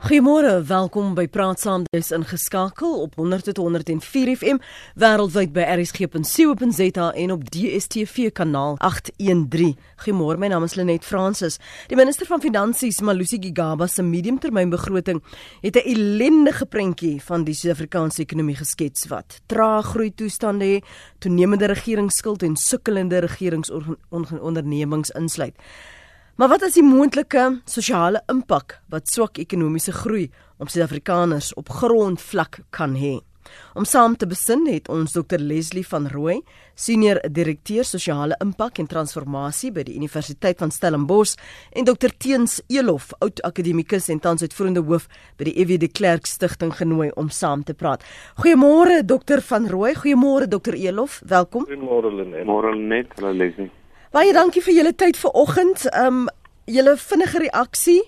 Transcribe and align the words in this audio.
Goeiemôre, 0.00 0.62
welkom 0.64 1.10
by 1.12 1.26
Praat 1.28 1.60
Saam. 1.60 1.82
Dis 1.92 2.08
ingeskakel 2.16 3.02
op 3.02 3.18
100.104 3.20 4.30
FM 4.32 4.56
wêreldwyd 4.96 5.52
by 5.52 5.60
rsg.co.za 5.74 7.10
en 7.20 7.34
op 7.34 7.42
DStv 7.52 8.30
kanaal 8.32 8.78
813. 8.80 9.76
Goeiemôre, 10.00 10.40
my 10.40 10.48
naam 10.48 10.64
is 10.64 10.78
Lenet 10.80 11.04
Fransis. 11.04 11.60
Die 11.92 12.00
minister 12.00 12.24
van 12.30 12.40
Finansies, 12.40 13.02
Malusi 13.04 13.36
Gigaba, 13.44 13.84
se 13.92 14.00
mediumtermynbegroting 14.02 15.20
het 15.60 15.76
'n 15.76 15.84
ellendige 15.84 16.66
prentjie 16.66 17.20
van 17.20 17.44
die 17.44 17.54
Suid-Afrikaanse 17.54 18.22
ekonomie 18.22 18.56
geskets 18.56 19.06
wat 19.12 19.40
traag 19.46 19.86
groei 19.86 20.14
toestande 20.14 20.64
het, 20.64 20.84
toenemende 21.18 21.66
regeringsskuld 21.66 22.42
en 22.42 22.56
sukkelende 22.56 23.18
regeringsondernemings 23.18 25.10
insluit. 25.10 25.54
Maar 26.40 26.48
wat 26.48 26.62
is 26.64 26.78
die 26.78 26.82
moontlike 26.82 27.42
sosiale 27.68 28.22
impak 28.32 28.78
wat 28.88 29.10
swak 29.12 29.36
ekonomiese 29.42 29.92
groei 29.92 30.30
op 30.56 30.70
Suid-Afrikaners 30.72 31.50
op 31.60 31.68
grondvlak 31.68 32.62
kan 32.72 32.94
hê? 32.96 33.18
Om 33.76 33.84
saam 33.84 34.14
te 34.16 34.24
besin 34.30 34.62
het 34.70 34.86
ons 34.88 35.12
Dr 35.12 35.36
Leslie 35.36 35.84
van 35.84 36.06
Rooi, 36.08 36.38
senior 36.72 37.20
direkteur 37.28 37.84
sosiale 37.84 38.38
impak 38.40 38.80
en 38.80 38.88
transformasie 38.88 39.68
by 39.76 39.84
die 39.84 39.98
Universiteit 40.00 40.62
van 40.64 40.72
Stellenbosch 40.72 41.34
en 41.76 41.84
Dr 41.84 42.14
Teens 42.16 42.62
Elof, 42.72 43.10
oud 43.20 43.42
akademikus 43.44 44.08
en 44.08 44.22
tans 44.24 44.40
uitvoerende 44.40 44.80
hoof 44.88 45.10
by 45.36 45.50
die 45.50 45.58
EW 45.60 45.76
de 45.82 45.90
Klerk 45.92 46.24
Stichting 46.24 46.72
genooi 46.78 47.10
om 47.20 47.28
saam 47.28 47.66
te 47.68 47.76
praat. 47.76 48.06
Goeiemôre 48.40 49.02
Dr 49.04 49.44
van 49.50 49.68
Rooi, 49.68 49.92
goeiemôre 49.92 50.48
Dr 50.48 50.80
Elof, 50.80 51.20
welkom. 51.28 51.68
Goeiemôre 51.68 52.14
Lenet. 52.16 52.48
Môre 52.48 52.72
net, 52.80 53.12
hallo 53.18 53.36
Leslie. 53.36 53.68
Baie 54.10 54.32
dankie 54.34 54.58
vir 54.58 54.74
julle 54.74 54.90
tyd 54.98 55.14
vanoggend. 55.22 55.84
Um 55.94 56.24
julle 56.66 56.96
vinnige 56.98 57.38
reaksie 57.44 58.00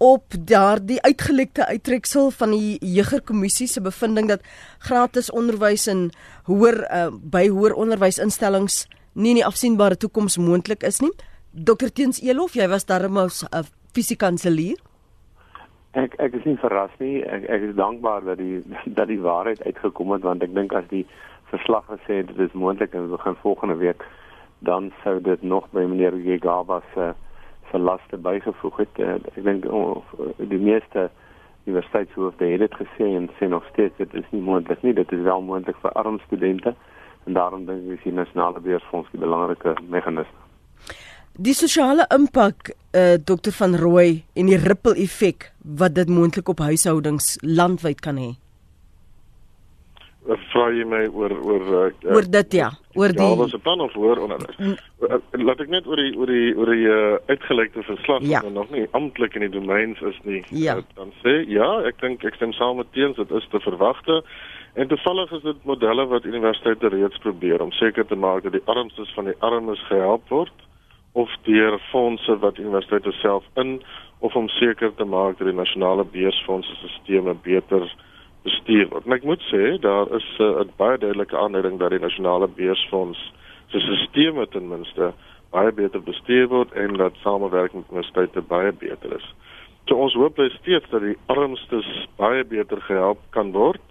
op 0.00 0.32
daardie 0.48 0.96
uitgelekte 1.04 1.66
uittreksel 1.68 2.30
van 2.32 2.54
die 2.56 2.78
Jeugkommissie 2.80 3.66
se 3.68 3.82
bevinding 3.84 4.30
dat 4.30 4.46
gratis 4.80 5.28
onderwys 5.28 5.84
in 5.92 6.06
hoër 6.48 6.78
uh, 6.86 7.10
by 7.12 7.42
hoër 7.52 7.76
onderwysinstellings 7.84 8.86
nie 9.12 9.34
in 9.34 9.42
die 9.42 9.44
afsienbare 9.44 10.00
toekoms 10.00 10.38
moontlik 10.40 10.88
is 10.88 11.02
nie. 11.04 11.12
Dr 11.52 11.92
Teens 11.92 12.22
Elof, 12.24 12.56
jy 12.56 12.70
was 12.72 12.88
darem 12.88 13.20
'n 13.20 13.28
uh, 13.28 13.62
fisiekanselier. 13.92 14.80
Ek 15.92 16.16
ek 16.16 16.32
is 16.32 16.48
nie 16.48 16.56
verras 16.64 16.96
nie. 16.98 17.20
Ek 17.28 17.44
ek 17.44 17.68
is 17.68 17.76
dankbaar 17.76 18.24
dat 18.24 18.38
die 18.38 18.64
dat 18.98 19.08
die 19.12 19.20
waarheid 19.20 19.60
uitgekom 19.68 20.16
het 20.16 20.24
want 20.24 20.42
ek 20.42 20.54
dink 20.54 20.72
as 20.72 20.88
die 20.88 21.04
verslag 21.52 21.84
gesê 21.92 22.24
het 22.24 22.32
dit 22.32 22.48
is 22.48 22.56
moontlik 22.56 22.94
en 22.94 23.10
we 23.10 23.18
gaan 23.20 23.36
volgende 23.44 23.76
week 23.76 24.00
dan 24.62 24.92
sou 25.02 25.20
dit 25.20 25.42
nog 25.42 25.68
by 25.70 25.84
meneer 25.88 26.14
Gegaba 26.24 26.82
se 26.94 27.12
se 27.70 27.78
laste 27.78 28.16
bygevoeg 28.16 28.76
het. 28.76 28.98
Uh, 29.00 29.14
ek 29.32 29.44
dink 29.46 29.64
oh, 29.64 30.02
die 30.36 30.60
meeste 30.60 31.08
universiteitshoofde 31.64 32.50
het 32.50 32.60
dit 32.60 32.74
gesê 32.82 33.08
en 33.16 33.30
sê 33.38 33.48
nog 33.48 33.64
steeds 33.70 33.96
dit 33.96 34.14
is 34.20 34.28
nie 34.30 34.42
moontlik 34.42 34.82
nie. 34.82 34.92
Dit 34.92 35.12
is 35.12 35.24
wel 35.24 35.40
moontlik 35.40 35.78
vir 35.80 35.96
arm 35.96 36.20
studente 36.26 36.74
en 37.24 37.38
daarom 37.38 37.64
dink 37.66 37.88
ek 37.96 38.04
die 38.04 38.12
nasionale 38.12 38.60
beursfonds 38.60 39.08
die 39.14 39.22
belangrike 39.22 39.74
meganisme. 39.88 40.38
Die 41.32 41.56
sosiale 41.56 42.04
impak 42.12 42.74
uh, 42.74 43.16
Dr 43.16 43.54
van 43.56 43.78
Rooi 43.80 44.22
en 44.36 44.52
die 44.52 44.60
ripple 44.60 44.98
effek 45.00 45.48
wat 45.80 45.96
dit 45.96 46.12
moontlik 46.12 46.52
op 46.52 46.60
huishoudings 46.60 47.38
landwyd 47.40 48.04
kan 48.04 48.20
hê 48.20 48.34
vra 50.22 50.68
jy 50.70 50.84
my 50.86 51.02
oor 51.10 51.32
oor 51.42 51.64
uh, 51.66 52.14
oor 52.14 52.26
dit 52.30 52.54
ja 52.54 52.70
oor 52.94 53.10
die 53.16 53.26
Ja, 53.26 53.36
was 53.36 53.54
'n 53.54 53.60
plan 53.60 53.80
of 53.80 53.92
hoor 53.92 54.18
onderwys. 54.18 54.56
Mm. 54.58 54.76
Uh, 55.00 55.18
laat 55.30 55.60
ek 55.60 55.68
net 55.68 55.86
oor 55.86 55.96
die 55.96 56.14
oor 56.16 56.26
die 56.26 56.54
oor 56.56 56.70
die 56.70 56.86
uh, 56.86 57.16
uitgelekte 57.26 57.82
verslag 57.82 58.22
ja. 58.22 58.42
nog 58.42 58.70
nie 58.70 58.86
amptelik 58.92 59.34
in 59.34 59.40
die 59.40 59.50
domeins 59.58 60.00
is 60.00 60.18
nie. 60.22 60.44
Ja. 60.50 60.76
Uh, 60.76 60.82
dan 60.94 61.12
sê 61.24 61.42
ja, 61.48 61.82
ek 61.86 62.00
dink 62.00 62.24
ek 62.24 62.34
stem 62.34 62.52
saam 62.52 62.76
met 62.76 62.92
teens 62.92 63.16
dit 63.16 63.30
is 63.30 63.48
te 63.50 63.60
verwagte. 63.60 64.22
En 64.74 64.88
toevallig 64.88 65.32
is 65.32 65.42
dit 65.42 65.64
modelle 65.64 66.06
wat 66.06 66.24
universiteite 66.24 66.88
reeds 66.88 67.18
probeer 67.18 67.60
om 67.60 67.72
seker 67.72 68.06
te 68.06 68.16
maak 68.16 68.42
dat 68.42 68.52
die 68.52 68.66
armstes 68.66 69.12
van 69.14 69.24
die 69.24 69.36
armes 69.40 69.82
gehelp 69.88 70.28
word 70.28 70.54
of 71.12 71.28
deur 71.42 71.78
fondse 71.90 72.38
wat 72.38 72.58
universiteite 72.58 73.12
self 73.12 73.44
in 73.54 73.82
of 74.18 74.34
om 74.34 74.48
seker 74.48 74.94
te 74.94 75.04
maak 75.04 75.38
dat 75.38 75.46
die 75.46 75.56
nasionale 75.56 76.04
beursfondse 76.04 76.74
stelsels 76.76 77.42
beter 77.42 77.90
bestuur 78.42 78.88
word. 78.90 79.04
Maar 79.06 79.20
ek 79.20 79.28
moet 79.28 79.44
sê 79.50 79.76
daar 79.80 80.10
is 80.16 80.28
eh, 80.38 80.46
'n 80.46 80.68
uh, 80.68 80.76
baie 80.76 80.98
duidelike 80.98 81.36
aanduiding 81.36 81.78
dat 81.78 81.90
die 81.90 82.02
nasionale 82.02 82.48
beursfonds 82.48 83.20
se 83.68 83.80
stelsels 83.80 84.48
ten 84.50 84.68
minste 84.68 85.12
baie 85.50 85.72
beter 85.72 86.02
bestuur 86.02 86.48
word 86.48 86.72
en 86.72 86.96
dat 86.96 87.14
samewerking 87.22 87.82
met 87.82 87.90
universiteite 87.90 88.40
baie 88.40 88.72
beter 88.72 89.16
is. 89.16 89.34
So 89.86 89.94
ons 89.94 90.14
hoop 90.14 90.36
baie 90.36 90.50
steeds 90.50 90.88
dat 90.90 91.02
die 91.02 91.16
armstes 91.26 91.88
baie 92.16 92.44
beter 92.44 92.80
gehelp 92.80 93.20
kan 93.30 93.52
word. 93.52 93.82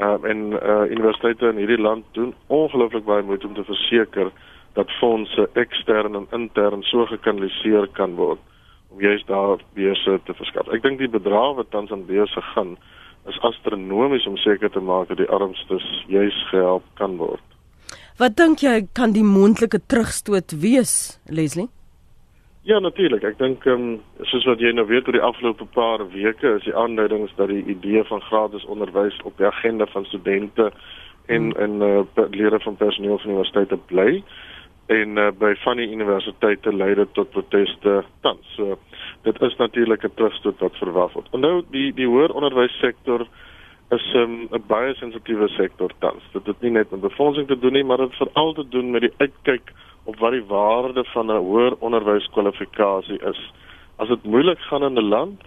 Um, 0.00 0.24
en 0.24 0.38
uh, 0.56 0.84
universiteite 0.88 1.50
in 1.52 1.56
hierdie 1.60 1.80
land 1.80 2.04
doen 2.12 2.34
ongelooflik 2.46 3.04
baie 3.04 3.22
moeite 3.22 3.46
om 3.46 3.54
te 3.54 3.64
verseker 3.64 4.30
dat 4.72 4.90
fondse 5.00 5.48
ekstern 5.52 6.14
en 6.16 6.26
intern 6.32 6.82
so 6.82 7.04
gekanaliseer 7.06 7.86
kan 7.92 8.14
word 8.16 8.40
om 8.92 9.00
juist 9.00 9.26
daar 9.26 9.60
beurse 9.76 10.20
te 10.24 10.34
verskaf. 10.34 10.68
Ek 10.72 10.82
dink 10.84 10.98
die 11.00 11.12
bedrag 11.12 11.56
wat 11.60 11.70
tans 11.70 11.92
aan 11.92 12.06
beurse 12.08 12.40
gaan 12.52 12.76
is 13.30 13.38
astronomies 13.40 14.26
om 14.26 14.36
seker 14.36 14.70
te 14.70 14.80
maak 14.80 15.08
dat 15.08 15.20
die 15.22 15.30
armstes 15.30 15.86
juis 16.10 16.38
gehelp 16.50 16.84
kan 16.98 17.16
word. 17.16 17.44
Wat 18.18 18.36
dink 18.36 18.62
jy 18.64 18.82
kan 18.92 19.14
die 19.14 19.24
moontlike 19.26 19.80
terugstoot 19.86 20.52
wees, 20.62 21.20
Leslie? 21.26 21.68
Ja, 22.62 22.78
natuurlik. 22.78 23.24
Ek 23.26 23.38
dink 23.40 23.64
ehm 23.66 23.80
um, 23.80 24.26
soos 24.30 24.44
wat 24.46 24.60
jy 24.62 24.70
nou 24.70 24.84
weet 24.86 25.08
oor 25.08 25.16
die 25.16 25.24
afgelope 25.26 25.66
paar 25.74 26.04
weke 26.12 26.52
is 26.60 26.66
die 26.68 26.76
aanduidings 26.78 27.32
dat 27.38 27.50
die 27.50 27.64
idee 27.74 28.04
van 28.06 28.22
gratis 28.28 28.66
onderwys 28.70 29.16
op 29.26 29.34
die 29.38 29.48
agenda 29.48 29.88
van 29.90 30.06
studente 30.06 30.70
en 31.26 31.50
hmm. 31.50 31.58
en 31.64 31.82
uh, 31.82 32.28
lede 32.30 32.60
van 32.62 32.76
personeel 32.78 33.18
van 33.18 33.30
universiteite 33.30 33.78
bly 33.90 34.22
en 34.86 35.18
uh, 35.18 35.30
by 35.38 35.54
van 35.64 35.82
die 35.82 35.88
universiteite 35.90 36.72
lei 36.74 36.94
dit 36.94 37.14
tot 37.18 37.30
proteste 37.34 38.02
tans. 38.20 38.54
So 38.54 38.78
dit 39.22 39.42
is 39.42 39.56
natuurlik 39.56 40.04
'n 40.04 40.14
terugstoot 40.14 40.58
wat 40.58 40.76
verwag 40.76 41.12
word. 41.12 41.28
Onthou 41.30 41.62
die 41.70 41.92
die 41.94 42.06
hoër 42.06 42.32
onderwyssektor 42.32 43.26
is 43.90 44.12
'n 44.14 44.18
um, 44.18 44.48
baie 44.66 44.94
sensitiewe 44.94 45.48
sektor 45.48 45.90
tans. 45.98 46.22
Dit 46.32 46.46
het 46.46 46.60
nie 46.60 46.70
net 46.70 46.90
met 46.90 47.00
befondsing 47.00 47.46
te 47.46 47.58
doen 47.58 47.72
nie, 47.72 47.84
maar 47.84 47.96
dit 47.96 48.14
veral 48.14 48.52
te 48.52 48.68
doen 48.68 48.90
met 48.90 49.00
die 49.00 49.14
uitkyk 49.16 49.72
op 50.04 50.16
wat 50.18 50.32
die 50.32 50.44
waarde 50.44 51.04
van 51.04 51.26
'n 51.30 51.44
hoër 51.44 51.74
onderwyskwalifikasie 51.78 53.20
is. 53.22 53.52
As 53.96 54.08
dit 54.08 54.24
moeilik 54.24 54.58
gaan 54.58 54.82
in 54.82 54.98
'n 54.98 55.08
land, 55.08 55.42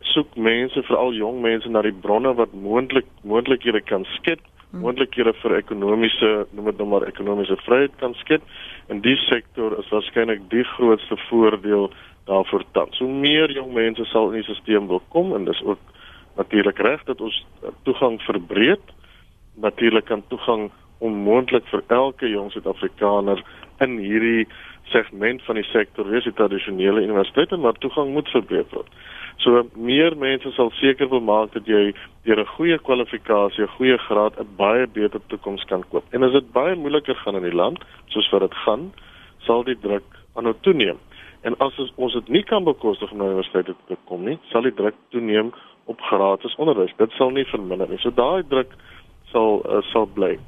soek 0.00 0.36
mense, 0.36 0.82
veral 0.82 1.12
jong 1.12 1.40
mense 1.40 1.68
na 1.68 1.82
die 1.82 1.98
bronne 2.00 2.34
wat 2.34 2.52
moontlik 2.52 3.06
moontlikhede 3.22 3.80
kan 3.80 4.04
skep 4.04 4.40
Hmm. 4.70 4.82
moontlikhede 4.82 5.32
vir 5.40 5.54
ekonomiese, 5.60 6.30
noem 6.56 6.70
dit 6.72 6.80
nou 6.80 6.88
maar 6.90 7.06
ekonomiese 7.06 7.56
vryheid 7.64 7.94
kan 8.00 8.14
skep. 8.22 8.42
En 8.86 9.00
die 9.00 9.16
sektor 9.16 9.78
is 9.78 9.88
waarskynlik 9.90 10.44
die 10.50 10.64
grootste 10.64 11.16
voordeel 11.28 11.90
daarvoor 12.26 12.64
tans. 12.72 12.98
Hoe 12.98 13.12
meer 13.12 13.52
jong 13.52 13.72
mense 13.74 14.04
sal 14.04 14.30
in 14.30 14.42
die 14.42 14.54
stelsel 14.54 14.86
wil 14.86 15.02
kom 15.08 15.34
en 15.34 15.44
dis 15.44 15.62
ook 15.62 15.80
natuurlik 16.36 16.78
reg 16.78 17.04
dat 17.04 17.20
ons 17.20 17.46
toegang 17.82 18.20
verbreed. 18.22 18.82
Natuurlik 19.54 20.04
kan 20.04 20.22
toegang 20.28 20.70
onmoontlik 20.98 21.66
vir 21.70 21.82
elke 21.86 22.28
jong 22.28 22.50
Suid-Afrikaner 22.52 23.42
in 23.84 23.98
hierdie 24.00 24.46
segment 24.92 25.42
van 25.42 25.58
die 25.58 25.66
sektor 25.72 26.08
wees, 26.08 26.24
die 26.24 26.36
tradisionele 26.36 27.02
universiteite, 27.02 27.56
maar 27.56 27.78
toegang 27.82 28.12
moet 28.14 28.28
verbreed 28.30 28.70
word. 28.72 28.90
So 29.44 29.66
meer 29.74 30.16
mense 30.16 30.50
sal 30.56 30.70
seker 30.80 31.08
wil 31.08 31.20
maak 31.20 31.52
dat 31.52 31.66
jy 31.66 31.92
deur 32.24 32.40
'n 32.40 32.52
goeie 32.56 32.78
kwalifikasie, 32.78 33.62
'n 33.62 33.76
goeie 33.76 33.98
graad 33.98 34.38
'n 34.40 34.48
baie 34.56 34.86
beter 34.86 35.20
toekoms 35.28 35.64
kan 35.64 35.84
koop. 35.90 36.04
En 36.12 36.22
as 36.22 36.32
dit 36.32 36.52
baie 36.52 36.74
moeiliker 36.74 37.14
gaan 37.14 37.36
in 37.36 37.42
die 37.42 37.54
land, 37.62 37.78
soos 38.08 38.30
wat 38.30 38.40
dit 38.40 38.54
gaan, 38.54 38.92
sal 39.38 39.64
die 39.64 39.78
druk 39.78 40.04
aanhou 40.34 40.54
toeneem. 40.60 40.98
En 41.42 41.54
as 41.58 41.92
ons 41.96 42.12
dit 42.12 42.28
nie 42.28 42.42
kan 42.42 42.64
bekostig 42.64 43.12
om 43.12 43.18
na 43.18 43.24
universiteit 43.24 43.66
te 43.86 43.96
kom 44.04 44.24
nie, 44.24 44.38
sal 44.50 44.62
die 44.62 44.74
druk 44.74 44.94
toeneem 45.10 45.52
op 45.84 46.00
gratis 46.00 46.54
onderwys. 46.56 46.96
Dit 46.96 47.12
sal 47.12 47.30
nie 47.30 47.44
verminder 47.44 47.88
nie. 47.88 47.98
So 47.98 48.10
daai 48.10 48.42
druk 48.48 48.72
sal 49.32 49.62
uh, 49.62 49.82
sal 49.92 50.06
bly. 50.06 50.38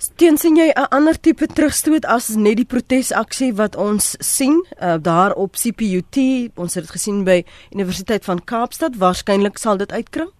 Teensien 0.00 0.56
jy 0.56 0.72
'n 0.72 0.88
ander 0.96 1.20
tipe 1.20 1.46
terugstoot 1.46 2.06
as 2.08 2.32
net 2.36 2.56
die 2.56 2.64
protesaksie 2.64 3.52
wat 3.52 3.76
ons 3.76 4.16
sien 4.18 4.64
uh, 4.80 4.96
daar 4.96 5.32
op 5.36 5.52
CPUT, 5.60 6.16
ons 6.56 6.74
het 6.74 6.84
dit 6.84 6.92
gesien 6.96 7.24
by 7.24 7.44
Universiteit 7.74 8.24
van 8.24 8.40
Kaapstad, 8.40 8.96
waarskynlik 8.96 9.58
sal 9.58 9.76
dit 9.76 9.92
uitkring? 9.92 10.30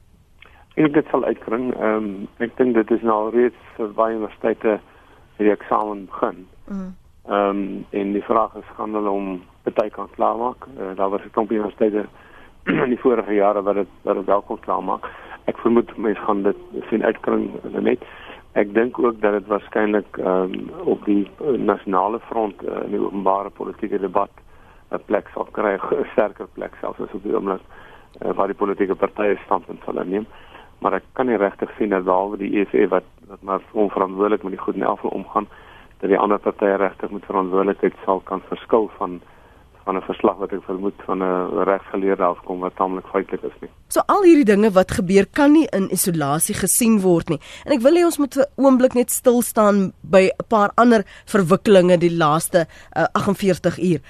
Ek 0.77 0.85
dink 0.85 0.95
dit 0.95 1.07
sal 1.11 1.25
uitkring. 1.25 1.75
Ehm 1.77 1.97
um, 1.97 2.29
ek 2.39 2.57
dink 2.57 2.75
dit 2.75 2.91
is 2.91 3.03
nou 3.03 3.29
reeds 3.35 3.61
vir 3.77 3.93
baie 3.93 4.17
universiteite 4.17 4.81
die 5.37 5.53
eksamen 5.53 6.07
begin. 6.07 6.47
Mhm. 6.69 6.89
Ehm 7.29 7.53
mm. 7.53 7.61
um, 7.61 7.87
en 7.91 8.13
die 8.13 8.25
vraag 8.25 8.57
is 8.57 8.73
gaan 8.77 8.95
hulle 8.95 9.11
om 9.11 9.43
party 9.69 9.91
kan 9.91 10.09
klaarmaak. 10.17 10.65
Uh, 10.81 10.97
daar 10.97 11.11
was 11.11 11.21
'n 11.21 11.31
klomp 11.37 11.53
universiteite 11.53 12.07
in 12.85 12.97
die 12.97 13.03
vorige 13.05 13.35
jare 13.35 13.63
wat 13.63 13.75
dit 13.75 13.93
wat 14.03 14.17
dit 14.17 14.25
wel 14.25 14.43
kon 14.43 14.61
klaarmaak. 14.61 15.05
Ek 15.45 15.59
vermoed 15.59 15.97
mense 15.97 16.21
gaan 16.21 16.43
dit 16.43 16.57
sien 16.89 17.05
uitkring 17.05 17.53
net. 17.77 18.01
Ek 18.59 18.73
dink 18.75 18.99
ook 18.99 19.21
dat 19.21 19.33
dit 19.33 19.47
waarskynlik 19.47 20.17
um, 20.19 20.71
op 20.85 21.05
die 21.05 21.31
uh, 21.39 21.55
nasionale 21.55 22.19
front 22.21 22.63
uh, 22.63 22.83
in 22.85 22.97
die 22.97 23.03
openbare 23.03 23.51
politieke 23.51 23.99
debat 23.99 24.31
'n 24.91 24.99
plek 25.07 25.29
sal 25.35 25.47
kry, 25.55 25.77
'n 25.79 26.07
sterker 26.13 26.49
plek 26.55 26.75
selfs 26.81 27.01
as 27.01 27.15
op 27.15 27.23
die 27.23 27.35
oomblik 27.35 27.63
uh, 27.63 28.33
waar 28.35 28.51
die 28.51 28.59
politieke 28.59 28.95
partye 28.95 29.39
standpunt 29.45 29.83
sal 29.85 30.03
neem. 30.05 30.27
Maar 30.81 30.93
ek 30.99 31.05
kan 31.13 31.27
nie 31.27 31.37
regtig 31.37 31.71
sien 31.79 31.95
dat 31.95 32.05
behalwe 32.05 32.37
die 32.37 32.51
EFF 32.61 32.91
wat 32.91 33.07
wat 33.31 33.43
maar 33.43 33.63
onverantwoordelik 33.73 34.43
met 34.43 34.53
die 34.53 34.61
goed 34.61 34.75
en 34.75 34.83
elfde 34.83 35.11
omgaan, 35.11 35.47
dat 36.01 36.11
die 36.11 36.19
ander 36.19 36.39
partye 36.39 36.75
regtig 36.77 37.11
met 37.11 37.25
verantwoordelikheid 37.25 37.95
sal 38.05 38.21
kan 38.25 38.43
verskil 38.49 38.91
van 38.97 39.21
van 39.85 39.97
'n 39.97 40.03
verslag 40.03 40.37
wat 40.37 40.53
ek 40.53 40.63
vermoed 40.65 40.99
van 41.07 41.23
'n 41.23 41.65
regsgeleerde 41.65 42.23
afkom 42.23 42.61
wat 42.61 42.77
tamelik 42.77 43.07
feitelik 43.13 43.43
is 43.43 43.61
nie. 43.61 43.71
So 43.89 44.01
al 44.07 44.23
hierdie 44.23 44.45
dinge 44.45 44.71
wat 44.71 44.91
gebeur 44.91 45.27
kan 45.27 45.53
nie 45.53 45.67
in 45.73 45.91
isolasie 45.91 46.55
gesien 46.55 47.01
word 47.01 47.29
nie. 47.29 47.41
En 47.65 47.73
ek 47.73 47.81
wil 47.81 47.95
hê 47.95 48.05
ons 48.05 48.19
moet 48.19 48.37
'n 48.37 48.45
oomblik 48.57 48.95
net 48.95 49.11
stil 49.11 49.43
staan 49.43 49.93
by 50.03 50.31
'n 50.31 50.47
paar 50.49 50.71
ander 50.75 51.05
verwikkelinge 51.27 51.99
die 51.99 52.17
laaste 52.17 52.67
uh, 52.97 53.05
48 53.13 53.79
uur. 53.79 54.01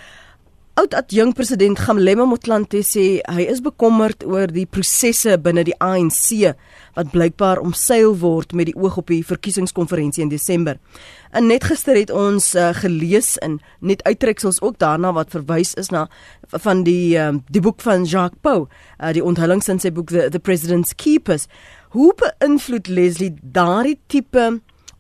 Oud 0.81 0.95
adjunk 0.95 1.35
president 1.37 1.77
Gamlema 1.77 2.25
Motlanthe 2.25 2.79
sê 2.87 3.03
hy 3.29 3.45
is 3.53 3.59
bekommerd 3.61 4.23
oor 4.25 4.49
die 4.49 4.65
prosesse 4.65 5.35
binne 5.45 5.61
die 5.67 5.75
ANC 5.77 6.55
wat 6.97 7.11
blykbaar 7.13 7.61
omseil 7.61 8.15
word 8.23 8.55
met 8.57 8.71
die 8.71 8.77
oog 8.79 8.97
op 9.03 9.11
die 9.13 9.19
verkiesingskonferensie 9.27 10.23
in 10.25 10.31
Desember. 10.33 10.79
En 11.37 11.51
net 11.51 11.67
gister 11.69 11.99
het 12.01 12.13
ons 12.15 12.55
uh, 12.55 12.71
gelees 12.79 13.35
in 13.45 13.59
net 13.85 14.01
uittreksels 14.09 14.63
ook 14.65 14.79
daarna 14.81 15.13
wat 15.19 15.35
verwys 15.37 15.75
is 15.77 15.93
na 15.93 16.07
van 16.65 16.81
die 16.89 17.13
um, 17.21 17.43
die 17.53 17.61
boek 17.61 17.85
van 17.85 18.09
Jacques 18.09 18.41
Pau, 18.41 18.65
uh, 18.65 19.13
die 19.13 19.25
onthullings 19.25 19.69
in 19.69 19.85
sy 19.85 19.93
boek 19.93 20.15
The, 20.15 20.31
The 20.33 20.41
President's 20.41 20.97
Keepers. 20.97 21.45
Hoe 21.93 22.15
beïnvloed 22.17 22.89
Leslie 22.89 23.35
daardie 23.43 23.99
tipe 24.09 24.49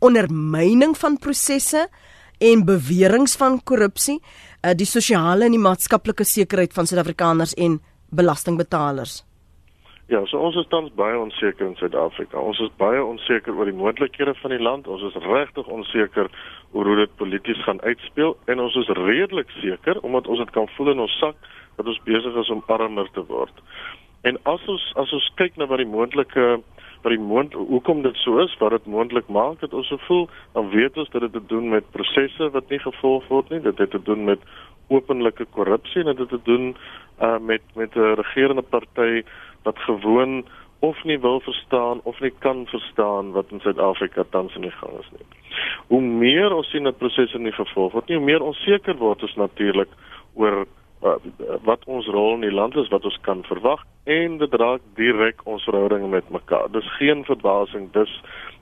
ondermyning 0.05 0.93
van 0.99 1.17
prosesse 1.17 1.89
en 2.41 2.65
beweringe 2.65 3.37
van 3.37 3.63
korrupsie 3.65 4.21
uh, 4.65 4.75
die 4.77 4.89
sosiale 4.89 5.47
en 5.49 5.57
die 5.57 5.63
maatskaplike 5.63 6.25
sekerheid 6.25 6.77
van 6.77 6.87
Suid-Afrikaners 6.87 7.55
en 7.55 7.81
belastingbetalers? 8.11 9.21
Ja, 10.11 10.25
so 10.27 10.41
ons 10.43 10.57
is 10.59 10.67
tans 10.73 10.91
baie 10.99 11.15
onseker 11.15 11.69
in 11.69 11.77
Suid-Afrika. 11.79 12.41
Ons 12.43 12.59
is 12.65 12.71
baie 12.83 12.99
onseker 12.99 13.55
oor 13.55 13.69
die 13.71 13.77
moontlikhede 13.79 14.35
van 14.41 14.51
die 14.51 14.59
land. 14.59 14.89
Ons 14.91 15.05
is 15.07 15.19
regtig 15.23 15.69
onseker 15.71 16.27
oor 16.75 16.91
hoe 16.91 16.97
dit 17.05 17.13
polities 17.21 17.63
gaan 17.63 17.79
uitspeel 17.85 18.35
en 18.51 18.63
ons 18.65 18.75
is 18.81 18.91
redelik 18.99 19.55
seker 19.61 20.01
omdat 20.03 20.27
ons 20.27 20.43
dit 20.43 20.51
kan 20.57 20.67
voel 20.75 20.91
in 20.97 21.05
ons 21.07 21.15
sak 21.23 21.39
dat 21.79 21.87
ons 21.87 22.03
besig 22.09 22.41
is 22.43 22.51
om 22.51 22.65
armer 22.67 23.07
te 23.15 23.23
word. 23.31 23.63
En 24.27 24.37
as 24.51 24.67
ons 24.67 24.89
as 24.99 25.15
ons 25.15 25.31
kyk 25.39 25.55
na 25.57 25.71
wat 25.71 25.79
die 25.79 25.89
moontlike 25.89 26.49
wat 27.03 27.13
die 27.13 27.23
moond 27.23 27.53
hoekom 27.53 28.03
dit 28.03 28.17
so 28.17 28.39
is, 28.39 28.57
wat 28.59 28.71
dit 28.71 28.87
moontlik 28.87 29.29
maak 29.29 29.61
dat 29.61 29.75
ons 29.75 29.89
so 29.89 29.97
voel, 30.07 30.29
dan 30.53 30.71
weet 30.71 30.97
ons 30.97 31.11
dat 31.11 31.21
dit 31.21 31.33
te 31.33 31.47
doen 31.47 31.69
met 31.69 31.91
prosesse 31.91 32.51
wat 32.51 32.69
nie 32.69 32.79
gevolg 32.79 33.27
word 33.29 33.51
nie. 33.51 33.61
Dit 33.61 33.79
het 33.79 33.91
te 33.91 34.03
doen 34.03 34.25
met 34.25 34.41
openlike 34.89 35.47
korrupsie 35.55 36.03
en 36.03 36.13
dit 36.13 36.19
het 36.19 36.29
te 36.29 36.43
doen 36.45 36.75
uh 37.21 37.39
met 37.39 37.63
met 37.75 37.95
'n 37.95 38.15
regerende 38.21 38.63
party 38.63 39.23
wat 39.63 39.79
gewoon 39.79 40.45
of 40.81 41.05
nie 41.05 41.19
wil 41.21 41.41
verstaan 41.41 42.01
of 42.03 42.21
nie 42.21 42.33
kan 42.39 42.67
verstaan 42.67 43.33
wat 43.33 43.51
in 43.51 43.61
Suid-Afrika 43.61 44.25
tans 44.31 44.55
in 44.55 44.61
die 44.61 44.71
gang 44.71 44.99
is 44.99 45.11
nie. 45.11 45.27
Hoe 45.87 46.01
meer 46.01 46.53
ons 46.53 46.71
sien 46.71 46.89
dat 46.89 46.99
prosesse 46.99 47.39
nie 47.39 47.53
gevolg 47.53 47.93
word 47.93 48.09
nie, 48.09 48.17
hoe 48.17 48.27
meer 48.27 48.43
onseker 48.43 48.97
word 48.97 49.23
ons 49.23 49.35
natuurlik 49.35 49.89
oor 50.35 50.67
wat 51.65 51.85
ons 51.85 52.07
rol 52.07 52.35
in 52.35 52.45
die 52.45 52.53
land 52.53 52.77
is, 52.77 52.89
wat 52.93 53.05
ons 53.09 53.19
kan 53.25 53.43
verwag 53.49 53.83
en 54.05 54.39
dit 54.39 54.55
raak 54.61 54.85
direk 54.99 55.41
ons 55.49 55.65
verhoudinge 55.65 56.09
met 56.09 56.29
mekaar. 56.31 56.69
Dis 56.73 56.97
geen 56.99 57.25
verbasing 57.25 57.89
dus 57.97 58.13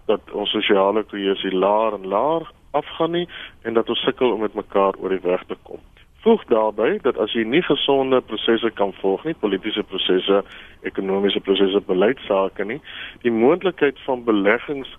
dat 0.06 0.20
ons 0.32 0.50
sosiale 0.50 1.02
kohesie 1.02 1.52
laer 1.52 1.99
en 1.99 2.06
laer 2.06 2.46
afgaan 2.70 3.17
nie 3.17 3.29
en 3.62 3.75
dat 3.75 3.88
ons 3.88 4.05
sukkel 4.06 4.32
om 4.32 4.40
met 4.46 4.55
mekaar 4.55 4.94
oor 5.02 5.14
die 5.14 5.25
weg 5.26 5.44
te 5.49 5.56
kom 5.62 5.82
voeg 6.29 6.44
daarbey 6.50 6.99
dat 7.02 7.19
as 7.23 7.32
jy 7.32 7.44
nie 7.46 7.62
gesonde 7.62 8.20
prosesse 8.26 8.70
kan 8.76 8.90
volg 9.00 9.23
nie, 9.25 9.37
politieke 9.38 9.85
prosesse, 9.87 10.43
ekonomiese 10.90 11.40
prosesse, 11.46 11.81
beleidsake 11.87 12.67
nie, 12.67 12.81
die 13.23 13.32
moontlikheid 13.32 14.00
van 14.06 14.25
beleggings 14.26 14.90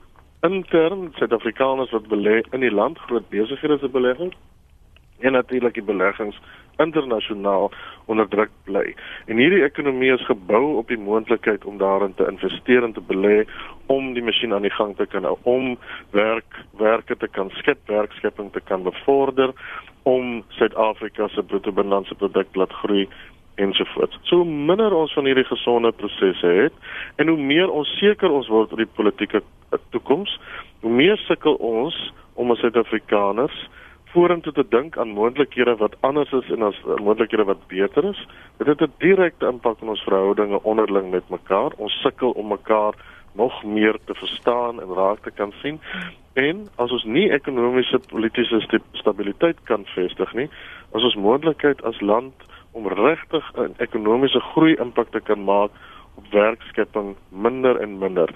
intern 0.47 1.09
Suid-Afrikaners 1.19 1.91
wat 1.91 2.07
belê 2.07 2.39
in 2.55 2.63
die 2.63 2.71
land, 2.71 3.01
groot 3.09 3.27
besighede 3.33 3.77
se 3.81 3.91
beleggings 3.91 4.37
en 5.19 5.31
natuurlik 5.31 5.73
die 5.73 5.83
beleggings 5.83 6.39
internasionaal 6.79 7.71
onder 8.05 8.27
druk 8.27 8.51
bly. 8.63 8.95
En 9.27 9.37
hierdie 9.37 9.63
ekonomie 9.63 10.13
is 10.13 10.25
gebou 10.25 10.77
op 10.79 10.87
die 10.87 10.99
moontlikheid 10.99 11.65
om 11.65 11.77
daarin 11.77 12.13
te 12.15 12.27
investeer 12.29 12.83
en 12.83 12.95
te 12.95 13.03
belê 13.03 13.43
om 13.91 14.13
die 14.15 14.23
masjien 14.23 14.53
aan 14.53 14.67
die 14.67 14.73
gang 14.73 14.95
te 14.97 15.05
kan 15.05 15.27
hou, 15.27 15.35
om 15.43 15.75
werk 16.15 16.61
werke 16.79 17.17
te 17.17 17.27
kan 17.27 17.51
skep, 17.59 17.81
werkskepping 17.91 18.51
te 18.55 18.63
kan 18.63 18.83
bevorder 18.83 19.53
om 20.07 20.43
Suid-Afrika 20.57 21.27
se 21.27 21.43
bruto 21.43 21.71
binnelandse 21.75 22.15
produk 22.15 22.55
laat 22.55 22.73
groei 22.81 23.07
ensovoorts. 23.59 24.19
So 24.31 24.45
minder 24.45 24.93
ons 24.95 25.13
van 25.13 25.27
hierdie 25.27 25.47
gesonde 25.49 25.91
prosesse 25.91 26.47
het 26.61 26.73
en 27.19 27.27
hoe 27.27 27.37
meer 27.37 27.69
ons 27.69 27.91
seker 27.99 28.31
ons 28.31 28.47
word 28.47 28.71
oor 28.71 28.85
die 28.85 28.95
politieke 28.95 29.43
toekoms, 29.91 30.31
hoe 30.81 30.91
meer 30.91 31.19
sukkel 31.27 31.59
ons 31.59 31.97
om 32.39 32.55
as 32.55 32.63
Suid-Afrikaners 32.63 33.59
vorentoe 34.13 34.53
te 34.53 34.65
dink 34.69 34.97
aan 34.97 35.13
moontlikhede 35.13 35.75
wat 35.77 35.95
anders 35.99 36.31
is 36.31 36.49
en 36.49 36.61
as 36.61 36.77
moontlikhede 37.03 37.43
wat 37.43 37.67
beter 37.67 38.05
is. 38.09 38.27
Dit 38.57 38.67
het 38.67 38.81
'n 38.81 38.93
direkte 38.97 39.45
impak 39.45 39.81
op 39.81 39.87
ons 39.87 40.03
verhoudinge 40.03 40.63
onderling 40.63 41.11
met 41.11 41.29
mekaar. 41.29 41.71
Ons 41.77 42.01
sukkel 42.01 42.31
om 42.31 42.47
mekaar 42.47 42.93
nog 43.33 43.63
meer 43.63 43.97
te 44.05 44.13
verstaan 44.13 44.81
en 44.81 44.93
raak 44.93 45.19
te 45.23 45.31
kan 45.31 45.53
sien. 45.61 45.79
En 46.33 46.67
as 46.75 46.91
ons 46.91 47.03
nie 47.03 47.31
ekonomiese 47.31 47.99
politieke 48.07 48.81
stabiliteit 48.91 49.57
kan 49.63 49.85
vestig 49.85 50.33
nie, 50.33 50.49
as 50.91 51.03
ons 51.03 51.15
moontlikheid 51.15 51.83
as 51.83 52.01
land 52.01 52.33
om 52.71 52.87
regtig 52.87 53.51
'n 53.55 53.73
ekonomiese 53.77 54.39
groei 54.39 54.75
impak 54.75 55.11
te 55.11 55.19
kan 55.19 55.43
maak 55.43 55.71
op 56.15 56.25
werkskepping 56.31 57.15
minder 57.29 57.79
en 57.79 57.97
minder. 57.97 58.29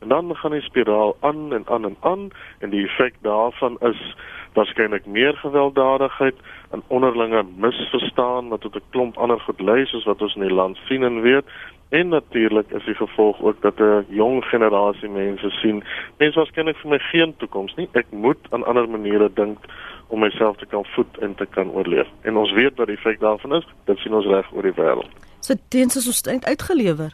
En 0.00 0.08
dan 0.08 0.36
gaan 0.36 0.50
die 0.50 0.60
spiraal 0.60 1.16
aan 1.20 1.52
en 1.52 1.64
aan 1.66 1.84
en 1.84 1.96
aan 2.00 2.30
en 2.58 2.70
die 2.70 2.86
effek 2.86 3.14
daarvan 3.20 3.76
is 3.80 4.16
waarskynlik 4.54 5.06
meer 5.06 5.34
gewelddadigheid 5.36 6.36
en 6.70 6.82
onderlinge 6.86 7.44
misverstaan 7.56 8.48
wat 8.48 8.60
tot 8.60 8.76
'n 8.76 8.90
klomp 8.90 9.18
ander 9.18 9.40
goed 9.40 9.60
lei 9.60 9.86
soos 9.86 10.04
wat 10.04 10.22
ons 10.22 10.34
in 10.34 10.46
die 10.46 10.54
land 10.54 10.78
sien 10.88 11.02
en 11.02 11.20
weet 11.20 11.44
En 11.90 12.08
natuurlik 12.08 12.70
is 12.70 12.84
die 12.84 12.94
gevolg 12.94 13.40
ook 13.40 13.62
dat 13.62 13.78
'n 13.78 14.06
jong 14.08 14.44
generasie 14.44 15.08
mense 15.08 15.50
sien, 15.50 15.84
mense 16.16 16.38
waarskynlik 16.38 16.76
vir 16.76 16.90
my 16.90 16.98
geen 16.98 17.34
toekoms 17.36 17.74
nie. 17.74 17.88
Ek 17.92 18.06
moet 18.10 18.38
aan 18.50 18.64
ander 18.64 18.88
maniere 18.88 19.30
dink 19.34 19.58
om 20.06 20.20
myself 20.20 20.56
te 20.56 20.66
kan 20.66 20.84
voed 20.84 21.18
en 21.18 21.34
te 21.34 21.46
kan 21.46 21.70
oorleef. 21.70 22.06
En 22.22 22.36
ons 22.36 22.52
weet 22.52 22.76
wat 22.76 22.86
die 22.86 22.96
effek 22.96 23.20
daarvan 23.20 23.54
is. 23.54 23.66
Dit 23.84 23.98
sien 23.98 24.14
ons 24.14 24.26
reg 24.26 24.52
oor 24.52 24.62
die 24.62 24.72
wêreld. 24.72 25.10
So 25.40 25.54
teens 25.68 25.96
is 25.96 26.06
ons 26.06 26.44
uitgelewer. 26.44 27.12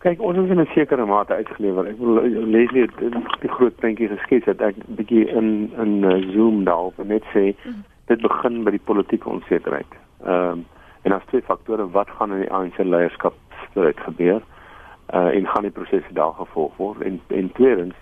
Kyk, 0.00 0.20
ons 0.24 0.38
is 0.38 0.50
in 0.50 0.60
'n 0.60 0.68
sekere 0.74 1.06
mate 1.06 1.34
uitgelewer. 1.34 1.86
Ek 1.86 1.98
wil 1.98 2.22
lees 2.24 2.70
net 2.70 2.90
die 3.40 3.52
groot 3.52 3.76
prentjie 3.76 4.08
geskets 4.08 4.46
het 4.46 4.60
ek 4.60 4.76
bietjie 4.96 5.28
in 5.28 5.72
in 5.76 6.04
uh, 6.04 6.16
Zoom 6.32 6.64
daarop 6.64 6.96
net 7.04 7.24
sê 7.34 7.54
dit 8.06 8.20
begin 8.20 8.64
by 8.64 8.70
die 8.70 8.84
politieke 8.84 9.28
onsekerheid. 9.28 9.92
Ehm 10.24 10.52
um, 10.52 10.64
En 11.02 11.12
as 11.12 11.22
twee 11.26 11.42
faktore 11.42 11.90
wat 11.90 12.10
gaan 12.10 12.32
in 12.32 12.40
die 12.40 12.52
ANC 12.52 12.78
leierskap 12.78 13.34
stryd 13.68 14.00
gebeur 14.00 14.42
uh 15.14 15.36
en 15.36 15.46
gaan 15.46 15.62
die 15.62 15.70
prosesse 15.70 16.12
daar 16.12 16.32
gevolg 16.32 16.76
word 16.76 17.00
en 17.00 17.20
en 17.28 17.52
tweedens 17.52 17.94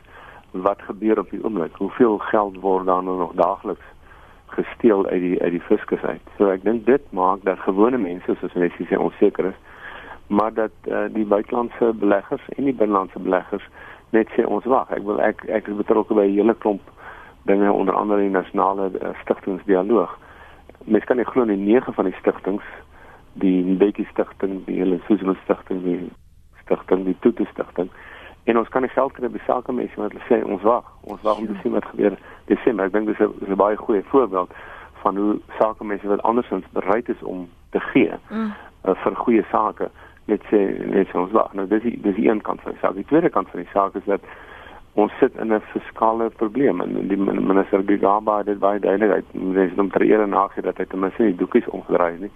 wat 0.51 0.83
gebeur 0.83 1.19
op 1.19 1.31
die 1.31 1.45
oomblik 1.45 1.77
hoeveel 1.77 2.19
geld 2.19 2.61
word 2.61 2.87
dan 2.87 3.05
nou 3.05 3.17
nog 3.19 3.33
daagliks 3.35 3.87
gesteel 4.47 5.07
uit 5.07 5.21
die 5.21 5.43
uit 5.43 5.51
die 5.51 5.61
fiskus 5.61 6.03
uit 6.03 6.35
so 6.37 6.51
ek 6.51 6.65
dink 6.65 6.87
dit 6.87 7.13
maak 7.13 7.43
dat 7.43 7.59
gewone 7.59 7.99
mense 7.99 8.37
soos 8.41 8.55
net 8.55 8.77
sê 8.91 8.99
onseker 8.99 9.53
is 9.53 9.63
maar 10.29 10.55
dat 10.55 10.73
uh, 10.87 11.07
die 11.13 11.27
buitelandse 11.27 11.93
beleggers 12.01 12.45
en 12.57 12.65
die 12.65 12.77
binnelandse 12.77 13.19
beleggers 13.19 13.65
net 14.17 14.29
sê 14.37 14.45
ons 14.45 14.65
wag 14.65 14.91
ek 14.97 15.05
wil 15.09 15.21
ek 15.21 15.45
ek 15.49 15.69
is 15.69 15.81
betrokke 15.81 16.15
by 16.15 16.27
'n 16.29 16.37
hele 16.37 16.55
klomp 16.55 16.85
dinge 17.49 17.73
onder 17.73 17.95
andere 17.95 18.21
die 18.21 18.37
nasionale 18.37 18.91
uh, 19.01 19.15
stigtingsdialoog 19.23 20.19
mens 20.85 21.05
kan 21.05 21.17
nie 21.17 21.25
glo 21.25 21.45
nie 21.45 21.57
nege 21.57 21.93
van 21.93 22.05
die 22.05 22.19
stigtings 22.21 22.65
die 23.39 23.65
Mbeki 23.65 24.07
stigting, 24.11 24.65
die 24.67 24.79
hele 24.81 25.01
Suzulu 25.07 25.35
stigting, 25.45 25.83
die 25.85 26.11
stigting, 26.65 27.05
die 27.05 27.17
Tutu 27.21 27.45
stigting. 27.53 27.91
En 28.45 28.59
ons 28.59 28.69
kan 28.69 28.83
nie 28.83 28.91
geld 28.91 29.13
kry 29.13 29.29
by 29.29 29.41
sake 29.47 29.73
mense 29.73 30.01
wat 30.01 30.15
hulle 30.15 30.25
sê 30.29 30.41
ons 30.45 30.65
wag. 30.67 30.87
Ons 31.13 31.23
wag 31.27 31.43
om 31.43 31.49
te 31.51 31.57
sien 31.63 31.75
wat 31.77 31.87
gebeur 31.93 32.17
Desember. 32.49 32.89
Ek 32.89 32.95
dink 32.97 33.11
dis 33.11 33.21
'n 33.21 33.57
baie 33.61 33.77
goeie 33.77 34.03
voorbeeld 34.11 34.51
van 35.03 35.17
hoe 35.17 35.39
sake 35.59 35.85
mense 35.85 36.09
wat 36.09 36.23
andersins 36.23 36.65
bereid 36.73 37.09
is 37.09 37.23
om 37.23 37.49
te 37.71 37.81
gee 37.93 38.13
mm. 38.31 38.53
uh, 38.85 38.95
vir 38.95 39.15
goeie 39.15 39.45
sake 39.51 39.91
net 40.29 40.45
sê 40.51 40.61
net 40.93 41.15
ons 41.17 41.33
wag. 41.33 41.55
Nou 41.57 41.67
dis 41.71 41.83
die, 41.83 41.97
dis 42.05 42.17
die 42.19 42.29
een 42.29 42.43
kant 42.47 42.61
van 42.65 42.75
die 42.75 42.81
saak. 42.83 42.95
Die 42.99 43.09
tweede 43.09 43.31
kant 43.33 43.51
van 43.53 43.65
die 43.65 43.73
saak 43.73 43.97
is 43.99 44.07
dat 44.07 44.25
ons 44.99 45.13
sit 45.21 45.37
in 45.39 45.53
'n 45.55 45.61
fiskale 45.73 46.31
probleem 46.31 46.81
en 46.81 47.09
die 47.09 47.17
minister 47.17 47.83
Gigaba 47.87 48.39
het 48.39 48.47
dit 48.47 48.59
baie 48.59 48.81
duidelik. 48.81 49.25
Dis 49.33 49.79
om 49.79 49.91
ter 49.91 50.03
ere 50.03 50.27
nagee 50.27 50.63
dat 50.63 50.77
hy 50.79 50.85
ten 50.85 51.01
minste 51.01 51.23
die 51.23 51.37
doekies 51.37 51.69
omgedraai 51.69 52.13
het 52.13 52.21
nie. 52.21 52.35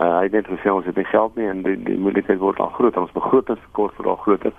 Uh, 0.00 0.18
hy 0.18 0.28
het 0.30 0.46
gesê 0.46 0.70
ons 0.70 0.86
het 0.86 0.96
nie 0.96 1.04
geld 1.04 1.34
nie 1.36 1.48
en 1.48 1.62
die, 1.62 1.82
die 1.82 1.98
moeilikheid 1.98 2.38
word 2.38 2.60
al 2.60 2.70
groter. 2.78 3.00
Ons 3.00 3.12
begrotingskort 3.12 3.96
word 3.96 4.08
al 4.08 4.16
groter. 4.16 4.52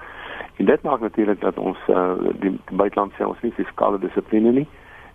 En 0.58 0.66
dit 0.66 0.82
maak 0.84 1.00
natuurlik 1.00 1.42
dat 1.42 1.58
ons 1.58 1.78
uh, 1.88 2.14
die, 2.40 2.60
buiteland 2.72 3.14
sê 3.14 3.24
ons 3.26 3.42
nie 3.42 3.52
fiskale 3.52 4.00
dissipline 4.00 4.52
nie 4.52 4.68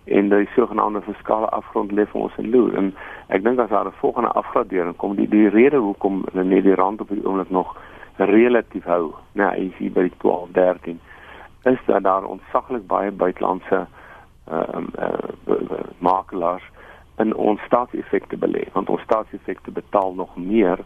en 0.06 0.28
die 0.28 0.48
sogenaamde 0.54 1.00
fiskale 1.02 1.48
afgrond 1.48 1.92
lê 1.92 2.06
vir 2.06 2.20
ons 2.20 2.38
in 2.38 2.50
loer. 2.50 2.76
En 2.78 2.92
ek 3.34 3.42
dink 3.44 3.58
as 3.58 3.70
daar 3.70 3.86
'n 3.86 3.98
volgende 4.00 4.28
afgradering 4.28 4.96
kom 4.96 5.16
die 5.16 5.28
die 5.28 5.48
rede 5.48 5.76
hoekom 5.76 6.24
net 6.32 6.64
die 6.64 6.74
rand 6.74 7.00
op 7.00 7.08
die 7.08 7.24
oomblik 7.26 7.50
nog 7.50 7.76
relatief 8.16 8.84
hou 8.84 9.14
nou 9.32 9.50
jy 9.54 9.72
sien 9.78 9.92
by 9.92 10.10
12 10.18 10.48
13 10.52 11.00
is 11.64 11.78
dat 11.86 12.02
daar 12.02 12.24
ontsaglik 12.24 12.86
baie 12.86 13.10
buitelandse 13.10 13.86
ehm 14.48 14.86
uh, 14.98 15.08
uh, 15.46 15.84
makelaars 15.98 16.62
in 17.16 17.34
ons 17.34 17.60
staatseffekte 17.60 18.36
belê. 18.36 18.68
Want 18.72 18.88
ons 18.88 19.02
staatseffekte 19.02 19.70
betaal 19.70 20.14
nog 20.14 20.36
meer 20.36 20.78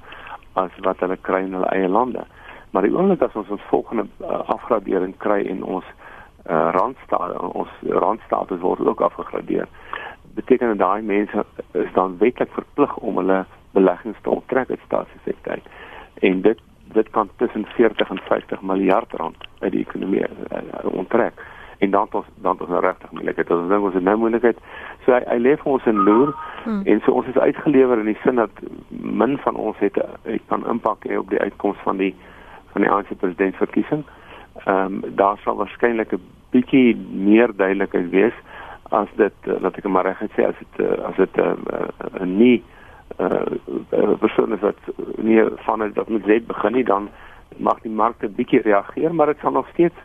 as 0.53 0.71
wat 0.81 1.01
hulle 1.01 1.17
kry 1.17 1.43
in 1.43 1.53
hulle 1.53 1.67
eie 1.67 1.89
lande. 1.89 2.25
Maar 2.71 2.83
die 2.83 2.97
oomblik 2.97 3.23
as 3.23 3.35
ons 3.35 3.49
ons 3.49 3.63
volgende 3.69 4.07
uh, 4.21 4.41
afgradering 4.47 5.17
kry 5.17 5.43
en 5.47 5.63
ons 5.63 5.85
uh, 5.85 6.10
randstaat 6.51 7.37
ons 7.39 7.69
randstatus 7.87 8.61
word 8.61 8.81
ook 8.87 9.01
afgegradeer 9.01 9.69
beteken 10.35 10.69
dat 10.69 10.79
daai 10.79 11.03
mense 11.03 11.45
is 11.73 11.93
dan 11.93 12.17
wetlik 12.19 12.51
verplig 12.53 12.97
om 12.97 13.17
hulle 13.17 13.45
beleggings 13.73 14.19
te 14.23 14.31
onttrek 14.31 14.71
uit 14.71 14.81
staatseffekte 14.87 15.61
en 16.21 16.43
dit 16.43 16.59
dit 16.93 17.11
kan 17.11 17.29
tussen 17.37 17.67
40 17.67 18.11
en 18.11 18.19
50 18.19 18.61
miljard 18.61 19.13
rand 19.13 19.49
uit 19.59 19.73
die 19.73 19.81
ekonomie 19.81 20.25
uh, 20.27 20.93
onttrek 20.93 21.43
en 21.79 21.91
dan 21.91 22.09
tot 22.09 22.25
dan 22.35 22.57
tot 22.57 22.69
'n 22.69 22.73
regtig 22.73 23.11
moeilikheid. 23.11 23.51
Ons 23.51 23.69
dink 23.69 23.83
ons 23.83 23.95
het 23.95 24.03
nou 24.03 24.17
moeilikheid. 24.17 24.59
So 25.05 25.13
hy, 25.13 25.23
hy 25.27 25.39
lê 25.39 25.57
vir 25.57 25.73
ons 25.73 25.85
in 25.87 25.97
loer 25.97 26.35
hmm. 26.65 26.83
en 26.85 27.01
so 27.01 27.13
ons 27.13 27.27
is 27.27 27.39
uitgelewer 27.39 27.99
in 27.99 28.05
die 28.05 28.19
sin 28.23 28.35
dat 28.35 28.51
min 28.89 29.39
van 29.39 29.57
ons 29.57 29.79
het, 29.79 29.97
het 30.23 30.43
kan 30.47 30.67
impak 30.67 31.07
hê 31.09 31.17
op 31.19 31.31
die 31.31 31.41
uitkoms 31.41 31.79
van 31.83 31.97
die 31.97 32.15
van 32.73 32.83
die 32.83 32.91
ANC 32.91 33.17
presidentsverkiesing. 33.19 34.05
Ehm 34.65 35.01
um, 35.05 35.15
daar 35.17 35.39
sal 35.45 35.57
waarskynlik 35.57 36.13
'n 36.13 36.23
bietjie 36.51 36.97
meer 37.13 37.51
duidelikheid 37.57 38.11
wees 38.11 38.37
as 38.91 39.09
dit 39.17 39.33
dat 39.45 39.77
ek 39.77 39.85
maar 39.85 40.05
reg 40.05 40.19
het 40.19 40.31
sê 40.37 40.47
as 40.47 40.59
dit 40.59 40.87
as 41.03 41.17
dit 41.17 41.37
'n 41.37 41.41
uh, 41.41 41.89
uh, 42.21 42.27
nie 42.27 42.63
uh 43.19 44.15
persoon 44.19 44.53
is 44.53 44.61
wat 44.61 44.81
nie 45.17 45.43
van 45.67 45.79
dit 45.79 46.09
met 46.09 46.25
Z 46.25 46.47
begin 46.47 46.73
nie 46.73 46.85
dan 46.85 47.09
mag 47.57 47.81
die 47.81 47.93
markte 47.93 48.29
bietjie 48.29 48.63
reageer 48.63 49.15
maar 49.15 49.27
dit 49.27 49.39
sal 49.41 49.53
nog 49.53 49.69
steeds 49.69 49.99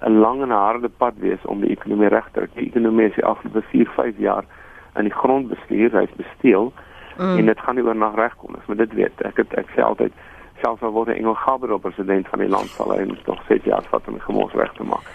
'n 0.00 0.18
lang 0.18 0.42
en 0.42 0.50
harde 0.50 0.88
pad 0.88 1.14
wees 1.16 1.42
om 1.44 1.60
die 1.60 1.70
ekonomie 1.70 2.08
reg 2.08 2.28
te 2.32 2.40
kry. 2.40 2.48
Die 2.54 2.66
ekonomie 2.66 3.08
is 3.08 3.14
die 3.14 3.24
afgelope 3.24 3.62
4, 3.62 3.88
5 3.96 4.18
jaar 4.18 4.44
in 4.96 5.04
die 5.04 5.14
grond 5.14 5.48
bestuur, 5.48 5.92
hy's 5.92 6.14
besteel 6.16 6.72
mm. 7.18 7.36
en 7.36 7.46
dit 7.46 7.60
gaan 7.60 7.74
nie 7.74 7.84
oornag 7.84 8.14
regkom 8.14 8.54
nie. 8.56 8.62
Maar 8.66 8.76
dit 8.76 8.92
weet 8.92 9.22
ek 9.28 9.42
het, 9.42 9.54
ek 9.60 9.68
sê 9.76 9.84
altyd 9.84 10.12
selfs 10.60 10.82
al 10.82 10.92
word 10.92 11.08
Engel 11.08 11.34
Gabriel 11.34 11.78
president 11.78 12.28
van 12.28 12.38
die 12.38 12.48
land 12.48 12.70
sal 12.76 12.92
hy 12.94 13.04
nog 13.04 13.42
6 13.48 13.64
jaar 13.64 13.84
vat 13.90 14.08
om 14.08 14.18
gemors 14.20 14.54
reg 14.54 14.72
te 14.76 14.84
maak. 14.84 15.06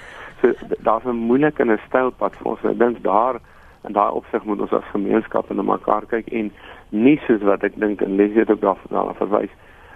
So 0.41 0.53
daar's 0.79 1.05
'n 1.05 1.25
moeilike 1.29 1.61
en 1.61 1.71
'n 1.71 1.81
styl 1.87 2.11
pad 2.11 2.35
vir 2.35 2.47
ons. 2.51 2.63
Ek 2.63 2.79
dink 2.79 3.03
daar 3.03 3.39
en 3.83 3.93
daai 3.93 4.11
opsig 4.11 4.43
moet 4.43 4.61
ons 4.61 4.73
as 4.73 4.91
gemeenskap 4.91 5.49
in 5.51 5.65
mekaar 5.65 6.05
kyk 6.05 6.27
en 6.27 6.51
nie 6.89 7.19
soos 7.27 7.41
wat 7.41 7.63
ek 7.63 7.79
dink 7.79 8.01
in 8.01 8.15
Leslie 8.15 8.39
het 8.39 8.49
ook 8.49 8.61
daarna 8.61 9.13
verwys 9.13 9.53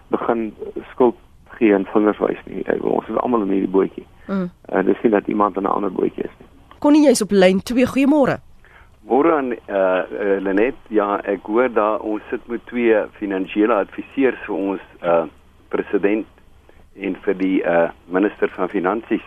begin 0.07 0.53
skuld 0.91 1.15
gee 1.57 1.73
en 1.73 1.85
vingers 1.85 2.19
wys 2.19 2.41
nie. 2.45 2.63
Ek, 2.65 2.83
ons 2.83 3.07
is 3.07 3.17
almal 3.17 3.41
in 3.41 3.55
hierdie 3.55 3.73
bootjie. 3.73 4.05
Mm. 4.27 4.49
En 4.69 4.85
dis 4.85 5.01
nie 5.03 5.11
dat 5.11 5.27
iemand 5.27 5.57
in 5.57 5.63
'n 5.63 5.75
ander 5.75 5.91
bootjie 5.91 6.23
is 6.23 6.35
nie. 6.39 6.47
Konnie 6.79 7.05
jy's 7.07 7.21
op 7.21 7.31
lyn 7.31 7.59
2. 7.63 7.85
Goeiemôre. 7.85 8.39
Môre 9.09 9.33
aan 9.33 9.51
eh 9.51 9.75
uh, 9.75 10.41
Lenet, 10.41 10.75
ja, 10.87 11.19
ek 11.23 11.39
hoor 11.43 11.73
daar 11.73 11.99
ons 11.99 12.21
sit 12.29 12.47
met 12.47 12.65
twee 12.65 12.95
finansiële 13.11 13.73
adviseurs 13.73 14.39
vir 14.45 14.55
ons 14.55 14.81
eh 15.01 15.09
uh, 15.09 15.25
president 15.69 16.27
en 16.95 17.15
vir 17.25 17.37
die 17.39 17.57
uh, 17.63 17.89
minister 18.11 18.51
van 18.55 18.69
finansies. 18.69 19.25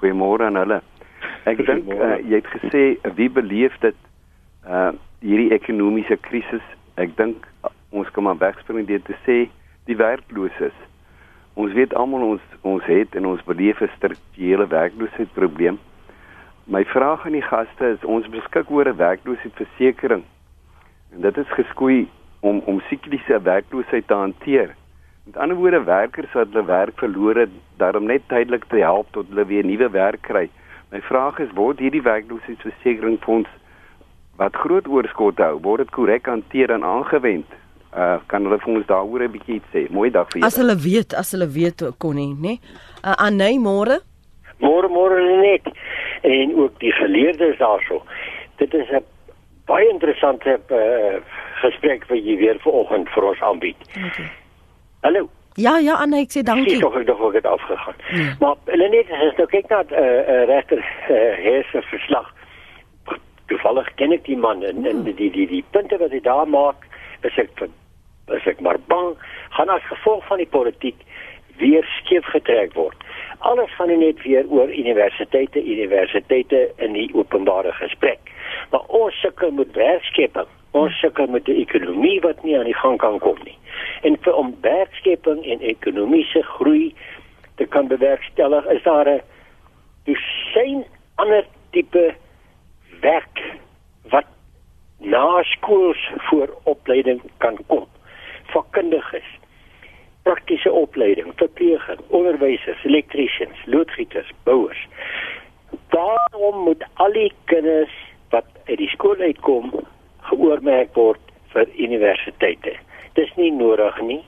Goeiemôre 0.00 0.44
aan 0.48 0.58
hulle. 0.60 0.80
Ek 1.48 1.60
dink 1.66 1.88
uh, 1.92 2.16
jy 2.20 2.40
het 2.40 2.50
gesê 2.52 2.84
wie 3.18 3.30
beleef 3.32 3.76
dit 3.84 3.96
uh, 4.68 4.92
hierdie 5.24 5.52
ekonomiese 5.56 6.18
krisis. 6.26 6.64
Ek 7.00 7.16
dink 7.16 7.48
ons 7.94 8.10
kan 8.12 8.26
maar 8.26 8.40
wegspring 8.40 8.86
deur 8.88 9.02
te 9.06 9.16
sê 9.24 9.38
die 9.88 9.96
werklooses. 9.96 10.76
Ons 11.54 11.74
weet 11.76 11.94
almal 11.94 12.26
ons 12.34 12.44
ons 12.66 12.84
het 12.90 13.14
en 13.14 13.26
ons 13.30 13.42
beleef 13.46 13.80
'n 13.80 13.90
strukturele 13.96 14.66
werkloosheidprobleem. 14.66 15.78
My 16.66 16.84
vraag 16.84 17.26
aan 17.26 17.36
die 17.36 17.44
gaste 17.44 17.92
is 17.94 18.04
ons 18.04 18.28
beskik 18.28 18.70
oor 18.70 18.88
'n 18.88 18.96
werkloosheidsversekering. 18.96 20.24
En 21.12 21.20
dit 21.20 21.36
is 21.36 21.56
geskoei 21.58 22.08
om 22.40 22.62
om 22.64 22.80
sikliese 22.88 23.42
werkloosheid 23.42 24.06
te 24.06 24.14
hanteer. 24.14 24.74
Met 25.24 25.36
ander 25.36 25.56
woorde 25.56 25.82
werkers 25.84 26.32
wat 26.32 26.52
hulle 26.52 26.64
werk 26.64 26.98
verloor 26.98 27.36
het, 27.36 27.50
daarom 27.76 28.04
net 28.04 28.28
tydelik 28.28 28.64
te 28.68 28.76
help 28.76 29.06
tot 29.10 29.28
hulle 29.28 29.46
weer 29.48 29.64
nuwe 29.64 29.90
werk 29.90 30.20
kry. 30.22 30.50
My 30.92 31.00
vraag 31.00 31.38
is 31.40 31.52
word 31.56 31.80
hierdie 31.80 32.02
werkloosheidsversekeringsfonds 32.04 33.48
wat 34.36 34.56
groot 34.56 34.86
oorskot 34.86 35.40
hou, 35.40 35.54
word 35.62 35.86
dit 35.86 35.94
korrek 35.96 36.28
hanteer 36.28 36.70
en 36.70 36.84
aangewend? 36.84 37.48
uh 37.94 38.18
kan 38.26 38.42
hulle 38.42 38.58
vir 38.58 38.72
ons 38.74 38.86
daaroor 38.86 39.22
'n 39.22 39.32
bietjie 39.32 39.54
iets 39.54 39.70
sê. 39.72 39.86
Mooi 39.90 40.10
dag 40.10 40.26
vir 40.30 40.40
julle. 40.40 40.46
As 40.46 40.56
hulle 40.56 40.76
weet, 40.76 41.14
as 41.14 41.30
hulle 41.32 41.46
weet 41.46 41.82
kon 41.98 42.14
nie, 42.14 42.34
nê? 42.34 42.58
Uh 43.04 43.14
Anay 43.26 43.58
môre? 43.58 44.00
Môre 44.58 44.88
môre 44.88 45.20
net. 45.40 45.66
En 46.22 46.54
ook 46.58 46.80
die 46.80 46.92
geleerdes 46.92 47.58
daarso. 47.58 48.02
Dit 48.58 48.74
is 48.74 48.90
'n 48.90 49.04
baie 49.66 49.88
interessante 49.88 50.60
uh 50.70 51.20
gesprek 51.62 52.04
wat 52.08 52.18
jy 52.18 52.36
weer 52.36 52.58
vanoggend 52.58 53.08
vir 53.08 53.24
ons 53.24 53.40
aanbied. 53.40 53.80
Okay. 54.06 54.30
Hallo. 55.04 55.28
Ja, 55.54 55.78
ja, 55.78 55.94
Anay, 56.00 56.22
ek 56.24 56.30
sê 56.32 56.42
dankie. 56.42 56.78
Ek 56.78 56.80
dink 56.80 56.94
ek 56.96 57.10
dink 57.10 57.34
dit 57.36 57.46
afgegaan. 57.46 57.98
Ja. 58.16 58.22
Maar 58.40 58.54
hulle 58.72 58.86
net 58.88 59.10
as 59.12 59.36
nou 59.36 59.44
kyk 59.52 59.68
na 59.68 59.82
'n 59.82 59.92
uh, 59.92 60.00
uh, 60.00 60.44
regter 60.48 60.80
uh, 60.80 61.34
heerse 61.44 61.82
verslag. 61.90 62.30
Toevallig 63.52 63.90
ken 64.00 64.16
ek 64.16 64.24
die 64.24 64.38
man 64.46 64.64
en, 64.64 64.86
en 64.88 65.04
die 65.04 65.14
die 65.14 65.28
die, 65.30 65.46
die 65.50 65.64
punte 65.76 66.00
wat 66.00 66.16
hy 66.16 66.22
daar 66.24 66.48
maak, 66.48 66.88
is 67.20 67.36
ek 67.36 67.66
is 68.32 68.48
ek 68.48 68.64
maar 68.64 68.80
bang 68.88 69.12
gaan 69.58 69.68
as 69.68 69.84
gevolg 69.92 70.24
van 70.32 70.40
die 70.40 70.48
politiek 70.56 70.96
weer 71.60 71.84
skeef 72.00 72.24
getrek 72.32 72.72
word. 72.72 72.96
Alles 73.44 73.76
gaan 73.76 73.92
net 73.92 74.24
weer 74.24 74.48
oor 74.48 74.72
universiteite, 74.72 75.60
universiteite 75.60 76.70
in 76.80 76.96
die 76.96 77.10
openbare 77.12 77.76
gesprek. 77.84 78.32
Maar 78.72 78.88
ons 78.88 79.20
sukkel 79.20 79.52
met 79.52 79.76
werkskeping. 79.76 80.48
Ons 80.74 80.98
sukkel 81.00 81.30
met 81.30 81.48
'n 81.48 81.60
ekonomie 81.64 82.20
wat 82.20 82.42
nie 82.42 82.58
aan 82.58 82.70
die 82.70 82.80
gang 82.82 82.98
kan 82.98 83.18
kom 83.18 83.38
nie. 83.44 83.58
En 84.02 84.16
vir 84.20 84.34
om 84.34 84.56
werkskeping 84.60 85.44
en 85.46 85.60
ekonomiese 85.60 86.42
groei 86.42 86.94
te 87.56 87.66
kan 87.66 87.86
bewerkstellig, 87.86 88.66
is 88.66 88.82
daar 88.82 89.08
'n 89.08 89.22
dosyn 90.04 90.84
ander 91.14 91.44
tipe 91.70 92.14
werk 93.00 93.42
wat 94.10 94.26
na 94.98 95.42
skools 95.42 96.10
voor 96.16 96.48
opleiding 96.64 97.20
kan 97.38 97.58
kom 97.66 97.86
vakkundiges, 98.54 99.26
praktiese 100.22 100.72
opleiding, 100.72 101.32
verpleging, 101.36 102.00
onderwysers, 102.08 102.84
elektriesiens, 102.84 103.64
loodgieters, 103.64 104.30
bouers. 104.42 104.86
Daarom 105.94 106.62
moet 106.68 106.84
al 106.94 107.12
die 107.12 107.32
kinders 107.50 107.94
wat 108.30 108.46
uit 108.64 108.78
die 108.78 108.90
skool 108.94 109.20
uitkom 109.20 109.72
geoormerk 110.36 110.94
word 110.98 111.34
vir 111.54 111.68
universiteite. 111.78 112.76
Dis 113.14 113.30
nie 113.40 113.52
nodig 113.54 114.00
nie. 114.02 114.22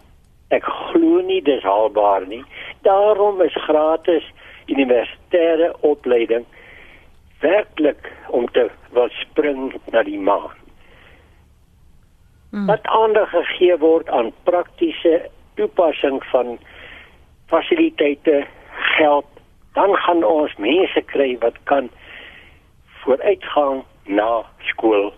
Ek 0.55 0.67
glo 0.67 1.23
nie 1.27 1.41
dis 1.43 1.65
haalbaar 1.67 2.27
nie. 2.31 2.43
Daarom 2.87 3.43
is 3.43 3.57
gratis 3.67 4.27
universitêre 4.71 5.73
opleiding 5.87 6.47
werklik 7.41 8.13
om 8.29 8.47
te 8.53 8.71
wil 8.95 9.11
spring 9.21 9.75
na 9.93 10.03
die 10.07 10.19
maan 10.19 10.55
mm. 12.51 12.67
wat 12.67 12.87
aandag 12.87 13.31
gegee 13.31 13.77
word 13.79 14.09
aan 14.09 14.33
praktiese 14.49 15.29
toepassing 15.55 16.23
van 16.33 16.59
fasiliteite, 17.47 18.47
geld, 18.97 19.29
dan 19.73 19.95
gaan 19.95 20.25
ons 20.25 20.57
mense 20.57 21.03
kry 21.13 21.37
wat 21.45 21.59
kan 21.65 21.91
vooruitgang 23.03 23.85
na 24.05 24.43
skool 24.73 25.13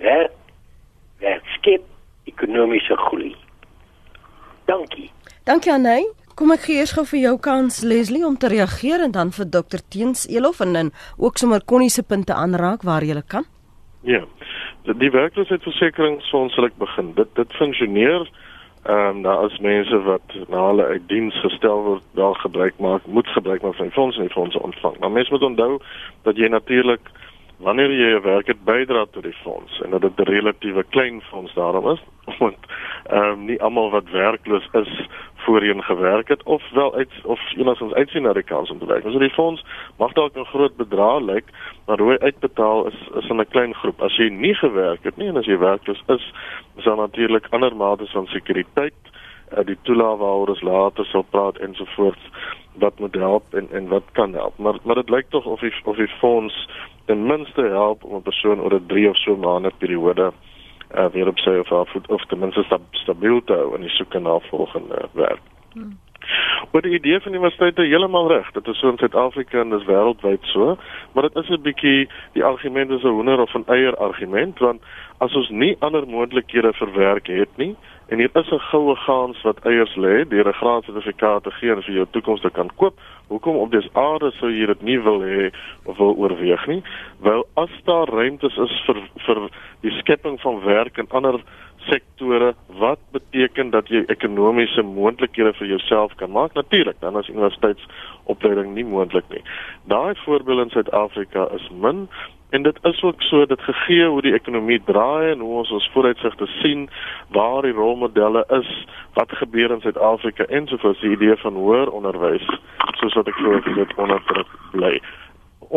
werk, 0.00 0.32
werk 1.18 1.46
skep 1.58 1.82
ekonomiese 2.24 2.96
groei. 2.96 3.34
Dankie. 4.64 5.10
Dankie 5.44 5.72
Anay. 5.72 6.04
Kom 6.34 6.50
ek 6.50 6.64
gee 6.66 6.80
eers 6.82 6.94
gou 6.96 7.04
vir 7.06 7.20
jou 7.20 7.34
kans 7.38 7.82
Leslie 7.86 8.24
om 8.26 8.36
te 8.36 8.48
reageer 8.50 9.04
en 9.04 9.12
dan 9.14 9.30
vir 9.30 9.46
Dr 9.46 9.82
Teens 9.88 10.26
Elof 10.26 10.60
en 10.64 10.72
dan 10.72 10.90
ook 11.16 11.38
sommer 11.38 11.62
Connie 11.64 11.90
se 11.90 12.02
punte 12.02 12.34
aanraak 12.34 12.82
waar 12.82 13.04
jy 13.06 13.22
kan. 13.26 13.46
Ja 14.02 14.24
die 14.92 15.10
werkloosheidsversekeringsfonds 15.10 16.54
sal 16.54 16.68
ek 16.68 16.76
begin. 16.80 17.14
Dit 17.16 17.30
dit 17.38 17.52
funksioneer 17.58 18.28
ehm 18.84 19.16
um, 19.16 19.22
daar 19.24 19.46
is 19.48 19.58
mense 19.64 19.98
wat 20.04 20.34
na 20.52 20.66
hulle 20.66 20.84
uit 20.84 21.04
diens 21.08 21.36
gestel 21.40 21.78
word, 21.86 22.02
daar 22.12 22.34
gebruik 22.36 22.74
maak, 22.78 23.06
moet 23.06 23.28
gebruik 23.32 23.62
maak 23.62 23.78
van 23.80 23.90
fondse 23.96 24.20
en 24.20 24.28
fondse 24.30 24.60
ontvang. 24.60 24.98
Maar 25.00 25.10
mense 25.10 25.32
moet 25.32 25.46
onthou 25.48 25.78
dat 26.22 26.36
jy 26.36 26.48
natuurlik 26.52 27.08
wanneer 27.64 27.90
jy 27.90 28.10
jou 28.12 28.22
werk 28.22 28.46
het 28.52 28.64
bydra 28.64 29.06
tot 29.10 29.22
die 29.26 29.36
fonds 29.42 29.80
en 29.84 29.90
dat 29.90 30.02
dit 30.02 30.18
'n 30.18 30.30
relatiewe 30.30 30.84
klein 30.94 31.20
fonds 31.30 31.54
daarom 31.54 31.90
is 31.90 32.02
want 32.42 32.60
ehm 33.04 33.30
um, 33.30 33.44
nie 33.44 33.60
almal 33.62 33.90
wat 33.90 34.10
werkloos 34.10 34.68
is 34.72 34.92
voorheen 35.44 35.82
gewerk 35.82 36.28
het 36.28 36.42
of 36.42 36.62
wel 36.70 36.94
uit 36.94 37.12
of 37.24 37.40
enigstens 37.56 37.92
uitsien 37.92 38.22
na 38.22 38.32
die 38.32 38.42
kans 38.42 38.70
om 38.70 38.78
te 38.78 38.86
werk. 38.86 39.02
So 39.02 39.18
die 39.18 39.30
fonds 39.30 39.64
mag 39.98 40.12
dalk 40.12 40.36
'n 40.36 40.52
groot 40.52 40.76
bedrag 40.76 41.20
lyk, 41.20 41.44
maar 41.86 41.98
hoe 41.98 42.18
uitbetaal 42.18 42.86
is 42.86 42.98
is 43.14 43.28
in 43.28 43.40
'n 43.40 43.48
klein 43.48 43.74
groep. 43.74 44.02
As 44.02 44.16
jy 44.16 44.28
nie 44.28 44.54
gewerk 44.54 45.04
het 45.04 45.16
nie 45.16 45.28
en 45.28 45.36
as 45.36 45.46
jy 45.46 45.58
werkloos 45.58 46.02
is, 46.06 46.32
is 46.76 46.84
daar 46.84 46.96
natuurlik 46.96 47.46
ander 47.50 47.76
mate 47.76 48.06
van 48.06 48.26
sekuriteit, 48.26 49.00
uh, 49.56 49.64
die 49.64 49.78
toelaag 49.82 50.18
waaroor 50.18 50.48
ons 50.48 50.62
later 50.62 51.04
sal 51.04 51.26
praat 51.30 51.58
ensovoorts 51.58 52.24
wat 52.78 52.98
moet 52.98 53.14
help 53.14 53.54
en 53.54 53.68
en 53.70 53.88
wat 53.88 54.04
kan 54.12 54.32
help. 54.32 54.58
Maar 54.58 54.78
maar 54.82 54.94
dit 54.94 55.08
lyk 55.08 55.26
tog 55.28 55.44
of 55.44 55.60
die 55.60 55.72
of 55.84 55.96
die 55.96 56.08
fonds 56.08 56.68
ten 57.04 57.26
minste 57.26 57.62
help 57.62 58.04
om 58.04 58.16
'n 58.16 58.22
persoon 58.22 58.60
oor 58.60 58.74
'n 58.74 58.86
3 58.86 59.08
of 59.08 59.16
so 59.16 59.36
maande 59.36 59.70
periode 59.78 60.32
uh, 60.94 61.06
weer 61.06 61.26
op 61.26 61.38
sy 61.38 61.50
of 61.50 61.68
haar 61.68 61.86
voet 61.86 62.08
of 62.08 62.24
ten 62.24 62.38
minste 62.38 62.62
stab, 62.62 62.80
stabiel 62.90 63.44
te 63.44 63.52
hou 63.52 63.74
in 63.74 63.80
die 63.80 63.90
soeke 63.90 64.18
na 64.18 64.38
volgende 64.38 65.08
werk. 65.12 65.40
Hmm. 65.72 65.98
Oor 66.72 66.82
die 66.82 66.94
idee 66.96 67.20
van 67.20 67.32
universiteite 67.32 67.82
heeltemal 67.82 68.28
reg. 68.28 68.50
Dit 68.52 68.66
is 68.66 68.78
so 68.78 68.88
in 68.88 68.98
Suid-Afrika 68.98 69.60
en 69.60 69.74
dis 69.74 69.84
wêreldwyd 69.84 70.46
so, 70.52 70.76
maar 71.12 71.28
dit 71.28 71.36
is 71.36 71.50
'n 71.50 71.62
bietjie 71.62 72.08
die 72.32 72.44
argument 72.44 72.90
is 72.90 73.02
'n 73.02 73.16
hoender 73.16 73.40
of 73.40 73.54
'n 73.54 73.64
eier 73.66 73.96
argument 73.96 74.58
want 74.58 74.82
as 75.18 75.34
ons 75.34 75.48
nie 75.48 75.76
ander 75.78 76.06
moontlikhede 76.06 76.72
vir 76.72 76.92
werk 76.92 77.26
het 77.26 77.56
nie, 77.56 77.76
En 78.08 78.18
hier 78.18 78.30
is 78.32 78.50
'n 78.50 78.58
goue 78.58 78.96
gans 78.96 79.42
wat 79.42 79.64
eiers 79.64 79.94
lê 79.96 80.28
deur 80.28 80.48
'n 80.48 80.60
graadsertifikaat 80.60 81.42
te 81.42 81.50
gee 81.50 81.70
en 81.70 81.82
vir 81.82 81.94
jou 81.94 82.06
toekoms 82.10 82.40
te 82.40 82.50
kan 82.50 82.70
koop. 82.76 82.98
Hoekom 83.28 83.56
op 83.56 83.70
dis 83.70 83.88
aarde 83.92 84.30
sou 84.30 84.50
jy 84.50 84.66
dit 84.66 84.82
nie 84.82 85.00
wil 85.00 85.20
hê 85.20 85.50
of 85.84 85.96
wil 85.96 86.14
oorweeg 86.16 86.66
nie? 86.66 86.82
Wel 87.20 87.46
as 87.54 87.70
daar 87.84 88.08
ruimtes 88.08 88.56
is 88.56 88.82
vir 88.86 88.96
vir 89.26 89.48
die 89.80 89.90
skepping 89.90 90.40
van 90.40 90.60
werk 90.64 90.98
in 90.98 91.08
ander 91.08 91.40
sektore, 91.76 92.54
wat 92.78 92.98
beteken 93.12 93.70
dat 93.70 93.88
jy 93.88 94.04
ekonomiese 94.08 94.82
moontlikhede 94.82 95.52
vir 95.58 95.66
jouself 95.66 96.14
kan 96.14 96.30
maak? 96.30 96.54
Natuurlik, 96.54 97.00
dan 97.00 97.16
as 97.16 97.28
universiteitsopleiding 97.28 98.74
nie 98.74 98.84
moontlik 98.84 99.24
nie. 99.28 99.42
Daai 99.84 100.14
voorbeeld 100.24 100.60
in 100.60 100.70
Suid-Afrika 100.70 101.48
is 101.54 101.68
min 101.70 102.08
En 102.54 102.62
dit 102.62 102.78
is 102.82 103.02
ook 103.02 103.22
so 103.22 103.46
dat 103.46 103.60
gegee 103.60 104.06
hoe 104.06 104.22
die 104.22 104.32
ekonomie 104.32 104.82
draai 104.84 105.30
en 105.30 105.38
hoe 105.38 105.56
ons 105.58 105.70
ons 105.70 105.88
vooruitsigte 105.92 106.46
sien, 106.46 106.88
waar 107.28 107.62
die 107.62 107.72
rolmodelle 107.72 108.44
is, 108.48 108.68
wat 109.12 109.32
gebeur 109.40 109.70
in 109.70 109.80
Suid-Afrika 109.80 110.44
en 110.44 110.66
so 110.66 110.76
voort, 110.76 111.00
die 111.00 111.10
idee 111.16 111.34
van 111.36 111.58
hoër 111.58 111.90
onderwys, 111.90 112.46
soos 113.00 113.16
wat 113.18 113.30
ek 113.32 113.40
glo 113.40 113.58
dit 113.74 113.94
onderdruk 113.98 114.52
bly. 114.70 114.92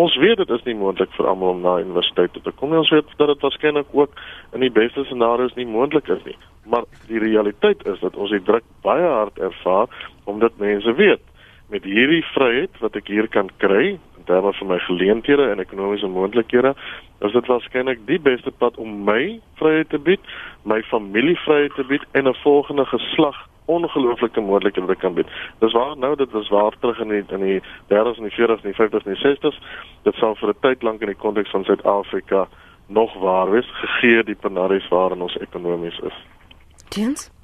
Ons 0.03 0.17
weet 0.22 0.38
dit 0.38 0.53
is 0.53 0.65
nie 0.69 0.75
moontlik 0.77 1.10
vir 1.17 1.29
almal 1.31 1.55
om 1.55 1.63
na 1.65 1.79
universiteit 1.81 2.38
te 2.38 2.53
kom 2.60 2.69
nie. 2.69 2.84
Ons 2.84 2.93
weet 2.93 3.10
dat 3.17 3.31
dit 3.34 3.48
waarskynlik 3.48 3.89
ook 3.98 4.22
in 4.53 4.62
die 4.62 4.74
beste 4.77 5.07
scenario's 5.07 5.57
nie 5.57 5.65
moontlik 5.65 6.12
is 6.13 6.22
nie. 6.29 6.38
Maar 6.69 6.86
die 7.07 7.24
realiteit 7.25 7.81
is 7.89 7.98
dat 8.05 8.22
ons 8.22 8.36
die 8.36 8.43
druk 8.51 8.67
baie 8.86 9.10
hard 9.15 9.41
ervaar 9.50 9.89
omdat 10.29 10.62
mense 10.62 10.93
weet 10.93 11.25
met 11.69 11.83
hierdie 11.83 12.24
vryheid 12.33 12.79
wat 12.79 12.95
ek 12.95 13.07
hier 13.07 13.27
kan 13.27 13.50
kry 13.57 13.97
terme 14.27 14.53
van 14.53 14.67
my 14.67 14.77
geleenthede 14.79 15.50
en 15.51 15.59
ekonomiese 15.59 16.07
moontlikhede, 16.07 16.74
is 17.25 17.31
dit 17.31 17.51
waarskynlik 17.51 18.00
die 18.09 18.19
beste 18.19 18.51
pad 18.51 18.77
om 18.77 19.03
my 19.07 19.39
vryheid 19.59 19.89
te 19.89 20.00
bied, 20.00 20.33
my 20.67 20.81
familie 20.91 21.38
vryheid 21.45 21.75
te 21.79 21.86
bied 21.88 22.03
en 22.12 22.27
'n 22.27 22.36
volgende 22.43 22.86
geslag 22.86 23.38
ongelooflike 23.65 24.41
moontlikhede 24.41 24.88
te 24.88 24.95
kan 24.95 25.13
bied. 25.13 25.27
Dis 25.59 25.74
waar 25.74 25.97
nou 25.97 26.15
dit 26.15 26.31
was 26.31 26.50
waar 26.50 26.74
terug 26.79 27.00
in 27.00 27.07
die 27.07 27.24
in 27.27 27.41
die 27.41 27.62
30s 27.88 28.17
en 28.17 28.27
die 28.29 28.38
40s 28.39 28.63
en 28.63 28.71
die 28.71 28.79
50s 28.81 29.05
en 29.05 29.13
die 29.13 29.25
60s. 29.27 29.59
Dit 30.03 30.15
sal 30.15 30.36
vir 30.36 30.50
'n 30.50 30.59
tyd 30.62 30.83
lank 30.83 31.01
in 31.01 31.07
die 31.07 31.24
konteks 31.24 31.50
van 31.50 31.63
Suid-Afrika 31.63 32.47
nog 32.88 33.13
waar 33.13 33.51
wees 33.51 33.69
gegee 33.71 34.24
die 34.24 34.36
penaries 34.36 34.88
waarin 34.88 35.21
ons 35.21 35.38
ekonomies 35.38 36.00
is. 36.00 36.13
Tens 36.89 37.37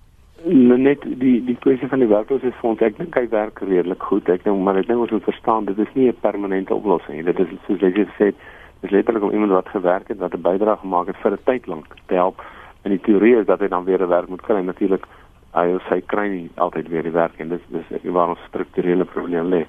net 0.45 1.01
die 1.03 1.39
die 1.45 1.57
kwessie 1.59 1.87
van 1.87 1.99
die 1.99 2.07
werkloosheidsfonds 2.07 2.81
ek 2.81 2.97
dink 2.97 3.15
hy 3.15 3.29
werk 3.29 3.59
redelik 3.61 4.03
goed 4.03 4.29
ek 4.29 4.43
dink 4.43 4.59
maar 4.59 4.77
ek 4.77 4.87
dink 4.87 4.99
ons 4.99 5.11
moet 5.11 5.23
verstaan 5.23 5.65
dit 5.65 5.79
is 5.79 5.93
nie 5.93 6.09
'n 6.09 6.19
permanente 6.21 6.73
oplossing 6.73 7.23
dit 7.25 7.39
is 7.39 7.47
soos 7.67 7.79
jy 7.79 8.07
het 8.17 8.35
dis 8.83 8.91
letterlik 8.91 9.23
om 9.23 9.31
iemand 9.31 9.51
wat 9.51 9.67
gewerk 9.67 10.07
het 10.07 10.17
wat 10.17 10.33
'n 10.33 10.41
bydrae 10.41 10.77
gemaak 10.77 11.07
het 11.07 11.17
vir 11.17 11.31
'n 11.31 11.43
tyd 11.43 11.65
lank 11.65 11.85
te 12.05 12.13
help. 12.13 12.41
En 12.81 12.89
die 12.89 12.99
teorie 12.99 13.35
is 13.35 13.45
dat 13.45 13.59
hy 13.59 13.67
dan 13.67 13.83
weer 13.83 14.01
'n 14.01 14.07
werk 14.07 14.27
moet 14.27 14.41
kry. 14.41 14.61
Natuurlik 14.61 15.05
hy 15.51 15.77
sy 15.89 16.01
kry 16.05 16.27
nie 16.27 16.49
altyd 16.55 16.87
weer 16.87 17.03
die 17.03 17.11
werk 17.11 17.33
en 17.37 17.49
dis 17.49 17.61
dis 17.67 18.01
waar 18.03 18.29
ons 18.29 18.47
strukturele 18.47 19.05
probleem 19.05 19.49
lê. 19.49 19.65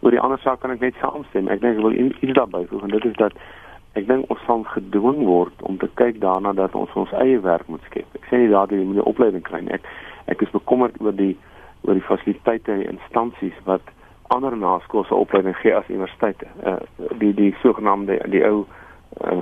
Oor 0.00 0.10
die 0.10 0.20
ander 0.20 0.38
saak 0.38 0.60
kan 0.60 0.70
ek 0.70 0.80
net 0.80 0.94
saamstem. 1.00 1.48
Ek 1.48 1.60
dink 1.60 1.76
ek 1.76 1.82
wil 1.82 1.92
iets 1.92 2.32
daarby 2.32 2.66
voeg 2.66 2.82
en 2.82 2.88
dit 2.88 3.04
is 3.04 3.16
dat 3.16 3.32
ek 3.92 4.06
dink 4.06 4.30
ons 4.30 4.40
sal 4.46 4.62
gedwing 4.62 5.24
word 5.24 5.62
om 5.62 5.78
te 5.78 5.88
kyk 5.94 6.20
daarna 6.20 6.52
dat 6.52 6.74
ons 6.74 6.92
ons 6.94 7.12
eie 7.12 7.40
werk 7.40 7.68
moet 7.68 7.82
skep. 7.82 8.06
Ek 8.14 8.24
sê 8.30 8.36
nie 8.36 8.48
dat 8.48 8.70
jy 8.70 8.84
moet 8.84 8.96
'n 8.96 9.10
opleiding 9.12 9.42
kry 9.42 9.60
nie. 9.60 9.72
Ek 9.72 9.82
ek 10.28 10.42
is 10.42 10.50
bekommerd 10.54 11.00
oor 11.00 11.16
die 11.16 11.36
oor 11.86 11.94
die 11.94 12.04
fasiliteite 12.08 12.72
en 12.72 12.84
instansies 12.96 13.56
wat 13.64 13.82
ander 14.34 14.56
naskoolse 14.56 15.14
opleiding 15.14 15.56
gee 15.56 15.74
as 15.74 15.88
universiteite. 15.88 16.46
Uh, 16.66 16.76
die 17.20 17.32
die 17.34 17.54
sogenaamde 17.62 18.18
die 18.32 18.44
ou 18.44 18.64
uh, 18.64 19.38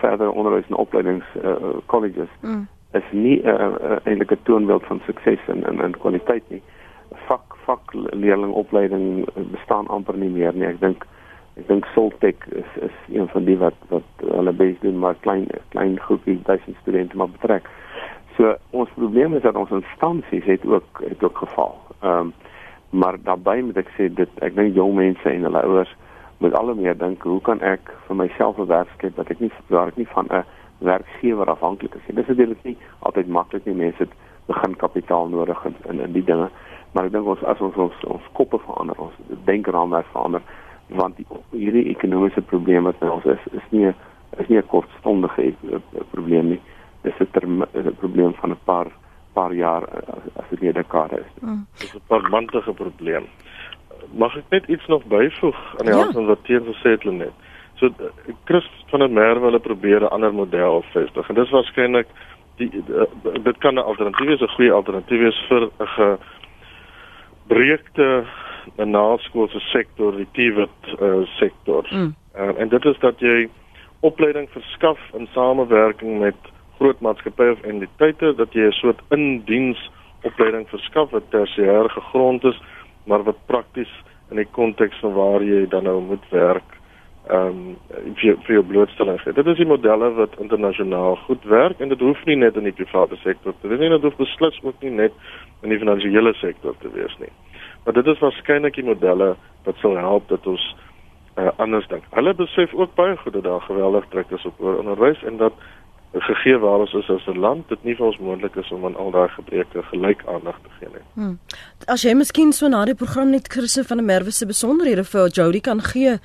verder 0.00 0.30
onderwys 0.30 0.68
en 0.68 0.78
opleidings 0.78 1.26
uh, 1.42 1.78
colleges 1.86 2.30
mm. 2.40 2.66
is 2.92 3.08
nie 3.10 3.40
'n 3.42 3.48
uh, 3.48 3.72
uh, 3.90 3.98
eintlik 4.04 4.32
'n 4.32 4.42
toonbeeld 4.42 4.84
van 4.86 5.00
sukses 5.06 5.40
en 5.46 5.64
en, 5.64 5.80
en 5.80 5.98
kwaliteit 5.98 6.44
nie. 6.48 6.62
Vak 7.26 7.56
vak 7.64 7.92
leerlingopleiding 7.94 9.26
bestaan 9.50 9.86
amper 9.86 10.16
nie 10.16 10.30
meer 10.30 10.54
nie. 10.54 10.66
Ek 10.66 10.80
dink 10.80 11.06
ek 11.58 11.66
dink 11.68 11.84
Soltech 11.94 12.46
is 12.48 12.70
is 12.82 12.96
een 13.08 13.28
van 13.28 13.44
die 13.44 13.58
wat 13.58 13.78
wat 13.88 14.08
hulle 14.22 14.52
bes 14.52 14.78
doen 14.80 14.98
maar 14.98 15.14
klein 15.20 15.46
klein 15.68 15.98
groepie 16.00 16.40
duisend 16.42 16.76
studente 16.80 17.16
maar 17.16 17.30
betrek. 17.30 17.68
So 18.38 18.54
ons 18.70 18.90
probleem 18.94 19.34
is 19.34 19.42
dat 19.42 19.56
ons 19.58 19.70
instansies 19.70 20.44
het 20.44 20.66
ook 20.66 21.00
het 21.02 21.22
ook 21.24 21.38
geval. 21.38 21.74
Ehm 22.00 22.18
um, 22.18 22.32
maar 22.90 23.16
daarbey 23.22 23.60
moet 23.62 23.76
ek 23.76 23.88
sê 23.96 24.06
dit 24.08 24.38
ek 24.40 24.54
dink 24.56 24.76
jong 24.78 24.94
mense 24.96 25.28
en 25.28 25.42
hulle 25.44 25.62
ouers 25.66 25.90
moet 26.40 26.54
al 26.56 26.70
meer 26.74 26.94
dink 26.96 27.22
hoe 27.26 27.40
kan 27.48 27.60
ek 27.60 27.90
vir 28.06 28.16
myself 28.16 28.58
'n 28.58 28.70
werk 28.70 28.88
skep 28.94 29.16
wat 29.16 29.30
ek 29.30 29.40
nie 29.40 29.50
waar 29.68 29.88
ek 29.88 29.96
nie 29.96 30.06
van 30.14 30.30
'n 30.30 30.44
werkgewer 30.78 31.50
afhanklik 31.50 31.94
is 31.94 32.06
nie. 32.06 32.16
Dis 32.16 32.26
natuurlik 32.26 32.62
nie 32.64 32.76
altyd 32.98 33.28
maklik 33.28 33.64
nie. 33.64 33.74
Mense 33.74 33.98
het 33.98 34.14
begin 34.46 34.76
kapitaal 34.76 35.28
nodig 35.28 35.64
in 35.64 35.74
in, 35.88 36.00
in 36.00 36.12
die 36.12 36.24
dinge. 36.24 36.48
Maar 36.92 37.04
ek 37.04 37.12
dink 37.12 37.26
ons 37.26 37.42
as 37.42 37.60
ons 37.60 37.76
ons, 37.76 38.04
ons 38.04 38.32
koppe 38.32 38.58
verander, 38.58 38.96
ons 38.98 39.14
denkraamwerk 39.44 40.06
verander, 40.12 40.42
want 40.86 41.16
die 41.16 41.26
hierdie 41.50 41.88
ekonomiese 41.90 42.42
probleme 42.42 42.94
wat 42.94 43.10
ons 43.10 43.24
is 43.24 43.52
is 43.52 43.70
nie 43.70 43.92
is 44.38 44.48
nie 44.48 44.58
'n 44.58 44.66
kortstondige 44.66 45.42
eh, 45.42 45.80
probleem 46.10 46.48
nie 46.48 46.60
dis 47.08 47.28
'n 47.28 47.94
probleem 47.98 48.34
van 48.34 48.50
'n 48.50 48.64
paar 48.64 48.90
paar 49.32 49.52
jaar 49.54 49.82
as 50.36 50.48
dit 50.50 50.60
'n 50.60 50.72
dekade 50.72 51.18
is. 51.24 51.32
Mm. 51.40 51.66
Dis 51.78 51.94
'n 51.94 52.00
permanente 52.06 52.72
probleem. 52.74 53.24
Mag 54.12 54.36
ek 54.36 54.48
net 54.48 54.68
iets 54.68 54.86
nog 54.86 55.04
byvoeg 55.04 55.58
aan 55.78 55.86
die 55.86 55.94
ja. 55.94 56.00
hand 56.00 56.12
van 56.12 56.26
wat 56.26 56.44
teen 56.44 56.64
gesê 56.64 56.90
het 56.90 57.04
net. 57.04 57.34
So 57.74 57.90
Chris 58.44 58.70
van 58.90 58.98
der 58.98 59.10
Merwe 59.10 59.44
hulle 59.44 59.58
probeer 59.60 60.00
'n 60.02 60.14
ander 60.16 60.34
model 60.34 60.84
vestig 60.92 61.28
en 61.28 61.34
dis 61.34 61.50
waarskynlik 61.50 62.06
die 62.56 62.70
dit 63.42 63.58
kan 63.58 63.74
'n 63.74 63.88
alternatief 63.90 64.26
wees, 64.26 64.40
'n 64.40 64.56
goeie 64.56 64.72
alternatief 64.72 65.18
wees 65.18 65.44
vir 65.48 65.70
'n 65.78 66.18
gebreekte 67.46 68.24
naskoolse 68.76 69.60
sektor, 69.60 70.16
die 70.16 70.28
TVET 70.32 71.00
uh, 71.00 71.26
sektor. 71.38 71.86
Mm. 71.90 72.14
Uh, 72.36 72.60
en 72.60 72.68
dit 72.68 72.84
is 72.84 72.98
dat 72.98 73.20
jy 73.20 73.48
opleiding 74.00 74.48
verskaf 74.50 74.98
in 75.12 75.28
samewerking 75.32 76.18
met 76.18 76.36
groot 76.78 77.00
maatskappye 77.04 77.52
of 77.52 77.62
entiteite 77.62 78.34
dat 78.38 78.52
jy 78.52 78.68
'n 78.68 78.80
soort 78.80 79.00
indiens 79.10 79.90
opleiding 80.22 80.66
verskaf 80.68 81.10
wat 81.10 81.30
tersiêr 81.30 81.90
gegrond 81.90 82.44
is, 82.44 82.58
maar 83.06 83.22
wat 83.22 83.46
prakties 83.46 83.92
in 84.30 84.36
die 84.36 84.48
konteks 84.50 84.98
van 85.00 85.12
waar 85.12 85.42
jy 85.42 85.66
dan 85.68 85.84
nou 85.84 86.00
moet 86.00 86.24
werk, 86.30 86.76
ehm 87.28 87.46
um, 87.46 87.76
vir 88.16 88.36
vir 88.44 88.54
jou 88.54 88.62
blootstelling 88.64 89.18
gee. 89.20 89.32
Dit 89.36 89.46
is 89.46 89.58
die 89.60 89.68
modelle 89.68 90.10
wat 90.16 90.38
internasionaal 90.40 91.16
goed 91.26 91.44
werk 91.44 91.80
en 91.80 91.88
dit 91.92 92.00
hoef 92.00 92.24
nie 92.24 92.36
net 92.36 92.56
in 92.56 92.64
die 92.64 92.72
private 92.72 93.16
sektor 93.20 93.52
te 93.60 93.68
wees 93.68 93.80
nie, 93.80 93.90
dit 93.92 94.06
hoef 94.06 94.16
beslis 94.16 94.60
ook 94.62 94.80
nie 94.80 94.90
net 94.90 95.12
in 95.62 95.74
die 95.74 95.78
finansiële 95.78 96.32
sektor 96.40 96.76
te 96.80 96.92
wees 96.94 97.16
nie. 97.20 97.32
Maar 97.84 97.98
dit 98.00 98.06
is 98.06 98.22
waarskynlik 98.24 98.74
die 98.80 98.84
modelle 98.84 99.34
wat 99.64 99.76
sal 99.82 99.96
help 99.96 100.28
dat 100.28 100.46
ons 100.46 100.64
uh, 101.36 101.50
anders 101.56 101.86
dink. 101.92 102.04
Hulle 102.16 102.34
besef 102.34 102.72
ook 102.74 102.94
baie 102.94 103.16
goed 103.16 103.36
dat 103.36 103.44
daar 103.44 103.60
geweldig 103.60 104.08
druk 104.08 104.30
is 104.30 104.44
op 104.48 104.60
onderwys 104.60 105.22
en 105.24 105.36
dat 105.36 105.52
gegee 106.12 106.58
waar 106.58 106.78
ons 106.78 106.92
is 106.92 107.10
as 107.10 107.26
'n 107.26 107.38
land 107.38 107.68
dit 107.68 107.84
nie 107.84 107.94
vir 107.94 108.06
ons 108.06 108.18
moontlik 108.18 108.56
is 108.56 108.70
om 108.72 108.84
aan 108.84 108.96
al 108.96 109.10
daai 109.10 109.28
gebreke 109.28 109.82
gelyk 109.82 110.22
aandag 110.26 110.56
te 110.62 110.70
gee 110.78 110.88
nie. 110.88 111.04
Hmm. 111.14 111.38
As 111.86 112.02
jy 112.02 112.14
miskien 112.14 112.52
so 112.52 112.68
na 112.68 112.84
die 112.84 112.94
program 112.94 113.30
net 113.30 113.48
Chrisse 113.48 113.84
van 113.84 113.96
der 113.96 114.06
Merwe 114.06 114.30
se 114.30 114.46
besonderhede 114.46 115.04
vir 115.04 115.28
Jody 115.28 115.60
kan 115.60 115.80
gee, 115.80 116.12
uh, 116.12 116.18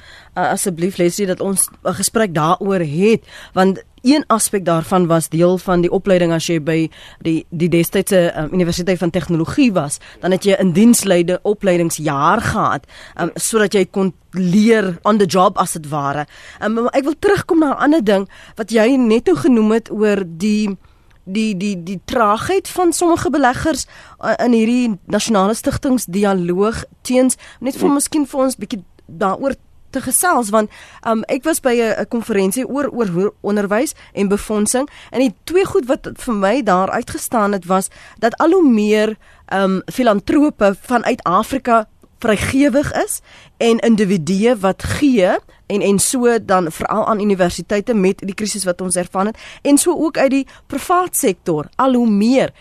asseblief 0.51 0.97
Leslie 0.97 1.27
dat 1.27 1.41
ons 1.41 1.69
'n 1.83 1.93
gesprek 1.93 2.33
daaroor 2.33 2.79
het 2.79 3.21
want 3.53 3.83
een 4.03 4.23
aspek 4.27 4.65
daarvan 4.65 5.07
was 5.07 5.29
deel 5.29 5.57
van 5.57 5.81
die 5.81 5.91
opleiding 5.91 6.33
as 6.35 6.47
jy 6.51 6.59
by 6.59 6.77
die 7.23 7.45
die 7.49 7.69
destydse 7.71 8.25
um, 8.37 8.49
Universiteit 8.53 8.99
van 8.99 9.09
Tegnologie 9.09 9.71
was, 9.73 9.99
dan 10.19 10.31
het 10.35 10.43
jy 10.43 10.55
'n 10.59 10.73
diensleide 10.73 11.39
opleidingsjaar 11.43 12.41
gehad, 12.41 12.85
um, 13.19 13.31
sodat 13.35 13.73
jy 13.73 13.85
kon 13.85 14.13
leer 14.31 14.97
on 15.03 15.17
the 15.17 15.25
job 15.25 15.57
as 15.57 15.71
dit 15.71 15.89
ware. 15.89 16.25
Um, 16.61 16.87
ek 16.87 17.03
wil 17.03 17.15
terugkom 17.19 17.59
na 17.59 17.71
'n 17.71 17.83
ander 17.83 18.03
ding 18.03 18.29
wat 18.55 18.71
jy 18.71 18.95
net 18.95 19.25
nou 19.25 19.35
genoem 19.35 19.71
het 19.71 19.91
oor 19.91 20.23
die 20.27 20.77
die 21.23 21.57
die 21.57 21.83
die 21.83 22.01
traagheid 22.05 22.67
van 22.67 22.93
sommige 22.93 23.29
beleggers 23.29 23.85
uh, 24.19 24.33
in 24.45 24.51
hierdie 24.51 24.99
nasionale 25.05 25.53
stigtingsdialoog 25.53 26.83
teens 27.01 27.37
net 27.59 27.75
vir 27.75 27.89
miskien 27.89 28.27
vir 28.27 28.39
ons 28.39 28.55
bietjie 28.59 28.83
daaroor 29.07 29.55
te 29.93 30.01
gesels 30.01 30.51
want 30.53 30.71
um, 31.07 31.23
ek 31.31 31.45
was 31.47 31.61
by 31.63 31.75
'n 31.79 32.07
konferensie 32.09 32.65
oor 32.67 32.89
oor 32.91 33.33
onderwys 33.41 33.95
en 34.13 34.27
befondsing 34.27 34.89
en 35.11 35.19
die 35.19 35.33
twee 35.43 35.65
goed 35.65 35.85
wat 35.87 36.09
vir 36.25 36.35
my 36.35 36.55
daar 36.63 36.89
uitgestaan 36.89 37.53
het 37.53 37.65
was 37.65 37.89
dat 38.19 38.37
al 38.37 38.51
hoe 38.51 38.69
meer 38.69 39.17
um, 39.53 39.81
filantrope 39.85 40.75
vanuit 40.81 41.23
Afrika 41.23 41.87
vrygewig 42.23 42.91
is 43.03 43.21
en 43.57 43.79
individue 43.79 44.55
wat 44.55 44.83
gee 44.83 45.35
en 45.67 45.81
en 45.81 45.99
so 45.99 46.37
dan 46.45 46.71
veral 46.71 47.07
aan 47.07 47.19
universiteite 47.19 47.93
met 47.93 48.19
die 48.19 48.35
krisis 48.35 48.63
wat 48.63 48.81
ons 48.81 48.95
ervaar 48.95 49.25
het 49.25 49.37
en 49.61 49.77
so 49.77 49.91
ook 49.91 50.17
uit 50.17 50.31
die 50.31 50.47
privaat 50.67 51.15
sektor 51.15 51.67
al 51.75 51.93
hoe 51.93 52.09
meer 52.09 52.53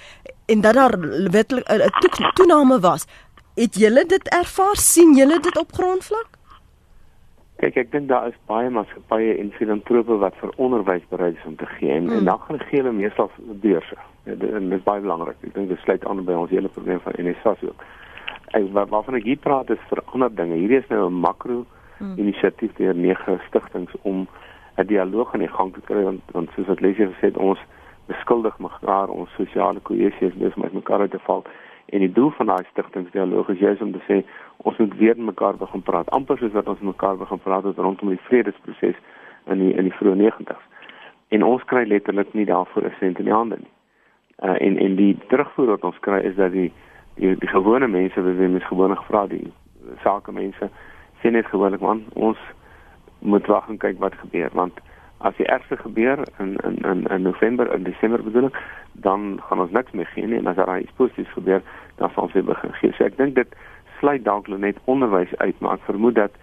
en 0.53 0.61
dat 0.61 0.75
daar 0.75 0.99
wetlik 1.31 1.69
'n 1.69 2.33
toename 2.35 2.81
was. 2.81 3.05
Het 3.55 3.75
julle 3.75 4.05
dit 4.07 4.29
ervaar? 4.29 4.77
Sien 4.77 5.17
julle 5.17 5.41
dit 5.41 5.59
op 5.59 5.73
grondvlak 5.73 6.32
Kyk, 7.63 7.77
ek 7.77 7.91
dink 7.93 8.09
daar 8.11 8.27
is 8.27 8.39
baie 8.51 8.71
maatskappye 8.75 9.37
en 9.39 9.53
filantrope 9.55 10.19
wat 10.19 10.35
vir 10.41 10.51
onderwys 10.57 11.05
bereid 11.15 11.37
is 11.39 11.47
om 11.47 11.57
te 11.57 11.67
gee 11.79 11.93
en, 11.95 12.09
mm. 12.11 12.17
en 12.19 12.25
dan 12.31 12.41
gaan 12.47 12.59
gee 12.69 12.83
hulle 12.83 12.93
meestal 12.93 13.31
beurse. 13.63 13.99
En 14.27 14.39
dit 14.39 14.79
is 14.79 14.87
baie 14.87 15.01
belangrik. 15.01 15.39
Ek 15.47 15.55
dink 15.55 15.69
dit 15.71 15.79
sluit 15.87 16.05
aan 16.07 16.25
by 16.27 16.35
ons 16.45 16.51
hele 16.51 16.73
probleem 16.75 17.01
van 17.07 17.15
NSA 17.23 17.55
ook 17.63 17.87
ek 18.53 18.69
waarvan 18.73 19.17
ek 19.17 19.27
hier 19.27 19.41
praat 19.41 19.71
is 19.73 19.85
vir 19.89 20.03
ander 20.13 20.33
dinge. 20.33 20.59
Hierdie 20.61 20.81
is 20.83 20.89
nou 20.91 21.09
'n 21.09 21.21
makro 21.25 21.65
hmm. 21.99 22.15
inisiatief 22.19 22.73
deur 22.77 22.95
nege 22.95 23.39
stigtings 23.49 23.93
om 24.03 24.27
'n 24.77 24.87
dialoog 24.87 25.33
aan 25.33 25.45
die 25.45 25.57
gang 25.57 25.73
te 25.73 25.81
kry 25.81 26.03
want, 26.03 26.21
want 26.33 26.51
soos 26.55 26.67
wat 26.67 26.81
Lesie 26.81 27.07
gesê 27.07 27.33
het 27.33 27.37
ons 27.37 27.59
beskuldig 28.07 28.59
mekaar 28.59 29.09
ons 29.09 29.31
sosiale 29.37 29.81
kohesie 29.81 30.29
is 30.29 30.35
besig 30.35 30.57
met 30.57 30.73
mekaar 30.73 31.09
te 31.09 31.19
val. 31.19 31.45
En 31.93 32.01
die 32.01 32.13
doel 32.13 32.31
van 32.31 32.47
daai 32.47 32.65
stigtingsdialoog 32.71 33.49
is 33.53 33.59
juist 33.59 33.83
om 33.85 33.93
te 33.93 34.01
sê 34.09 34.23
ons 34.57 34.77
moet 34.81 34.95
weer 34.97 35.17
met 35.17 35.27
mekaar 35.35 35.57
begin 35.61 35.83
praat. 35.83 36.11
Amper 36.11 36.39
soos 36.39 36.55
wat 36.57 36.69
ons 36.69 36.81
met 36.81 36.95
mekaar 36.95 37.17
begin 37.21 37.41
praat 37.45 37.65
het 37.69 37.77
rondom 37.77 38.09
die 38.09 38.23
vredesproses 38.29 38.97
in 39.53 39.59
die 39.59 39.75
in 39.75 39.91
die 39.91 39.97
vroeë 39.99 40.17
90's. 40.21 40.65
En 41.29 41.45
ons 41.45 41.65
kry 41.69 41.85
letterlik 41.89 42.33
nie 42.33 42.49
daarvoor 42.49 42.89
'n 42.89 42.95
sent 43.01 43.19
in 43.19 43.29
die 43.29 43.39
hande 43.41 43.57
nie. 43.61 43.73
Uh, 44.43 44.57
en 44.67 44.79
en 44.79 44.97
die 44.97 45.19
terugvoer 45.29 45.67
wat 45.67 45.85
ons 45.85 46.01
kry 46.01 46.19
is 46.19 46.35
dat 46.35 46.53
die 46.53 46.73
die, 47.15 47.37
die 47.39 47.49
gewone 47.49 47.89
mense 47.89 48.23
wat 48.23 48.37
weer 48.37 48.51
mens 48.51 48.67
gewone 48.67 48.97
gevra 48.97 49.27
die 49.27 49.53
sake 50.03 50.33
mense 50.33 50.71
sien 51.21 51.33
net 51.33 51.47
gewoonlik 51.47 51.81
man 51.81 52.05
ons 52.15 52.39
moet 53.19 53.47
wag 53.47 53.69
en 53.69 53.79
kyk 53.79 53.99
wat 53.99 54.15
gebeur 54.15 54.51
want 54.53 54.81
as 55.23 55.37
die 55.37 55.47
ergste 55.47 55.77
gebeur 55.77 56.19
in 56.39 56.57
in 56.57 56.77
in 56.77 57.05
in 57.07 57.23
November 57.23 57.71
en 57.71 57.83
Desember 57.83 58.23
bedoel 58.23 58.49
ek 58.51 58.59
dan 58.93 59.41
gaan 59.49 59.61
ons 59.61 59.71
niks 59.71 59.93
meer 59.93 60.07
gee 60.15 60.27
nie 60.27 60.39
en 60.39 60.47
as 60.47 60.57
daar 60.57 60.81
iets 60.81 60.97
positiefs 60.97 61.37
gebeur 61.39 61.63
dan 61.97 62.11
sal 62.11 62.27
ons 62.27 62.33
weer 62.33 62.49
begin 62.49 62.73
gee 62.81 62.93
so 62.97 63.05
ek 63.05 63.19
dink 63.21 63.35
dit 63.35 63.55
sluit 63.99 64.25
dalk 64.25 64.49
net 64.49 64.81
onderwys 64.85 65.37
uit 65.37 65.61
maar 65.61 65.79
ek 65.79 65.87
vermoed 65.91 66.19
dat 66.19 66.35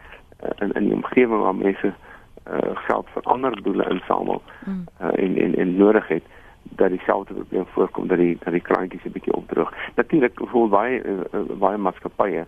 uh, 0.44 0.54
in 0.66 0.72
in 0.80 0.90
die 0.90 0.98
omgewing 1.00 1.44
waar 1.44 1.56
mense 1.56 1.92
uh, 1.92 2.76
geld 2.88 3.12
vir 3.16 3.30
ander 3.36 3.62
doele 3.64 3.90
insamel 3.96 4.42
mm. 4.66 4.86
uh, 5.02 5.14
en 5.26 5.38
en 5.46 5.56
en 5.66 5.76
nodig 5.84 6.08
het 6.08 6.32
dat 6.80 6.90
dieselfde 6.96 7.34
probleem 7.34 7.68
voorkom 7.76 8.08
dat 8.08 8.18
die 8.18 8.38
dat 8.44 8.54
die 8.54 8.68
kraantjies 8.72 9.04
'n 9.04 9.12
bietjie 9.12 9.34
opdroog. 9.34 9.74
Natuurlik 9.96 10.40
voel 10.52 10.68
baie 10.70 11.02
uh, 11.04 11.44
baie 11.60 11.78
maatskappye 11.78 12.46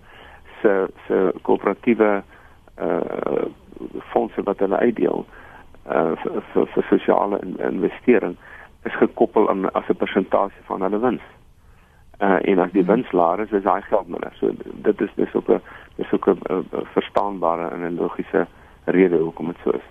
se 0.62 0.88
se 1.08 1.34
koöperatiewe 1.42 2.24
uh 2.82 3.46
fondse 4.14 4.44
wat 4.44 4.60
hulle 4.60 4.78
uitdeel 4.78 5.26
uh 5.26 5.42
vir, 5.84 6.44
vir, 6.54 6.68
vir 6.74 6.84
sosiale 6.90 7.40
investering 7.70 8.38
is 8.86 8.98
gekoppel 8.98 9.50
aan 9.50 9.72
as 9.74 9.90
'n 9.90 9.96
persentasie 9.96 10.64
van 10.66 10.82
hulle 10.82 11.00
wins. 11.00 11.22
Uh 12.20 12.40
en 12.42 12.60
as 12.60 12.72
die 12.72 12.82
hmm. 12.82 12.92
wins 12.92 13.12
laer 13.12 13.40
is, 13.40 13.52
is 13.52 13.64
daai 13.64 13.82
geld 13.82 14.08
minder. 14.08 14.34
So 14.40 14.52
dit 14.88 15.02
is 15.02 15.10
dis 15.16 15.34
ook 15.34 15.50
'n 15.50 15.62
dis 15.96 16.12
ook 16.12 16.28
'n 16.28 16.66
verstaanbare 16.94 17.70
en 17.70 17.82
'n 17.82 17.96
logiese 17.96 18.48
rede 18.86 19.18
hoekom 19.18 19.48
dit 19.48 19.58
so 19.64 19.70
is. 19.70 19.88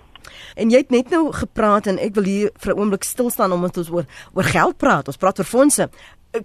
En 0.55 0.69
jy 0.69 0.77
het 0.77 0.89
net 0.89 1.09
nou 1.09 1.31
gepraat 1.31 1.87
en 1.87 1.97
ek 1.97 2.15
wil 2.15 2.23
hier 2.23 2.49
vir 2.53 2.73
'n 2.73 2.79
oomblik 2.79 3.03
stil 3.03 3.29
staan 3.29 3.51
omdat 3.51 3.77
ons 3.77 3.91
oor 3.91 4.05
oor 4.33 4.43
geld 4.43 4.77
praat. 4.77 5.07
Ons 5.07 5.17
praat 5.17 5.39
oor 5.39 5.45
fondse. 5.45 5.89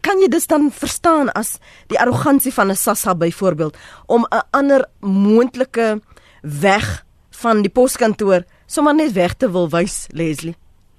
Kan 0.00 0.18
jy 0.18 0.28
dit 0.28 0.48
dan 0.48 0.70
verstaan 0.70 1.30
as 1.32 1.58
die 1.86 1.98
arrogansie 1.98 2.52
van 2.52 2.70
'n 2.70 2.74
Sassa 2.74 3.14
byvoorbeeld 3.14 3.76
om 4.06 4.26
'n 4.30 4.42
ander 4.50 4.84
moontlike 5.00 6.00
weg 6.42 7.04
van 7.30 7.62
die 7.62 7.70
poskantoor 7.70 8.42
sommer 8.66 8.94
net 8.94 9.12
weg 9.12 9.34
te 9.34 9.50
wil 9.50 9.68
wys, 9.70 10.06
Leslie? 10.12 10.56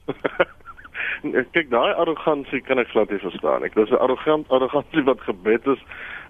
Kyk, 1.54 1.70
daai 1.70 1.94
arrogansie 1.98 2.62
kan 2.62 2.80
ek 2.80 2.92
glad 2.94 3.12
nie 3.12 3.20
verstaan. 3.20 3.64
Ek 3.66 3.76
dis 3.76 3.90
'n 3.92 4.00
arrogant 4.00 4.50
arrogansie 4.54 5.04
wat 5.04 5.22
gebed 5.26 5.68
is 5.68 5.82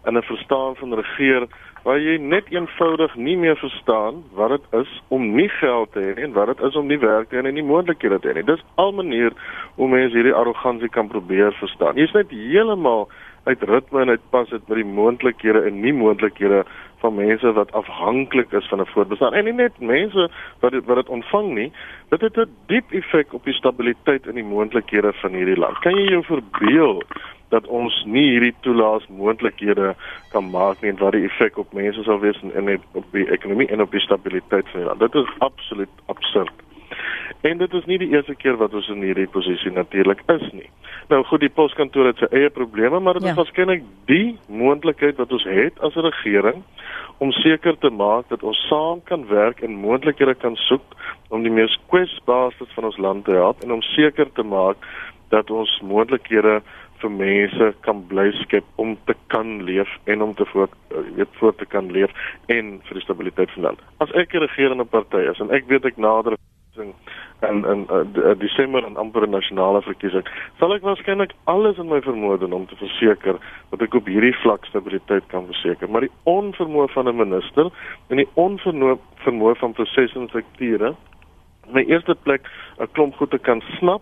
in 0.08 0.17
'n 0.17 0.23
verstaan 0.23 0.76
van 0.76 0.93
regeer 0.93 1.47
waar 1.84 2.00
jy 2.00 2.17
net 2.17 2.50
eenvoudig 2.52 3.15
nie 3.15 3.38
meer 3.38 3.56
verstaan 3.56 4.23
wat 4.36 4.50
dit 4.50 4.65
is 4.82 5.02
om 5.08 5.36
nie 5.36 5.50
geld 5.50 5.91
te 5.91 6.00
hê 6.00 6.23
en 6.23 6.34
wat 6.34 6.47
dit 6.47 6.65
is 6.67 6.76
om 6.76 6.88
nie 6.88 7.00
werk 7.00 7.30
te 7.30 7.36
hê 7.36 7.45
en 7.45 7.54
nie 7.54 7.63
moontlikhede 7.63 8.19
te 8.19 8.30
hê 8.30 8.34
nie. 8.34 8.43
Dis 8.43 8.63
al 8.76 8.91
manier 8.91 9.32
hoe 9.76 9.88
mense 9.88 10.15
hierdie 10.15 10.36
arrogansie 10.36 10.89
kan 10.89 11.08
probeer 11.08 11.54
verstaan. 11.60 11.95
Jy's 11.95 12.13
net 12.13 12.32
heeltemal 12.32 13.08
uit 13.47 13.63
ritme 13.63 14.02
en 14.02 14.10
uit 14.10 14.30
pas 14.30 14.50
dit 14.50 14.67
met 14.67 14.78
die 14.78 14.91
moontlikhede 15.00 15.63
en 15.67 15.82
nie 15.82 15.93
moontlikhede 15.93 16.65
van 16.99 17.15
mense 17.15 17.51
wat 17.53 17.71
afhanklik 17.71 18.51
is 18.51 18.67
van 18.67 18.81
'n 18.81 18.93
voorbestaan 18.93 19.33
en 19.33 19.43
nie 19.43 19.53
net 19.53 19.79
mense 19.79 20.29
wat 20.60 20.71
dit 20.71 20.86
wat 20.86 20.95
dit 20.95 21.10
ontvang 21.10 21.53
nie 21.53 21.71
dit 22.10 22.21
het 22.21 22.38
'n 22.38 22.49
diep 22.67 22.91
effek 22.91 23.33
op 23.33 23.43
die 23.43 23.53
stabiliteit 23.53 24.27
en 24.27 24.36
die 24.36 24.43
moontlikhede 24.43 25.13
van 25.13 25.31
hierdie 25.31 25.60
land 25.60 25.79
kan 25.79 25.95
jy 25.95 26.10
jou 26.10 26.23
verbeel 26.23 27.03
dat 27.49 27.67
ons 27.67 28.03
nie 28.05 28.25
hierdie 28.29 28.55
toelaas 28.65 29.07
moontlikhede 29.07 29.95
kan 30.31 30.49
maak 30.51 30.81
nie 30.81 30.91
en 30.91 30.99
wat 30.99 31.15
die 31.15 31.25
effek 31.29 31.57
op 31.57 31.73
mense 31.73 32.03
sal 32.03 32.19
wees 32.19 32.39
en, 32.43 32.51
en 32.55 32.81
op 32.91 33.05
die 33.15 33.27
ekonomie 33.31 33.69
en 33.71 33.81
op 33.81 33.91
die 33.91 34.03
stabiliteit 34.03 34.69
van 34.71 34.81
die 34.81 34.88
land. 34.89 34.99
Dit 34.99 35.15
is 35.15 35.36
absoluut 35.38 36.03
absurd. 36.05 36.66
En 37.41 37.58
dit 37.58 37.73
is 37.73 37.86
nie 37.86 37.97
die 37.97 38.10
eerste 38.10 38.36
keer 38.36 38.58
wat 38.58 38.73
ons 38.73 38.88
in 38.88 39.04
hierdie 39.06 39.28
posisie 39.28 39.71
natuurlik 39.71 40.23
is 40.34 40.45
nie. 40.52 40.69
Nou 41.08 41.23
goed, 41.23 41.39
die 41.39 41.54
poskantoor 41.54 42.10
het 42.12 42.17
sy 42.17 42.28
eie 42.36 42.50
probleme, 42.50 43.00
maar 43.00 43.19
dit 43.19 43.23
ja. 43.23 43.32
is 43.32 43.39
waarskynlik 43.39 43.84
die 44.10 44.38
moontlikheid 44.47 45.19
wat 45.21 45.32
ons 45.32 45.45
het 45.47 45.80
as 45.80 45.95
'n 45.95 46.08
regering 46.10 46.63
om 47.17 47.32
seker 47.32 47.78
te 47.78 47.89
maak 47.89 48.30
dat 48.30 48.43
ons 48.43 48.58
saam 48.67 49.04
kan 49.04 49.28
werk 49.28 49.62
en 49.62 49.80
moontlikhede 49.82 50.36
kan 50.36 50.56
soek 50.56 50.84
om 51.30 51.43
die 51.43 51.52
mees 51.52 51.78
kwesbaarste 51.88 52.65
van 52.76 52.84
ons 52.84 52.97
land 52.97 53.26
te 53.26 53.32
help 53.32 53.63
en 53.63 53.71
om 53.71 53.82
seker 53.82 54.32
te 54.34 54.43
maak 54.43 54.78
dat 55.30 55.50
ons 55.52 55.80
moontlikhede 55.82 56.62
vir 57.02 57.12
mense 57.13 57.73
kan 57.86 58.02
bly 58.10 58.32
skep 58.41 58.65
om 58.76 58.97
te 59.06 59.13
kan 59.34 59.63
leef 59.65 59.89
en 60.06 60.21
om 60.21 60.34
te 60.34 60.45
voort 60.54 60.73
eh, 60.89 61.04
weet 61.15 61.39
voort 61.39 61.58
te 61.58 61.65
kan 61.65 61.91
leef 61.91 62.12
en 62.54 62.78
vir 62.88 63.00
die 63.00 63.06
stabiliteit 63.06 63.52
van 63.56 63.63
land. 63.63 63.82
As 63.97 64.12
ek 64.12 64.34
'n 64.34 64.45
regerende 64.45 64.86
party 64.86 65.23
is 65.32 65.39
en 65.39 65.52
ek 65.52 65.67
weet 65.67 65.86
ek 65.86 65.97
nader 65.97 66.38
in 66.77 66.93
in 67.41 67.65
in 67.65 67.87
uh, 67.91 68.33
Desember 68.39 68.85
en 68.85 68.97
amper 68.97 69.27
'n 69.27 69.29
nasionale 69.29 69.81
verkiesing, 69.81 70.25
sal 70.59 70.73
ek 70.73 70.81
waarskynlik 70.81 71.33
alles 71.43 71.77
in 71.77 71.87
my 71.87 72.01
vermoë 72.01 72.39
doen 72.39 72.53
om 72.53 72.67
te 72.67 72.75
verseker 72.75 73.37
dat 73.69 73.81
ek 73.81 73.93
op 73.93 74.05
hierdie 74.05 74.35
vlak 74.41 74.65
stabiliteit 74.65 75.23
kan 75.27 75.45
verseker. 75.45 75.89
Maar 75.89 76.01
die 76.01 76.15
onvermoë 76.23 76.87
van 76.93 77.07
'n 77.07 77.15
minister 77.15 77.71
en 78.09 78.17
die 78.17 78.29
onvermoë 78.33 79.55
van 79.55 79.73
prosesse 79.73 80.19
en 80.19 80.27
strukture 80.27 80.95
in 81.67 81.73
die 81.73 81.87
eerste 81.87 82.15
plek 82.15 82.47
'n 82.79 82.91
klomp 82.91 83.15
goed 83.15 83.29
te 83.29 83.39
kan 83.39 83.61
snap 83.77 84.01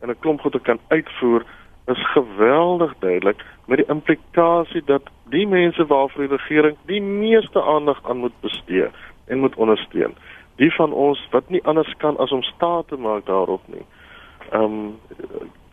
en 0.00 0.10
'n 0.10 0.18
klomp 0.20 0.40
goed 0.40 0.52
te 0.52 0.60
kan 0.60 0.78
uitvoer 0.88 1.44
is 1.86 2.10
geweldig 2.10 2.94
duidelik 2.98 3.44
met 3.66 3.76
die 3.76 3.86
implikasie 3.86 4.82
dat 4.84 5.02
die 5.28 5.46
mense 5.46 5.86
waarvoor 5.86 6.28
die 6.28 6.36
regering 6.36 6.76
die 6.86 7.02
meeste 7.02 7.62
aandag 7.62 8.00
aan 8.08 8.16
moet 8.16 8.40
bestee 8.40 8.88
en 9.26 9.38
moet 9.38 9.54
ondersteun. 9.54 10.14
Die 10.56 10.74
van 10.74 10.92
ons 10.92 11.28
wat 11.30 11.48
nie 11.50 11.64
anders 11.64 11.94
kan 11.98 12.16
as 12.16 12.32
om 12.32 12.42
staat 12.42 12.88
te 12.88 12.96
maak 12.96 13.26
daarop 13.26 13.62
nie. 13.66 13.84
Ehm 14.50 14.62
um, 14.62 14.98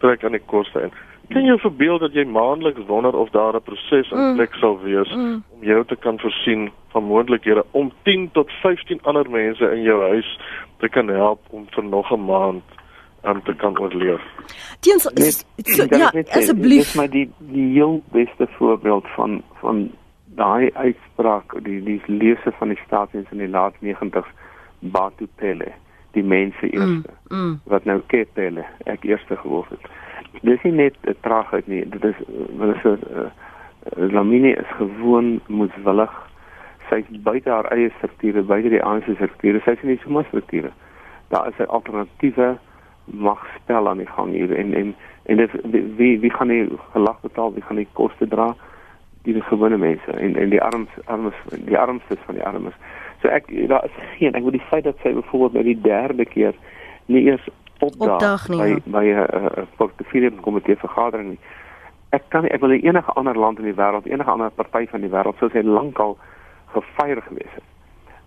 trek 0.02 0.24
aan 0.24 0.32
die 0.32 0.46
koste 0.46 0.82
in. 0.82 0.94
Kan 1.32 1.46
jy 1.46 1.58
verbeel 1.62 2.00
dat 2.02 2.16
jy 2.18 2.26
maandeliks 2.26 2.88
wonder 2.88 3.16
of 3.16 3.30
daar 3.30 3.56
'n 3.56 3.62
proses 3.62 4.12
in 4.12 4.18
mm. 4.18 4.36
plek 4.36 4.54
sal 4.54 4.80
wees 4.82 5.12
mm. 5.14 5.44
om 5.54 5.64
jou 5.64 5.86
te 5.86 5.96
kan 5.96 6.20
voorsien 6.20 6.72
van 6.92 7.04
moontlikhede 7.04 7.66
om 7.72 7.92
10 8.04 8.30
tot 8.32 8.52
15 8.52 9.00
ander 9.02 9.30
mense 9.30 9.72
in 9.72 9.82
jou 9.82 10.02
huis 10.02 10.40
te 10.78 10.90
kan 10.90 11.08
help 11.08 11.40
om 11.50 11.66
vir 11.70 11.84
nog 11.84 12.12
'n 12.12 12.26
maand 12.26 12.64
om 13.22 13.44
te 13.44 13.56
kan 13.56 13.80
oorleef. 13.80 14.22
Teens 14.80 15.06
is 15.30 15.46
so, 15.56 15.86
ja, 15.90 16.12
asseblief. 16.30 16.78
Dis 16.78 16.94
maar 16.94 17.10
die 17.10 17.30
die 17.38 17.74
heel 17.74 18.02
beste 18.12 18.48
voorbeeld 18.58 19.08
van 19.16 19.44
van 19.62 19.92
daai 20.26 20.70
uitspraak, 20.74 21.64
die 21.64 21.84
die 21.84 22.02
lese 22.06 22.52
van 22.58 22.68
die 22.68 22.80
staatsdiens 22.86 23.32
in 23.32 23.38
die 23.38 23.50
laat 23.50 23.74
90s 23.82 24.28
Batu 24.82 25.28
Pele, 25.36 25.72
die 26.12 26.24
mense 26.24 26.66
mm, 26.66 26.72
eerste. 26.72 27.14
Mm, 27.30 27.38
mm. 27.38 27.60
Wat 27.72 27.86
nou 27.86 28.02
Kepele, 28.08 28.66
ek 28.90 29.06
eerste 29.08 29.38
gehoor 29.38 29.68
het. 29.70 29.86
Dis 30.42 30.64
nie 30.64 30.74
net 30.74 30.96
'n 31.06 31.16
traagheid 31.22 31.68
nie, 31.68 31.86
dit 31.90 32.04
is 32.04 32.20
is 32.76 32.84
'n 32.84 33.00
uh, 33.14 33.30
Lamine 34.12 34.56
is 34.56 34.72
gewoon 34.78 35.40
moeswillig. 35.48 36.14
Sy 36.90 36.96
is 36.96 37.22
buite 37.24 37.50
haar 37.50 37.72
eie 37.72 37.92
strukture, 37.98 38.42
buite 38.42 38.70
die 38.70 38.84
ANC 38.84 39.04
strukture. 39.14 39.62
Sy 39.66 39.72
is 39.72 39.82
nie 39.82 40.00
so 40.04 40.10
maar 40.10 40.26
strukture. 40.26 40.72
Daar 41.30 41.48
is 41.48 41.58
'n 41.58 41.70
alternatiewe 41.70 42.58
magspel 43.06 43.90
aan 43.90 43.98
die 43.98 44.08
gang 44.08 44.32
hier 44.32 44.56
en 44.56 44.74
en 44.74 44.96
En 45.24 45.38
dit 45.38 45.52
wie 45.96 46.20
wie 46.20 46.32
gaan 46.32 46.48
die 46.48 46.70
gelag 46.92 47.20
betaal? 47.22 47.54
Wie 47.54 47.64
gaan 47.64 47.76
die 47.76 47.88
koste 47.92 48.28
dra? 48.28 48.56
Die 49.22 49.42
gewone 49.42 49.78
mense 49.78 50.12
en 50.12 50.36
en 50.36 50.50
die 50.50 50.62
armes 50.62 50.90
armes 51.06 51.34
die 51.50 51.78
armstes 51.78 52.18
van 52.26 52.36
die 52.36 52.44
armes. 52.44 52.74
So 53.22 53.30
ek 53.30 53.50
daar 53.70 53.86
is 53.86 53.98
geen 54.18 54.36
ek 54.36 54.44
wil 54.44 54.56
die 54.56 54.68
feit 54.70 54.84
dat 54.84 54.98
sy 55.04 55.14
byvoorbeeld 55.14 55.54
by 55.54 55.64
die 55.64 55.82
derde 55.82 56.26
keer 56.26 56.56
nie 57.06 57.24
eers 57.28 57.48
opdaag, 57.82 58.14
opdaag 58.14 58.48
nie, 58.50 58.60
by 58.60 58.70
ja. 58.70 58.80
by 58.86 59.04
'n 59.06 59.18
uh, 59.18 59.46
uh, 59.46 59.66
portefeulje 59.78 60.32
komitee 60.42 60.76
vergadering 60.76 61.30
nie. 61.30 61.40
Ek 62.10 62.24
kan 62.30 62.44
nie, 62.44 62.52
ek 62.52 62.62
wil 62.62 62.72
enige 62.72 63.14
ander 63.16 63.38
land 63.38 63.60
in 63.60 63.66
die 63.66 63.78
wêreld, 63.78 64.06
enige 64.06 64.32
ander 64.32 64.52
party 64.52 64.88
van 64.88 65.02
die 65.02 65.10
wêreld 65.10 65.38
sou 65.40 65.50
sy 65.50 65.62
lankal 65.64 66.18
gefeier 66.74 67.22
gewees 67.22 67.54
het. 67.56 67.68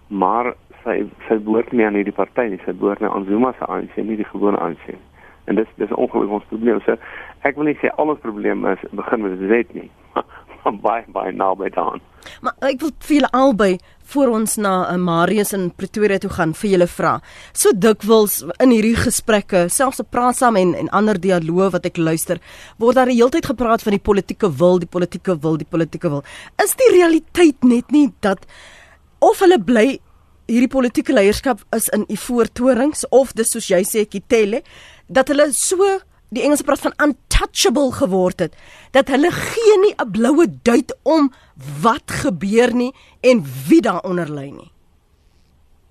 Maar 0.09 0.54
sy 0.85 1.04
sy 1.28 1.38
behoort 1.38 1.72
nie 1.72 1.87
aan 1.87 1.98
hierdie 1.98 2.14
party 2.14 2.48
nie, 2.48 2.61
sy 2.64 2.72
behoort 2.72 3.02
aan 3.02 3.26
Zuma 3.28 3.52
se 3.59 3.66
ANC, 3.66 3.96
nie 3.96 4.16
die 4.16 4.30
gewone 4.30 4.59
ANC 4.59 4.87
nie. 4.87 5.02
En 5.44 5.54
dis 5.61 5.68
dis 5.76 5.92
ongelukkig 5.92 6.38
ons 6.38 6.50
probleem. 6.52 6.80
So 6.85 6.96
ek 7.42 7.57
wil 7.57 7.68
nie 7.68 7.78
sê 7.83 7.92
al 7.96 8.09
ons 8.14 8.20
probleme 8.20 8.72
is 8.72 8.85
begin 8.90 9.22
met 9.26 9.38
Z 9.38 9.74
nie. 9.74 9.90
van 10.14 10.24
baie 10.87 11.05
baie 11.12 11.33
naby 11.33 11.70
daan. 11.74 12.03
Maar 12.40 12.70
ek 12.70 12.81
wil 12.81 12.92
julle 13.05 13.31
albei 13.37 13.74
voor 14.14 14.31
ons 14.37 14.57
na 14.61 14.72
uh, 14.90 14.96
Marius 15.00 15.53
in 15.57 15.70
Pretoria 15.77 16.18
toe 16.20 16.31
gaan 16.33 16.53
vir 16.57 16.70
julle 16.74 16.88
vra. 16.88 17.14
So 17.57 17.72
dikwels 17.72 18.40
in 18.62 18.72
hierdie 18.72 18.96
gesprekke, 19.00 19.66
selfs 19.72 20.03
op 20.03 20.11
praat 20.12 20.38
saam 20.40 20.59
en 20.61 20.74
en 20.79 20.90
ander 20.96 21.20
dialoë 21.20 21.70
wat 21.77 21.88
ek 21.88 22.00
luister, 22.00 22.40
word 22.79 23.00
daar 23.00 23.12
die 23.12 23.18
hele 23.18 23.33
tyd 23.35 23.48
gepraat 23.53 23.85
van 23.85 23.96
die 23.96 24.05
politieke 24.11 24.50
wil, 24.61 24.81
die 24.81 24.90
politieke 24.90 25.37
wil, 25.40 25.59
die 25.61 25.68
politieke 25.68 26.12
wil. 26.12 26.24
Is 26.62 26.77
die 26.81 26.90
realiteit 26.96 27.64
net 27.64 27.92
nie 27.92 28.11
dat 28.24 28.44
of 29.24 29.40
hulle 29.44 29.61
bly 29.61 29.87
hierdie 30.50 30.68
politieke 30.68 31.14
leierskap 31.16 31.62
is 31.77 31.88
in 31.96 32.05
u 32.09 32.16
voortorings 32.20 33.07
of 33.16 33.33
dis 33.37 33.55
soos 33.55 33.70
jy 33.72 33.81
sê 33.88 34.05
Kitele 34.05 34.61
dat 35.09 35.31
hulle 35.33 35.48
so 35.57 35.88
die 36.35 36.44
Engelse 36.44 36.64
praat 36.66 36.85
van 36.85 36.97
untouchable 37.07 37.92
geword 37.92 38.44
het 38.44 38.57
dat 38.97 39.09
hulle 39.09 39.31
gee 39.31 39.79
nie 39.85 39.94
'n 39.97 40.11
bloue 40.11 40.47
duit 40.62 40.90
om 41.03 41.31
wat 41.83 42.09
gebeur 42.25 42.75
nie 42.75 42.92
en 43.20 43.44
wie 43.68 43.81
daaronder 43.81 44.29
lê 44.31 44.51
nie. 44.51 44.70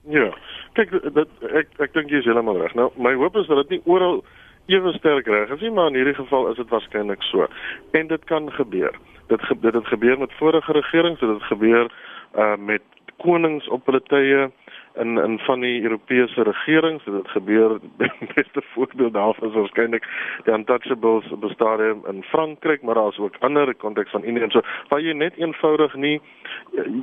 Ja. 0.09 0.33
Kyk 0.73 0.91
dit 0.91 1.29
ek 1.53 1.67
ek 1.79 1.93
dink 1.93 2.09
jy 2.09 2.17
is 2.17 2.25
heeltemal 2.25 2.57
reg. 2.57 2.73
Nou 2.73 2.91
my 2.95 3.13
hoop 3.13 3.35
is 3.35 3.47
dat 3.47 3.57
dit 3.57 3.69
nie 3.69 3.81
oral 3.85 4.23
ewe 4.65 4.93
sterk 4.93 5.27
reg 5.27 5.49
is 5.49 5.61
nie, 5.61 5.71
maar 5.71 5.87
in 5.87 5.95
hierdie 5.95 6.17
geval 6.17 6.49
is 6.49 6.57
dit 6.57 6.69
waarskynlik 6.69 7.21
so. 7.21 7.47
En 7.91 8.07
dit 8.07 8.23
kan 8.25 8.51
gebeur. 8.51 8.99
Dit 9.27 9.41
dit 9.61 9.73
het 9.73 9.87
gebeur 9.87 10.19
met 10.19 10.33
vorige 10.39 10.71
regerings, 10.71 11.19
dit 11.19 11.29
het 11.29 11.43
gebeur 11.43 11.91
uh 12.35 12.57
met 12.57 12.81
konings 13.17 13.67
op 13.67 13.85
hulle 13.85 14.01
tye 14.09 14.51
in 14.95 15.17
in 15.17 15.39
van 15.39 15.59
die 15.59 15.81
Europese 15.81 16.43
regerings 16.43 17.05
het 17.05 17.13
dit 17.13 17.27
gebeur 17.27 17.79
die 17.97 18.11
beste 18.35 18.61
voorbeeld 18.73 19.13
daarvan 19.13 19.49
is 19.49 19.55
waarskynlik 19.55 20.05
die 20.43 20.53
untouchables 20.53 21.25
bestadium 21.39 22.03
in 22.07 22.23
Frankryk 22.23 22.81
maar 22.81 22.95
daar 22.95 23.11
is 23.11 23.17
ook 23.17 23.35
ander 23.39 23.75
konteks 23.75 24.11
van 24.11 24.23
Indië 24.23 24.43
en 24.43 24.51
so 24.51 24.61
waar 24.87 25.01
jy 25.01 25.13
net 25.13 25.37
eenvoudig 25.37 25.95
nie 25.95 26.21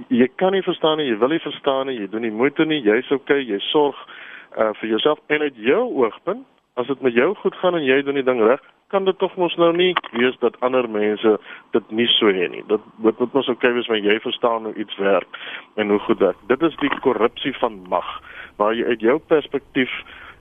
jy 0.08 0.28
kan 0.34 0.52
nie 0.52 0.62
verstaan 0.62 0.98
nie 0.98 1.06
jy 1.06 1.18
wil 1.18 1.28
nie 1.28 1.42
verstaan 1.46 1.86
nie 1.86 1.98
jy 1.98 2.08
doen 2.08 2.26
nie 2.26 2.30
moeite 2.30 2.64
nie 2.64 2.82
jy's 2.82 3.10
okay 3.10 3.42
jy 3.42 3.58
sorg 3.58 3.96
uh, 4.56 4.70
vir 4.80 4.88
jouself 4.88 5.18
en 5.26 5.40
uit 5.40 5.56
jou 5.56 5.82
oogpunt 6.02 6.46
as 6.74 6.86
dit 6.86 7.00
met 7.00 7.14
jou 7.14 7.34
goed 7.34 7.54
gaan 7.54 7.74
en 7.74 7.84
jy 7.84 8.02
doen 8.02 8.14
die 8.14 8.26
ding 8.26 8.40
reg 8.40 8.62
kan 8.90 9.04
dit 9.06 9.18
tog 9.18 9.36
mos 9.38 9.54
nou 9.56 9.70
nie 9.76 9.92
wees 10.12 10.36
dat 10.42 10.58
ander 10.66 10.88
mense 10.90 11.36
dit 11.74 11.90
nie 11.94 12.08
so 12.16 12.32
hê 12.34 12.48
nie. 12.50 12.62
Dit 12.68 12.82
dit 13.04 13.18
moet 13.22 13.36
mos 13.38 13.50
okay 13.52 13.72
wees 13.76 13.88
wanneer 13.90 14.16
jy 14.16 14.22
verstaan 14.24 14.66
hoe 14.68 14.74
iets 14.74 14.96
werk 14.98 15.38
en 15.76 15.94
hoe 15.94 16.00
goed 16.06 16.18
werk. 16.18 16.40
Dit 16.50 16.62
is 16.66 16.76
die 16.82 16.90
korrupsie 17.04 17.54
van 17.58 17.78
mag 17.88 18.08
waar 18.58 18.74
jy 18.74 18.84
uit 18.92 19.00
jou 19.00 19.18
perspektief 19.32 19.92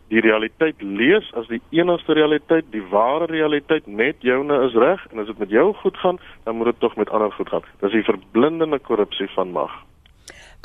die 0.10 0.22
realiteit 0.26 0.82
lees 0.82 1.28
as 1.38 1.46
die 1.52 1.62
enigste 1.78 2.16
realiteit, 2.18 2.66
die 2.74 2.84
ware 2.92 3.28
realiteit 3.30 3.86
net 3.88 4.18
joune 4.26 4.58
is 4.66 4.74
reg 4.74 5.04
en 5.12 5.22
as 5.22 5.30
dit 5.30 5.38
met 5.38 5.54
jou 5.54 5.68
goed 5.84 5.98
gaan, 6.02 6.18
dan 6.48 6.58
moet 6.58 6.72
dit 6.72 6.80
tog 6.82 6.96
met 6.98 7.10
ander 7.14 7.32
goed 7.38 7.50
gaan. 7.54 7.70
Dis 7.84 7.94
die 7.94 8.08
verblindende 8.08 8.80
korrupsie 8.80 9.30
van 9.36 9.54
mag. 9.54 9.78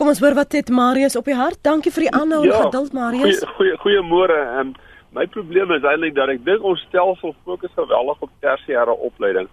Kom 0.01 0.09
ons 0.11 0.19
hoor 0.25 0.35
wat 0.35 0.57
het 0.57 0.73
Marius 0.75 1.17
op 1.17 1.29
die 1.29 1.37
hart. 1.39 1.61
Dankie 1.63 1.93
vir 1.95 2.09
die 2.09 2.15
aanhou 2.17 2.43
ja, 2.49 2.65
geduld 2.65 2.97
Marius. 2.97 3.45
Goeie 3.61 3.77
goeiemôre. 3.85 4.41
Ehm 4.57 4.75
My 5.15 5.27
probleem 5.27 5.71
is 5.71 5.85
eintlik 5.87 6.17
dat 6.17 6.31
ek 6.33 6.41
dink 6.43 6.65
ons 6.67 6.81
stelsel 6.89 7.37
fokus 7.47 7.71
geweldig 7.79 8.23
op 8.27 8.31
tersiêre 8.43 8.95
opleiding 9.09 9.47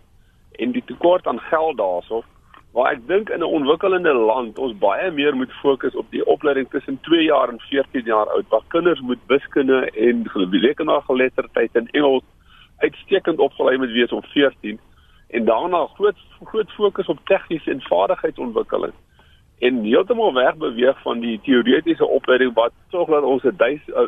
en 0.58 0.72
die 0.74 0.82
tekort 0.90 1.28
aan 1.30 1.42
geld 1.52 1.78
daarsof 1.78 2.26
waar 2.74 2.96
ek 2.96 3.04
dink 3.08 3.30
in 3.30 3.44
'n 3.46 3.54
ontwikkelende 3.60 4.14
land 4.14 4.58
ons 4.58 4.74
baie 4.82 5.12
meer 5.12 5.36
moet 5.36 5.54
fokus 5.62 5.96
op 5.96 6.10
die 6.10 6.26
opleiding 6.26 6.70
tussen 6.70 6.98
2 7.02 7.24
jaar 7.24 7.54
en 7.54 7.60
14 7.60 8.10
jaar 8.10 8.30
oud 8.34 8.50
waar 8.50 8.66
kinders 8.74 9.02
moet 9.02 9.22
wiskunde 9.28 9.92
en 10.08 10.26
rekenaargeletterdheid 10.66 11.76
en 11.76 11.88
Engels 11.92 12.24
uitstekend 12.78 13.40
opgelei 13.40 13.78
moet 13.78 13.94
wees 13.94 14.12
om 14.12 14.24
14 14.24 14.80
en 15.30 15.46
daarna 15.46 15.86
groot 15.94 16.18
groot 16.44 16.72
fokus 16.72 17.08
op 17.08 17.20
tegniese 17.26 17.72
en 17.72 17.82
vaardigheidsontwikkeling 17.82 18.94
en 19.62 19.84
heeltemal 19.84 20.34
weg 20.34 20.56
beweeg 20.58 21.02
van 21.02 21.20
die 21.22 21.40
teoretiese 21.46 22.06
opleiding 22.06 22.54
wat 22.58 22.74
tog 22.90 23.10
dat 23.14 23.24
ons 23.24 23.44
'n 23.44 23.56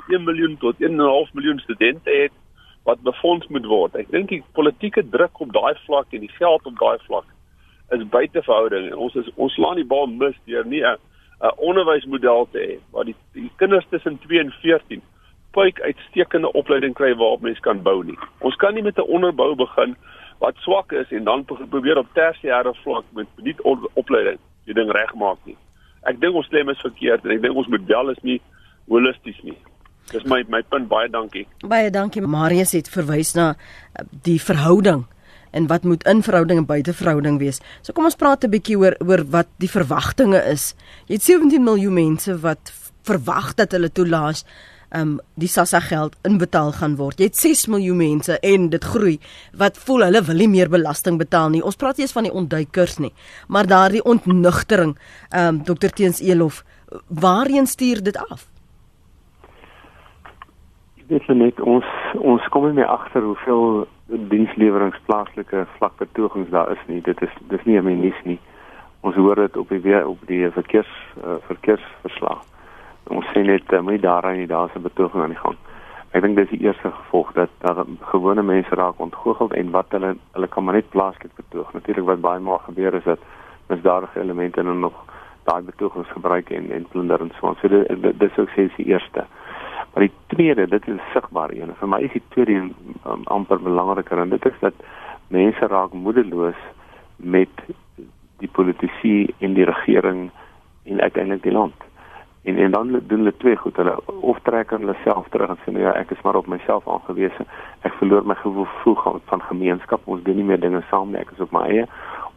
1 0.08 0.24
miljoen 0.24 0.58
tot 0.58 0.76
1.5 0.80 1.34
miljoen 1.34 1.60
studente 1.60 2.10
het 2.10 2.32
wat 2.84 3.02
befonds 3.02 3.48
moet 3.48 3.66
word. 3.66 3.96
Ek 3.96 4.10
dink 4.12 4.30
die 4.30 4.44
politieke 4.52 5.10
druk 5.10 5.40
op 5.40 5.54
daai 5.54 5.76
vlak 5.86 6.08
en 6.10 6.20
die 6.20 6.36
geld 6.40 6.66
op 6.66 6.80
daai 6.80 6.98
vlak 7.06 7.26
is 7.90 8.10
buite 8.10 8.42
verhouding 8.42 8.88
en 8.88 8.98
ons 8.98 9.16
is 9.16 9.30
ons 9.36 9.54
slaan 9.54 9.76
die 9.76 9.86
bal 9.86 10.08
mis 10.08 10.36
deur 10.46 10.66
nie 10.66 10.82
'n 10.82 10.98
'n 11.42 11.58
onderwysmodel 11.58 12.48
te 12.52 12.60
hê 12.60 12.80
waar 12.92 13.06
die, 13.06 13.16
die 13.34 13.52
kinders 13.56 13.86
tussen 13.90 14.20
2 14.20 14.40
en 14.40 14.52
14 14.52 15.02
puik 15.52 15.82
uitstekende 15.82 16.52
opleiding 16.52 16.94
kry 16.94 17.16
waarop 17.16 17.42
mens 17.42 17.60
kan 17.60 17.82
bou 17.82 18.04
nie. 18.04 18.18
Ons 18.40 18.56
kan 18.56 18.74
nie 18.74 18.84
met 18.84 18.98
'n 18.98 19.12
onderbou 19.16 19.56
begin 19.56 19.96
wat 20.40 20.56
swak 20.56 20.92
is 20.92 21.12
en 21.12 21.24
dan 21.24 21.46
probeer 21.46 21.98
op 21.98 22.08
tersiêre 22.14 22.74
vlak 22.74 23.06
met 23.14 23.28
nie 23.38 23.56
opleiding 23.94 24.40
die 24.66 24.76
ding 24.78 24.92
regmaak 24.92 25.40
nie. 25.46 25.58
Ek 26.10 26.20
dink 26.20 26.36
ons 26.36 26.48
stem 26.48 26.70
is 26.70 26.82
verkeerd 26.84 27.26
en 27.26 27.36
ek 27.36 27.42
dink 27.46 27.56
ons 27.58 27.72
model 27.72 28.12
is 28.12 28.22
nie 28.24 28.40
holisties 28.92 29.40
nie. 29.44 29.58
Dis 30.12 30.26
my 30.28 30.42
my 30.52 30.62
punt 30.68 30.90
baie 30.92 31.10
dankie. 31.12 31.46
Baie 31.64 31.92
dankie 31.94 32.22
Marius 32.22 32.76
het 32.76 32.90
verwys 32.92 33.34
na 33.38 33.54
eh, 33.54 34.04
die 34.28 34.40
verhouding 34.42 35.06
en 35.54 35.68
wat 35.70 35.86
moet 35.88 36.04
in 36.10 36.24
verhouding 36.26 36.64
en 36.64 36.68
buite 36.68 36.96
verhouding 36.98 37.38
wees. 37.40 37.62
So 37.82 37.94
kom 37.94 38.10
ons 38.10 38.20
praat 38.20 38.44
'n 38.44 38.52
bietjie 38.52 38.78
oor 38.78 38.96
oor 39.00 39.24
wat 39.24 39.48
die 39.60 39.70
verwagtinge 39.70 40.42
is. 40.52 40.76
Jy 41.08 41.14
het 41.14 41.24
17 41.24 41.64
miljoen 41.64 41.94
mense 41.94 42.40
wat 42.42 42.74
verwag 43.04 43.54
dat 43.56 43.72
hulle 43.72 43.92
toelaas 43.92 44.44
um 44.94 45.18
die 45.40 45.50
SASSA 45.50 45.80
geld 45.80 46.16
inbetaal 46.28 46.72
gaan 46.78 46.96
word. 47.00 47.20
Jy 47.20 47.30
het 47.32 47.40
6 47.40 47.66
miljoen 47.74 47.98
mense 47.98 48.38
en 48.40 48.70
dit 48.74 48.86
groei 48.94 49.18
wat 49.58 49.78
voel 49.88 50.06
hulle 50.08 50.22
wil 50.28 50.42
nie 50.44 50.50
meer 50.52 50.70
belasting 50.70 51.18
betaal 51.22 51.50
nie. 51.54 51.64
Ons 51.66 51.80
praat 51.82 51.98
nie 51.98 52.06
eens 52.06 52.16
van 52.16 52.28
die 52.28 52.34
ontduikers 52.34 53.00
nie, 53.02 53.14
maar 53.48 53.70
daardie 53.70 54.04
ontnugtering. 54.04 54.96
Um 55.34 55.64
Dr 55.66 55.94
Teens 55.96 56.22
Elof, 56.22 56.64
waarheen 57.08 57.68
stuur 57.68 58.04
dit 58.04 58.18
af? 58.30 58.48
Dit 61.08 61.22
is 61.22 61.36
net 61.36 61.60
ons 61.60 61.86
ons 62.22 62.46
kom 62.54 62.70
nie 62.70 62.78
meer 62.82 62.90
agter 62.90 63.26
hoeveel 63.26 63.88
dienslewerings 64.30 65.00
plaaslike 65.10 65.66
vlak 65.78 65.98
betogings 65.98 66.50
daar 66.54 66.72
is 66.72 66.82
nie. 66.88 67.02
Dit 67.02 67.22
is 67.22 67.34
dis 67.50 67.66
nie 67.66 67.78
'n 67.78 67.86
menies 67.86 68.20
nie. 68.24 68.40
Ons 69.02 69.16
hoor 69.16 69.36
dit 69.36 69.58
op 69.58 69.70
die 69.70 69.82
weer 69.82 70.08
op 70.08 70.20
die 70.28 70.50
verkeers 70.52 70.94
uh, 71.26 71.36
verkeersverslag 71.48 72.53
ons 73.10 73.26
sê 73.34 73.44
net 73.44 73.72
moenie 73.72 74.02
daaraan 74.02 74.38
nie 74.38 74.48
daar's 74.48 74.76
'n 74.76 74.82
betoging 74.82 75.24
aan 75.24 75.36
die 75.36 75.44
gang. 75.44 75.58
Ek 76.14 76.22
dink 76.22 76.36
dis 76.36 76.50
die 76.50 76.62
eerste 76.62 76.92
gevolg 76.92 77.32
dat 77.34 77.50
dat 77.60 77.88
gewone 78.00 78.44
mense 78.44 78.76
raak 78.76 79.00
ontgoocheld 79.00 79.54
en 79.54 79.72
wat 79.72 79.86
hulle 79.90 80.16
hulle 80.32 80.48
kan 80.48 80.64
maar 80.64 80.74
net 80.74 80.90
plaaslik 80.90 81.36
betoog. 81.36 81.74
Natuurlik 81.74 82.06
wat 82.06 82.22
baie 82.22 82.40
maal 82.40 82.58
gebeur 82.58 82.94
is 82.94 83.04
dat 83.04 83.20
misdadige 83.68 84.20
elemente 84.20 84.64
dan 84.64 84.80
nog 84.80 84.94
daai 85.44 85.64
betogings 85.64 86.12
gebruik 86.12 86.50
en 86.50 86.72
en 86.72 86.86
plunder 86.92 87.20
en 87.20 87.32
so. 87.40 87.54
So 87.62 87.68
dit 87.68 88.20
dis 88.20 88.38
ook 88.38 88.50
sê 88.50 88.70
die 88.76 88.86
eerste. 88.86 89.26
Maar 89.94 90.04
die 90.04 90.14
tweede, 90.28 90.68
dit 90.68 90.88
is 90.88 91.00
sigbaar 91.14 91.52
een. 91.52 91.74
Vir 91.80 91.88
my 91.88 92.00
is 92.02 92.12
die 92.12 92.24
tweede 92.30 92.70
um, 93.06 93.24
amper 93.24 93.62
belangriker 93.62 94.18
en 94.18 94.30
dit 94.30 94.46
is 94.46 94.60
dat 94.60 94.74
mense 95.28 95.68
raak 95.68 95.94
moedeloos 95.94 96.62
met 97.16 97.50
die 98.38 98.50
politici 98.52 99.34
en 99.40 99.54
die 99.54 99.66
regering 99.66 100.30
en 100.84 101.02
uiteindelik 101.02 101.44
die 101.44 101.52
land 101.52 101.74
en 102.44 102.58
en 102.58 102.72
dan 102.72 102.92
doen 102.92 103.18
hulle 103.18 103.34
twee 103.38 103.56
goed. 103.56 103.76
Hulle 103.76 103.96
of 104.06 104.40
trek 104.44 104.70
hulle 104.70 104.96
self 105.04 105.28
terug 105.30 105.50
en 105.50 105.60
sê 105.64 105.72
nee 105.72 105.84
ja 105.84 105.94
ek 106.00 106.12
is 106.12 106.22
maar 106.22 106.36
op 106.36 106.48
myself 106.48 106.88
aangewese. 106.88 107.46
Ek 107.82 107.94
verloor 108.00 108.26
my 108.26 108.36
gevoel 108.36 108.98
van 109.26 109.42
gemeenskap. 109.42 110.02
Ons 110.06 110.24
doen 110.24 110.36
nie 110.36 110.44
meer 110.44 110.60
dinge 110.60 110.84
saam 110.90 111.12
nie. 111.12 111.22
Ek 111.22 111.32
is 111.32 111.40
op 111.40 111.52
my 111.52 111.64
eie. 111.70 111.88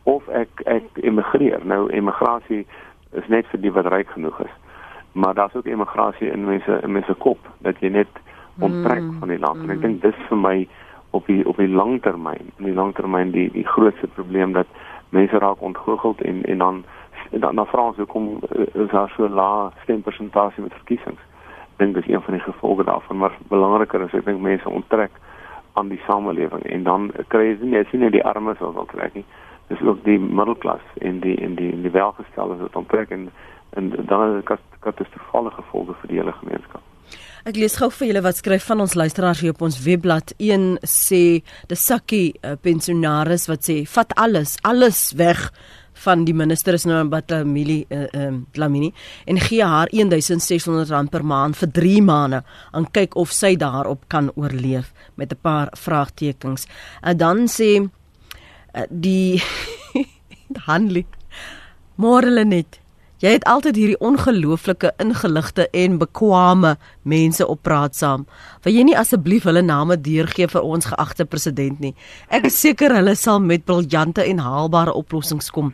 Of 0.03 0.29
ek 0.29 0.63
ek 0.65 1.03
emigreer. 1.03 1.65
Nou 1.65 1.91
emigrasie 1.91 2.67
is 3.13 3.29
net 3.29 3.47
vir 3.51 3.61
die 3.61 3.73
wat 3.73 3.91
ryk 3.91 4.15
genoeg 4.15 4.41
is. 4.47 4.55
Maar 5.13 5.35
daar's 5.35 5.55
ook 5.55 5.67
emigrasie 5.67 6.31
in 6.31 6.47
mense 6.47 6.81
in 6.83 6.93
mense 6.93 7.15
kop 7.15 7.39
dat 7.67 7.81
jy 7.81 7.89
net 7.89 8.23
onttrek 8.59 9.03
mm, 9.03 9.19
van 9.19 9.29
die 9.29 9.39
land. 9.39 9.63
Mm. 9.63 9.71
en 9.71 9.77
ek 9.77 9.83
dink 9.83 10.03
dis 10.03 10.27
vir 10.29 10.39
my 10.39 10.57
op 11.17 11.27
die 11.27 11.43
op 11.49 11.57
die 11.57 11.69
langtermyn 11.69 12.53
in 12.59 12.69
die 12.69 12.77
langtermyn 12.77 13.33
die 13.33 13.49
die 13.53 13.67
grootste 13.67 14.07
probleem 14.07 14.53
dat 14.53 14.71
mense 15.15 15.39
raak 15.39 15.63
ontgoocheld 15.63 16.21
en 16.21 16.45
en 16.45 16.59
dan 16.59 16.85
en 17.31 17.41
dan 17.41 17.55
na 17.55 17.65
Frans 17.65 17.97
hoekom 17.97 18.39
eh, 18.51 18.67
is 18.85 18.91
daar 18.91 19.13
so 19.17 19.29
lae 19.29 19.71
stempersentasie 19.83 20.63
met 20.63 20.77
verkiesings. 20.83 21.23
Ek 21.77 21.83
dink 21.83 21.95
dis 21.95 22.09
een 22.09 22.23
van 22.23 22.35
die 22.35 22.45
gevolge 22.45 22.85
daarvan, 22.85 23.17
maar 23.17 23.39
belangriker 23.49 24.05
is 24.07 24.15
ek 24.15 24.25
dink 24.25 24.41
mense 24.41 24.69
onttrek 24.69 25.13
aan 25.77 25.89
die 25.89 26.01
samelewing 26.07 26.63
en 26.63 26.83
dan 26.83 27.11
kry 27.29 27.51
jy 27.51 27.57
nie 27.61 27.85
sien 27.91 28.01
net 28.01 28.17
die 28.17 28.25
armes 28.25 28.59
wat 28.65 28.75
wil 28.75 28.89
trek 28.93 29.15
nie 29.15 29.27
dis 29.69 29.83
ook 29.83 30.05
die 30.05 30.19
middelklas 30.19 30.83
en 30.95 31.21
die 31.21 31.37
en 31.43 31.55
die 31.59 31.71
en 31.73 31.83
die 31.83 31.91
welgesteldes 31.91 32.63
wat 32.63 32.77
onttrek 32.83 33.11
en 33.11 33.31
en 33.77 33.91
dan 33.91 34.29
is 34.29 34.45
dit 34.45 34.61
katastrofale 34.81 35.51
gevolge 35.51 35.95
vir 36.01 36.09
die 36.09 36.19
hele 36.21 36.33
gemeenskap. 36.33 36.83
Ek 37.47 37.59
lees 37.59 37.77
gou 37.79 37.91
vir 37.93 38.09
julle 38.09 38.23
wat 38.25 38.39
skryf 38.39 38.65
van 38.71 38.81
ons 38.81 38.95
luisteraars 38.97 39.43
hier 39.43 39.53
op 39.53 39.61
ons 39.67 39.77
webblad. 39.85 40.33
Een 40.43 40.79
sê 40.87 41.43
die 41.71 41.79
sakkie 41.79 42.29
uh, 42.41 42.55
pensionaris 42.63 43.47
wat 43.51 43.67
sê 43.69 43.83
vat 43.91 44.15
alles, 44.17 44.57
alles 44.63 45.11
weg 45.19 45.51
van 46.05 46.25
die 46.25 46.35
minister 46.35 46.77
is 46.77 46.85
nou 46.85 47.01
in 47.01 47.11
Batamili 47.13 47.79
uh, 47.89 48.07
um, 48.13 48.47
Lamini 48.55 48.93
en 49.27 49.41
gee 49.41 49.65
haar 49.65 49.89
1600 49.93 50.91
rand 50.91 51.11
per 51.11 51.25
maand 51.25 51.57
vir 51.57 51.73
3 51.81 52.03
maande 52.03 52.43
en 52.77 52.89
kyk 52.93 53.17
of 53.17 53.33
sy 53.33 53.55
daarop 53.57 54.05
kan 54.13 54.31
oorleef 54.37 54.93
met 55.17 55.33
'n 55.33 55.41
paar 55.43 55.69
vraagtekens. 55.73 56.67
En 57.03 57.15
uh, 57.15 57.19
dan 57.19 57.49
sê 57.49 57.81
uh, 57.81 58.87
die 58.91 59.43
Hanlie 60.67 61.07
Môre 61.97 62.45
net 62.45 62.77
Jy 63.17 63.31
het 63.33 63.47
altyd 63.49 63.79
hierdie 63.81 64.01
ongelooflike 64.05 64.91
ingeligte 65.01 65.65
en 65.73 65.95
bekwame 65.97 66.75
mense 67.09 67.47
op 67.49 67.63
praat 67.65 67.97
saam. 67.97 68.27
Wil 68.67 68.75
jy 68.77 68.83
nie 68.91 68.97
asseblief 69.01 69.47
hulle 69.49 69.63
name 69.65 69.97
deurgee 69.97 70.51
vir 70.53 70.67
ons 70.69 70.91
geagte 70.91 71.25
president 71.25 71.81
nie? 71.81 71.95
Ek 72.29 72.45
is 72.51 72.59
seker 72.61 72.93
hulle 72.93 73.15
sal 73.17 73.41
met 73.41 73.65
briljante 73.65 74.21
en 74.21 74.43
haalbare 74.45 74.93
oplossings 74.93 75.49
kom. 75.49 75.73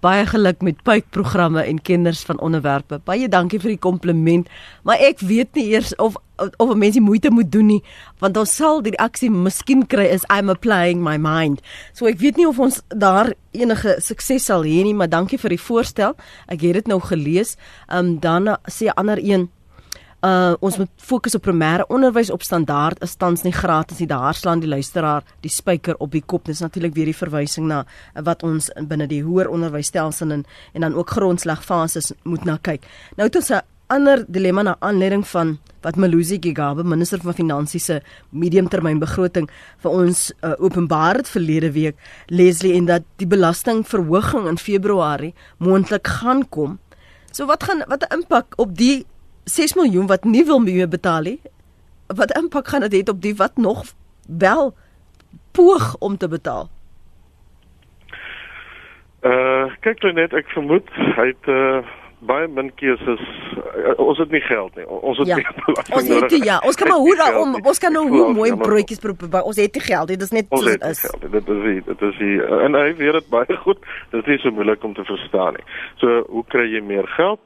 Baie 0.00 0.24
geluk 0.26 0.62
met 0.64 0.82
pypprogramme 0.82 1.62
en 1.62 1.82
kinders 1.82 2.22
van 2.24 2.40
onderwerpe. 2.40 3.00
Baie 3.04 3.28
dankie 3.28 3.60
vir 3.60 3.74
die 3.74 3.80
kompliment, 3.80 4.48
maar 4.82 4.96
ek 4.96 5.20
weet 5.20 5.54
nie 5.58 5.66
eers 5.74 5.92
of 6.00 6.16
of 6.40 6.70
mense 6.74 7.00
moeite 7.04 7.28
moet 7.30 7.50
doen 7.52 7.66
nie, 7.68 7.82
want 8.18 8.38
ons 8.40 8.54
sal 8.56 8.78
die 8.80 8.94
aksie 8.96 9.28
miskien 9.28 9.82
kry 9.92 10.06
is 10.08 10.24
I'm 10.32 10.48
applying 10.48 11.02
my 11.04 11.18
mind. 11.20 11.60
So 11.92 12.08
ek 12.08 12.16
weet 12.22 12.40
nie 12.40 12.48
of 12.48 12.56
ons 12.56 12.80
daar 12.88 13.34
enige 13.52 13.98
sukses 14.00 14.48
sal 14.48 14.64
hê 14.64 14.80
nie, 14.86 14.96
maar 14.96 15.12
dankie 15.12 15.36
vir 15.38 15.52
die 15.52 15.60
voorstel. 15.60 16.16
Ek 16.48 16.64
het 16.64 16.80
dit 16.80 16.88
nou 16.88 17.00
gelees. 17.04 17.58
Ehm 17.90 17.98
um, 17.98 18.18
dan 18.24 18.56
sê 18.72 18.88
'n 18.88 18.96
ander 18.96 19.20
een 19.20 19.50
Uh 20.20 20.52
ons 20.60 20.76
moet 20.76 20.90
fokus 21.00 21.34
op 21.34 21.46
primêre 21.46 21.86
onderwys 21.88 22.28
op 22.30 22.42
standaard 22.44 23.00
is 23.02 23.14
tans 23.16 23.40
nie 23.42 23.54
gratis 23.56 24.02
nie. 24.02 24.08
Daar 24.08 24.36
slaan 24.36 24.60
die 24.60 24.68
luisteraar 24.68 25.24
die 25.40 25.50
spyker 25.50 25.96
op 25.96 26.12
die 26.12 26.20
kop. 26.20 26.44
Dis 26.44 26.60
natuurlik 26.60 26.92
weer 26.94 27.08
die 27.08 27.16
verwysing 27.16 27.70
na 27.70 27.86
wat 28.14 28.44
ons 28.44 28.68
binne 28.76 29.06
die 29.08 29.22
hoër 29.24 29.48
onderwysstelsel 29.48 30.30
en 30.36 30.44
en 30.74 30.80
dan 30.80 30.94
ook 30.94 31.16
grondslagfases 31.16 32.12
moet 32.22 32.44
na 32.44 32.58
kyk. 32.60 32.84
Nou 33.16 33.28
het 33.28 33.36
ons 33.36 33.50
'n 33.50 33.62
ander 33.86 34.24
dilemma 34.28 34.62
na 34.62 34.76
aanleiding 34.78 35.26
van 35.26 35.58
wat 35.80 35.96
Malusi 35.96 36.38
Gigaba, 36.40 36.82
minister 36.82 37.20
van 37.22 37.34
finansies 37.34 37.84
se 37.84 38.00
mediumtermynbegroting 38.30 39.48
vir 39.82 39.90
ons 39.90 40.32
uh, 40.44 40.52
openbaar 40.58 41.16
het 41.22 41.28
verlede 41.28 41.72
week, 41.72 41.96
Leslie 42.26 42.74
en 42.74 42.84
dat 42.84 43.02
die 43.16 43.26
belastingverhoging 43.26 44.48
in 44.48 44.58
Februarie 44.58 45.34
moontlik 45.58 46.06
gaan 46.06 46.48
kom. 46.48 46.78
So 47.32 47.46
wat 47.46 47.62
gaan 47.62 47.82
wat 47.88 48.04
'n 48.04 48.14
impak 48.14 48.54
op 48.56 48.76
die 48.76 49.06
6 49.54 49.74
miljoen 49.74 50.06
wat 50.06 50.24
nie 50.24 50.44
wil 50.44 50.60
meer 50.62 50.88
betaal 50.88 51.22
nie. 51.26 51.40
Wat 52.06 52.34
impak 52.38 52.68
gaan 52.68 52.86
dit 52.86 52.92
hê 52.98 53.10
op 53.10 53.22
die 53.22 53.34
wat 53.36 53.56
nog 53.56 53.84
wel 54.26 54.74
poog 55.52 55.96
om 55.98 56.16
te 56.16 56.28
betaal? 56.28 56.68
Uh 59.20 59.68
kyk 59.84 60.02
net 60.16 60.32
ek 60.32 60.48
vermoed 60.54 60.88
hy 61.16 61.26
het 61.32 61.48
uh 61.52 61.82
baie 62.26 62.48
min 62.48 62.70
keuses. 62.74 63.20
Uh, 63.56 63.94
ons 64.00 64.18
het 64.18 64.30
nie 64.30 64.40
geld 64.44 64.76
nie. 64.76 64.86
Ons 64.86 65.18
het 65.18 65.30
ja. 65.30 65.36
nie 65.40 65.46
belasting 65.66 65.96
ons 65.96 66.08
het 66.08 66.34
nie, 66.34 66.40
ja, 66.44 66.58
ons 66.66 66.76
kan 66.76 66.90
maar 66.92 67.02
hoe 67.04 67.16
daarom 67.16 67.54
ons 67.60 67.82
kan 67.82 67.92
nou 67.96 68.06
hoe 68.08 68.32
mooi 68.36 68.50
broodjies 68.56 69.02
probeer. 69.02 69.42
Ons 69.42 69.60
het 69.60 69.78
nie 69.78 69.84
geld 69.84 70.12
nie. 70.12 70.18
Dit 70.20 70.28
is 70.28 70.34
net 70.36 70.56
ons 70.56 70.68
het 70.68 70.84
is. 70.90 71.04
Geld. 71.06 71.28
Dit 71.36 71.52
is 71.54 71.62
die, 71.66 71.78
dit 71.86 72.02
is 72.10 72.18
die, 72.20 72.34
en 72.66 72.78
hy 72.78 72.88
weet 72.98 73.18
dit 73.20 73.30
baie 73.32 73.60
goed. 73.64 73.86
Dit 74.12 74.20
is 74.22 74.32
nie 74.34 74.40
so 74.44 74.56
moeilik 74.56 74.84
om 74.84 74.96
te 74.96 75.06
verstaan 75.08 75.58
nie. 75.58 75.66
So 76.02 76.24
hoe 76.28 76.44
kry 76.52 76.66
jy 76.74 76.82
meer 76.84 77.08
geld? 77.16 77.40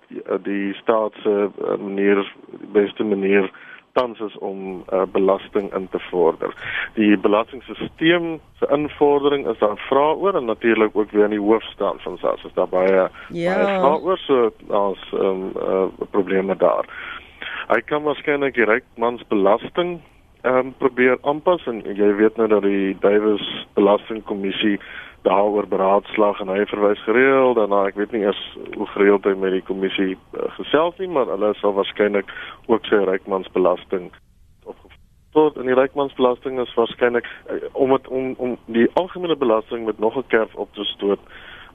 Die 0.46 0.74
staat 0.82 1.14
se 1.22 1.48
manier 1.78 2.24
die 2.58 2.72
beste 2.74 3.06
manier 3.06 3.50
tans 3.94 4.20
is 4.20 4.36
om 4.38 4.84
uh, 4.92 5.02
belasting 5.12 5.70
in 5.74 5.88
te 5.90 6.00
vorder. 6.10 6.54
Die 6.98 7.16
belastingstelsel 7.18 8.40
se 8.58 8.68
invordering 8.74 9.46
is 9.50 9.58
daar 9.58 9.78
vra 9.88 10.06
oor 10.12 10.34
en 10.34 10.50
natuurlik 10.50 10.96
ook 10.96 11.10
weer 11.10 11.24
in 11.24 11.36
die 11.36 11.42
hoof 11.42 11.62
staan 11.72 12.00
van 12.02 12.18
SARS 12.18 12.44
is 12.44 12.54
daar 12.54 12.68
baie 12.68 12.94
ja. 12.94 13.08
baie 13.28 13.78
vra 13.78 13.92
oor 13.96 14.18
so 14.18 14.50
as 14.70 15.04
um, 15.12 15.52
uh, 15.56 15.86
probleme 16.10 16.56
daar. 16.56 16.88
Hy 17.68 17.80
kan 17.88 18.02
waarskynlik 18.02 18.58
die 18.58 18.68
rykmansbelasting 18.68 20.00
ehm 20.44 20.56
um, 20.66 20.74
probeer 20.78 21.18
aanpas 21.22 21.62
en 21.70 21.80
jy 21.96 22.10
weet 22.18 22.36
nou 22.36 22.48
dat 22.52 22.66
die 22.66 22.96
Davies 23.00 23.46
belastingkommissie 23.78 24.76
daaroor 25.24 25.68
beraadslag 25.68 26.40
en 26.40 26.52
hy 26.52 26.64
verwys 26.68 27.00
gereeld 27.04 27.56
daarna. 27.56 27.86
Ek 27.88 27.96
weet 28.00 28.12
nie 28.12 28.24
eers 28.26 28.40
hoe 28.76 28.86
gereeld 28.92 29.24
hy 29.24 29.32
met 29.40 29.54
die 29.56 29.64
kommissie 29.64 30.12
uh, 30.16 30.48
gesels 30.58 30.98
nie 31.00 31.08
maar 31.08 31.30
hulle 31.32 31.54
sal 31.60 31.72
waarskynlik 31.78 32.28
ook 32.68 32.84
sy 32.90 33.00
rykmansbelasting 33.08 34.10
opgevoer 34.68 35.56
en 35.60 35.70
die 35.70 35.78
rykmansbelasting 35.78 36.60
is 36.60 36.74
waarskynlik 36.76 37.28
uh, 37.28 37.56
om 37.72 37.96
het, 37.96 38.08
om 38.08 38.34
om 38.36 38.58
die 38.76 38.84
algemene 39.00 39.36
belasting 39.36 39.86
met 39.88 39.98
nog 39.98 40.18
'n 40.20 40.28
kerf 40.34 40.54
op 40.54 40.72
te 40.74 40.84
stoot 40.92 41.20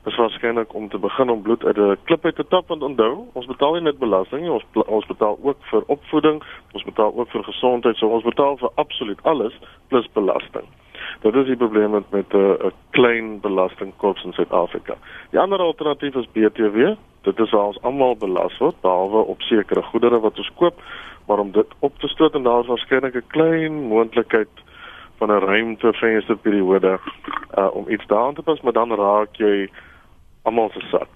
is 0.06 0.16
waarskynlik 0.16 0.74
om 0.74 0.90
te 0.90 0.98
begin 0.98 1.30
om 1.30 1.42
bloed 1.42 1.66
uit 1.66 1.78
'n 1.78 1.98
klip 2.04 2.26
uit 2.26 2.36
te 2.36 2.48
tap. 2.48 2.68
Want 2.68 2.84
onthou 2.84 3.28
ons 3.34 3.46
betaal 3.46 3.74
nie 3.74 3.82
net 3.82 4.00
belasting 4.00 4.42
nie 4.42 4.52
ons 4.52 4.66
ons 4.74 5.06
betaal 5.06 5.38
ook 5.42 5.58
vir 5.72 5.84
opvoeding 5.88 6.44
ons 6.74 6.84
betaal 6.84 7.14
ook 7.16 7.30
vir 7.30 7.44
gesondheid. 7.44 7.98
So 7.98 8.08
ons 8.08 8.24
betaal 8.24 8.58
vir 8.58 8.70
absoluut 8.76 9.24
alles 9.24 9.60
plus 9.88 10.08
belasting 10.14 10.70
Dit 11.22 11.36
is 11.36 11.46
die 11.46 11.58
probleem 11.58 11.92
met 11.92 12.10
met 12.12 12.34
'n 12.34 12.38
uh, 12.38 12.72
klein 12.90 13.40
belastingkorps 13.40 14.24
in 14.24 14.34
Suid-Afrika. 14.34 14.96
Die 15.30 15.40
ander 15.40 15.60
alternatief 15.60 16.16
is 16.16 16.32
BTW. 16.32 16.96
Dit 17.22 17.40
is 17.40 17.52
waar 17.52 17.66
ons 17.66 17.82
almal 17.82 18.18
belas 18.18 18.58
word 18.58 18.82
behalwe 18.82 19.18
op 19.18 19.42
sekere 19.42 19.82
goedere 19.82 20.20
wat 20.20 20.38
ons 20.38 20.52
koop, 20.56 20.82
maar 21.28 21.40
om 21.40 21.52
dit 21.52 21.68
op 21.80 22.00
te 22.00 22.08
stoot 22.08 22.34
en 22.34 22.44
daar 22.44 22.60
is 22.60 22.68
waarskynlik 22.68 23.16
'n 23.16 23.28
klein 23.28 23.74
moontlikheid 23.88 24.50
van 25.18 25.32
'n 25.32 25.46
ruimte 25.46 25.94
vensterperiode 25.94 27.00
uh, 27.58 27.76
om 27.76 27.90
iets 27.90 28.06
daaraan 28.08 28.34
te 28.34 28.42
pas, 28.42 28.62
maar 28.62 28.74
dan 28.74 28.96
raak 28.96 29.36
jy 29.36 29.70
almal 30.42 30.70
se 30.74 30.80
sak. 30.92 31.08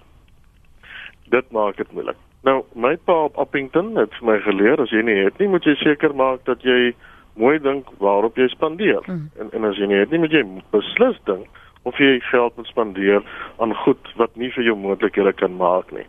Dit 1.29 1.51
maak 1.51 1.77
dit 1.77 1.91
moeilik. 1.91 2.15
Nou, 2.43 2.63
my 2.75 2.97
pa 2.97 3.23
op 3.23 3.37
Appington 3.37 3.95
het 3.95 4.13
vir 4.19 4.27
my 4.27 4.39
geleer 4.39 4.81
as 4.81 4.91
jy 4.91 5.01
nie 5.01 5.23
het 5.23 5.37
nie, 5.39 5.47
moet 5.47 5.63
jy 5.63 5.75
seker 5.79 6.15
maak 6.15 6.43
dat 6.45 6.61
jy 6.61 6.91
mooi 7.39 7.59
dink 7.59 7.89
waarop 7.97 8.37
jy 8.37 8.47
spandeer. 8.47 9.03
Mm. 9.05 9.29
En 9.39 9.51
en 9.51 9.69
as 9.69 9.77
jy 9.77 9.89
nie 9.89 10.01
het 10.01 10.11
nie, 10.11 10.19
moet 10.23 10.35
jy 10.35 10.43
beslis 10.71 11.19
dink 11.29 11.61
of 11.83 11.97
jy 11.99 12.19
geld 12.31 12.55
moet 12.55 12.67
spandeer 12.67 13.23
aan 13.59 13.75
goed 13.83 14.13
wat 14.15 14.35
nie 14.39 14.51
vir 14.55 14.63
jou 14.63 14.75
moontlikhede 14.79 15.33
kan 15.33 15.57
maak 15.59 15.91
nie. 15.91 16.05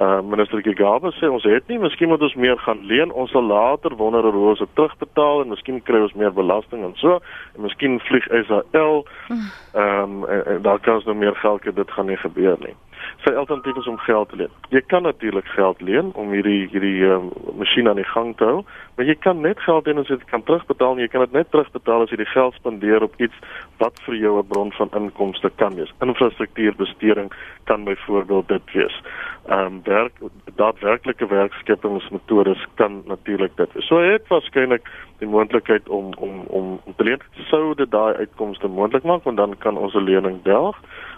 Uh 0.00 0.20
minister 0.20 0.60
Gigaba 0.60 1.08
sê 1.16 1.30
ons 1.32 1.44
het 1.48 1.68
nie, 1.72 1.78
miskien 1.80 2.10
moet 2.12 2.20
ons 2.20 2.34
meer 2.36 2.58
gaan 2.60 2.82
leen. 2.84 3.12
Ons 3.12 3.32
sal 3.32 3.46
later 3.48 3.96
wonder 3.96 4.26
hoe 4.28 4.50
ons 4.52 4.60
dit 4.60 4.74
terugbetaal 4.76 5.44
en 5.44 5.54
miskien 5.54 5.80
kry 5.82 6.02
ons 6.04 6.18
meer 6.20 6.34
belasting 6.36 6.84
en 6.84 6.92
so. 7.00 7.20
En 7.56 7.64
miskien 7.64 7.96
vlieg 8.10 8.28
Israel. 8.28 9.06
Mm. 9.28 9.46
Ehm 9.72 10.02
um, 10.02 10.28
en, 10.28 10.44
en 10.46 10.62
daar 10.62 10.82
kan 10.84 11.00
ons 11.00 11.08
nou 11.08 11.16
meer 11.16 11.34
geld 11.40 11.64
kry, 11.64 11.72
dit 11.72 11.96
gaan 11.96 12.12
nie 12.12 12.20
gebeur 12.20 12.60
nie 12.60 12.76
sy 13.24 13.32
alternatief 13.34 13.76
is 13.76 13.86
om 13.86 13.98
geld 13.98 14.28
te 14.28 14.36
leen. 14.36 14.52
Jy 14.68 14.82
kan 14.86 15.02
natuurlik 15.02 15.46
geld 15.46 15.80
leen 15.80 16.12
om 16.14 16.30
hierdie 16.30 16.68
hierdie 16.72 17.04
um, 17.10 17.30
masjien 17.58 17.88
aan 17.88 18.00
die 18.00 18.08
gang 18.12 18.36
te 18.36 18.44
hou, 18.44 18.64
maar 18.96 19.06
jy 19.06 19.16
kan 19.26 19.40
net 19.40 19.60
geld 19.60 19.86
leen 19.86 19.98
as 20.02 20.08
jy 20.08 20.18
dit 20.20 20.30
kan 20.30 20.44
terugbetaal 20.46 20.96
en 20.96 21.04
jy 21.04 21.08
kan 21.12 21.24
dit 21.26 21.32
net 21.32 21.50
terugbetaal 21.50 22.04
as 22.04 22.12
jy 22.14 22.20
die 22.22 22.32
geld 22.32 22.54
spandeer 22.58 23.06
op 23.06 23.14
iets 23.20 23.36
wat 23.82 24.00
vir 24.06 24.18
jou 24.20 24.38
'n 24.38 24.48
bron 24.48 24.72
van 24.72 24.90
inkomste 25.00 25.50
kan 25.56 25.74
wees. 25.74 25.92
Infrastruktuurbesteding 26.00 27.32
kan 27.64 27.84
byvoorbeeld 27.84 28.48
dit 28.48 28.72
wees. 28.72 29.02
Ehm 29.46 29.66
um, 29.66 29.80
werk 29.84 30.12
daadwerklike 30.56 31.26
werkskepingsmetodes 31.26 32.66
kan 32.74 33.02
natuurlik 33.06 33.56
dit 33.56 33.72
wees. 33.72 33.86
So 33.86 33.98
hy 33.98 34.12
het 34.16 34.28
waarskynlik 34.28 34.88
die 35.18 35.28
moontlikheid 35.28 35.88
om 35.88 36.14
om 36.18 36.40
om 36.46 36.80
om 36.84 36.94
te 36.96 37.04
leen 37.04 37.20
sou 37.50 37.74
dit 37.74 37.90
daai 37.90 38.14
uitkomste 38.14 38.68
moontlik 38.68 39.02
maak 39.02 39.24
want 39.24 39.36
dan 39.36 39.58
kan 39.58 39.76
ons 39.76 39.94
'n 39.94 40.04
lening 40.04 40.42
delg 40.42 40.76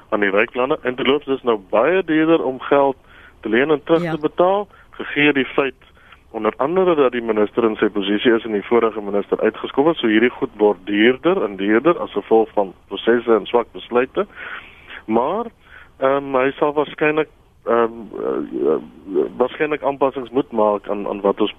aan 0.09 0.21
die 0.21 0.31
ryk 0.31 0.55
lande 0.55 0.79
en 0.83 0.95
dit 0.95 1.07
loop 1.07 1.25
dus 1.25 1.43
nou 1.43 1.59
baie 1.71 2.03
duurder 2.05 2.45
om 2.45 2.61
geld 2.61 2.97
te 3.41 3.49
leen 3.49 3.71
en 3.71 3.83
terug 3.85 4.03
ja. 4.03 4.11
te 4.11 4.21
betaal 4.21 4.69
gegee 4.91 5.33
die 5.33 5.47
feit 5.47 5.89
onder 6.31 6.53
andere 6.57 6.95
dat 6.95 7.13
die 7.13 7.23
minister 7.23 7.65
in 7.65 7.77
sy 7.81 7.89
posisie 7.89 8.33
is 8.37 8.45
en 8.45 8.53
die 8.53 8.67
vorige 8.67 9.01
minister 9.01 9.41
uitgeskop 9.41 9.87
het 9.89 10.01
so 10.01 10.11
hierdie 10.13 10.33
goed 10.37 10.53
word 10.61 10.81
duurder 10.85 11.41
en 11.45 11.57
duurder 11.57 11.99
as 12.05 12.13
gevolg 12.13 12.53
van 12.57 12.75
prosesse 12.93 13.33
en 13.33 13.47
swak 13.47 13.73
besluite. 13.73 14.27
Maar 15.07 15.49
ehm 15.99 16.29
um, 16.29 16.37
hy 16.37 16.51
sal 16.59 16.75
waarskynlik 16.77 17.31
ehm 17.65 17.97
um, 17.97 18.43
uh, 18.61 19.27
waarskynlik 19.41 19.83
aanpassings 19.83 20.31
moet 20.31 20.53
maak 20.53 20.89
aan 20.89 21.09
aan 21.09 21.25
wat 21.25 21.41
ons 21.41 21.55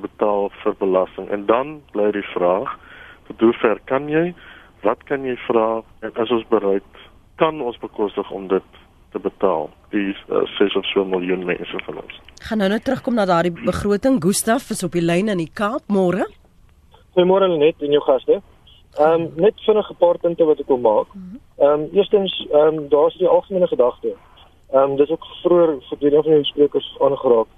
betaal 0.00 0.50
vir 0.62 0.74
belasting. 0.78 1.28
En 1.28 1.46
dan 1.46 1.80
bly 1.92 2.10
die 2.16 2.28
vraag 2.32 2.78
tot 3.28 3.40
hoe 3.40 3.52
ver 3.52 3.80
kan 3.84 4.08
jy 4.08 4.32
wat 4.82 5.04
kan 5.04 5.24
jy 5.24 5.36
vra 5.46 5.82
en 6.00 6.12
is 6.24 6.30
ons 6.30 6.48
bereid 6.48 7.05
kan 7.36 7.60
ons 7.60 7.78
bekostig 7.78 8.30
om 8.30 8.48
dit 8.48 8.62
te 9.12 9.20
betaal 9.22 9.70
die 9.90 10.10
uh, 10.12 10.42
6 10.58 10.76
of 10.76 10.86
so 10.90 11.04
miljoen 11.04 11.44
mense 11.44 11.80
van 11.86 12.00
ons. 12.02 12.18
Gaan 12.48 12.58
nou 12.62 12.68
net 12.72 12.84
terugkom 12.84 13.14
na 13.14 13.26
daardie 13.28 13.54
begroting. 13.54 14.18
Gustaf 14.22 14.70
is 14.74 14.84
op 14.84 14.92
die 14.96 15.04
lyn 15.04 15.32
in 15.32 15.40
die 15.44 15.52
Kaap 15.52 15.88
môre. 15.92 16.26
Goeiemôre 17.16 17.48
net 17.56 17.80
en 17.80 17.96
jou 17.96 18.02
gaste. 18.04 18.40
Ehm 18.96 19.26
um, 19.26 19.26
net 19.36 19.60
vinnige 19.66 19.94
paar 20.00 20.18
punte 20.18 20.44
wat 20.48 20.60
ek 20.60 20.72
wil 20.72 20.80
maak. 20.80 21.12
Ehm 21.60 21.68
um, 21.72 21.88
eerstens 21.96 22.32
ehm 22.50 22.80
um, 22.80 22.88
daar's 22.92 23.16
die 23.20 23.28
algemene 23.28 23.68
gedagte. 23.72 24.16
Ehm 24.72 24.90
um, 24.90 24.96
dis 24.96 25.10
ook 25.10 25.24
vroeër 25.42 25.76
vir 25.88 25.98
die 26.04 26.14
van 26.16 26.32
die 26.32 26.50
sprekers 26.52 26.88
aangeraak 27.00 27.52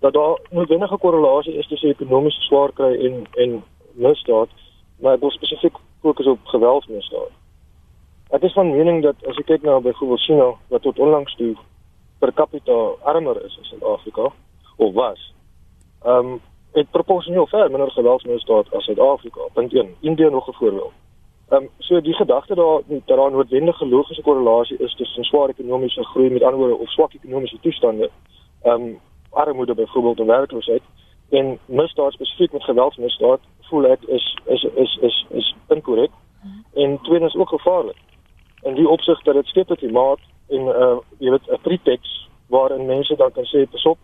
dat 0.00 0.12
daar 0.12 0.38
'n 0.38 0.54
noodwendige 0.56 0.98
korrelasie 0.98 1.54
is 1.58 1.66
tussen 1.66 1.90
ekonomiese 1.90 2.40
swaar 2.40 2.72
kry 2.72 2.92
en 3.06 3.26
en 3.34 3.62
misdaad, 3.92 4.48
maar 5.00 5.14
ek 5.14 5.20
wil 5.20 5.30
spesifiek 5.30 5.76
fokus 6.02 6.26
op 6.26 6.38
geweldsmisdaad. 6.44 7.32
Ek 8.28 8.42
is 8.42 8.52
van 8.52 8.68
mening 8.70 8.98
dat 9.02 9.16
as 9.24 9.38
jy 9.40 9.42
kyk 9.48 9.62
na 9.64 9.78
byvoorbeeld 9.80 10.20
China 10.20 10.46
wat 10.68 10.82
tot 10.84 10.98
onlangs 11.00 11.32
toe 11.40 11.54
per 12.20 12.32
capita 12.36 12.76
armer 13.08 13.38
is 13.40 13.54
as 13.60 13.70
Suid-Afrika 13.70 14.26
of 14.76 14.92
was. 14.92 15.20
Ehm 16.04 16.32
um, 16.32 16.40
het 16.76 16.90
proporsioneel 16.90 17.46
ver 17.46 17.70
minder 17.70 17.90
geweldsmisdaad 17.90 18.74
as 18.76 18.84
Suid-Afrika. 18.84 19.46
Punt 19.54 19.72
1. 19.72 19.94
Indië 20.00 20.28
nog 20.30 20.48
'n 20.48 20.52
voorbeeld. 20.52 20.92
Ehm 21.48 21.62
um, 21.62 21.70
so 21.78 22.00
die 22.00 22.14
gedagte 22.14 22.54
daar 22.54 22.82
dat 22.86 23.06
daar 23.06 23.30
'n 23.30 23.32
noodwendige 23.32 23.86
logiese 23.86 24.22
korrelasie 24.22 24.78
is 24.78 24.94
tussen 24.94 25.24
sware 25.24 25.52
ekonomiese 25.56 26.04
groei 26.04 26.30
met 26.30 26.42
ander 26.42 26.58
woorde 26.58 26.78
of 26.78 26.90
swak 26.90 27.14
ekonomiese 27.14 27.60
toestande. 27.60 28.10
Ehm 28.62 28.82
um, 28.82 29.00
armoede 29.30 29.74
byvoorbeeld 29.74 30.18
en 30.18 30.26
werkloosheid 30.26 30.82
en 31.28 31.58
misdaad 31.64 32.12
spesifiek 32.12 32.52
met 32.52 32.64
geweldsmisdaad 32.64 33.40
voel 33.60 33.86
ek 33.86 34.02
is 34.02 34.36
is 34.44 34.62
is 34.74 34.98
is 35.00 35.26
is 35.30 35.54
inkorrek 35.68 36.10
en 36.74 36.98
tweedens 37.02 37.36
ook 37.36 37.48
gevaarlik. 37.48 37.96
In 38.62 38.74
die 38.74 38.88
opsig 38.88 39.22
dat 39.22 39.34
dit 39.34 39.46
skep 39.46 39.70
'n 39.70 39.76
klimaat 39.76 40.20
en 40.48 40.60
uh 40.60 40.98
jy 41.18 41.30
weet 41.30 41.50
'n 41.50 41.60
pretext 41.62 42.28
waarin 42.46 42.86
mense 42.86 43.16
dan 43.16 43.32
kan 43.32 43.44
sê 43.44 43.66
pasop 43.70 43.98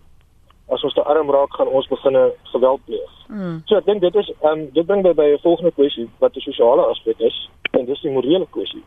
as 0.69 0.85
ons 0.85 0.95
te 0.95 1.03
arm 1.03 1.31
raak 1.31 1.53
gaan 1.57 1.69
ons 1.69 1.89
begin 1.89 2.33
geweld 2.43 2.85
pleeg. 2.85 3.13
Mm. 3.29 3.63
So 3.65 3.77
ek 3.77 3.85
dink 3.85 4.01
dit 4.01 4.15
is 4.15 4.33
um 4.43 4.71
dit 4.73 4.87
bring 4.87 5.03
my 5.03 5.13
by 5.13 5.29
'n 5.33 5.43
volgende 5.43 5.73
kwessie 5.73 6.09
wat 6.19 6.37
'n 6.37 6.41
sosiale 6.41 6.83
aspek 6.83 7.21
is 7.21 7.49
en 7.71 7.85
dis 7.85 8.01
die 8.01 8.11
morele 8.11 8.47
kwessie. 8.51 8.85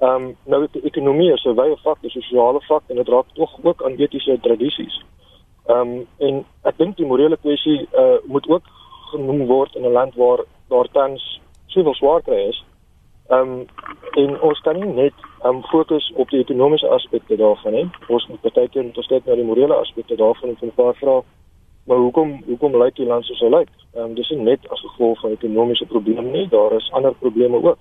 Um 0.00 0.36
nou 0.46 0.66
die 0.72 0.82
ekonomie 0.82 1.32
is 1.32 1.44
'n 1.44 1.54
wye 1.54 1.76
vak, 1.76 1.98
'n 2.02 2.10
sosiale 2.10 2.60
vak 2.60 2.82
en 2.88 2.96
dit 2.96 3.08
raak 3.08 3.26
tog 3.34 3.58
ook 3.62 3.84
aan 3.84 3.96
etiese 3.96 4.38
tradisies. 4.40 5.02
Ehm 5.68 5.80
um, 5.80 6.06
en 6.18 6.44
ek 6.64 6.78
dink 6.78 6.96
die 6.96 7.06
morele 7.06 7.36
kwessie 7.36 7.88
uh 7.92 8.18
moet 8.24 8.48
ook 8.48 8.64
genoem 9.10 9.46
word 9.46 9.74
in 9.74 9.84
'n 9.84 9.92
land 9.92 10.14
waar 10.14 10.40
daar 10.68 10.88
tans 10.92 11.40
soveel 11.66 11.94
swaar 11.94 12.22
kry 12.22 12.48
is. 12.48 12.64
Ehm 13.28 13.40
um, 13.40 13.66
en 14.18 14.40
ons 14.40 14.60
kan 14.64 14.74
nie 14.74 14.92
net 14.92 15.14
um 15.46 15.60
fokus 15.70 16.12
op 16.16 16.30
die 16.30 16.40
ekonomiese 16.40 16.88
aspekte 16.88 17.36
daarvan 17.36 17.72
nie. 17.72 17.90
Ons 18.08 18.26
moet 18.26 18.40
partykeer 18.40 18.84
moet 18.84 18.96
ons 18.96 19.06
kyk 19.06 19.26
na 19.26 19.36
die 19.38 19.44
morele 19.44 19.74
aspekte 19.74 20.16
daarvan 20.16 20.48
en 20.48 20.56
'n 20.68 20.72
paar 20.74 20.94
vrae. 20.94 21.22
Maar 21.84 21.96
hoekom 21.96 22.42
hoekom 22.46 22.76
lyk 22.82 22.96
die 22.96 23.06
land 23.06 23.24
soos 23.24 23.40
hy 23.40 23.48
lyk? 23.48 23.68
Ehm 23.94 24.04
um, 24.04 24.14
dis 24.14 24.30
nie 24.30 24.40
net 24.40 24.68
as 24.70 24.80
gevolg 24.80 25.20
van 25.20 25.30
ekonomiese 25.30 25.86
probleme 25.86 26.30
nie, 26.30 26.48
daar 26.48 26.72
is 26.72 26.90
ander 26.92 27.14
probleme 27.14 27.56
ook. 27.62 27.78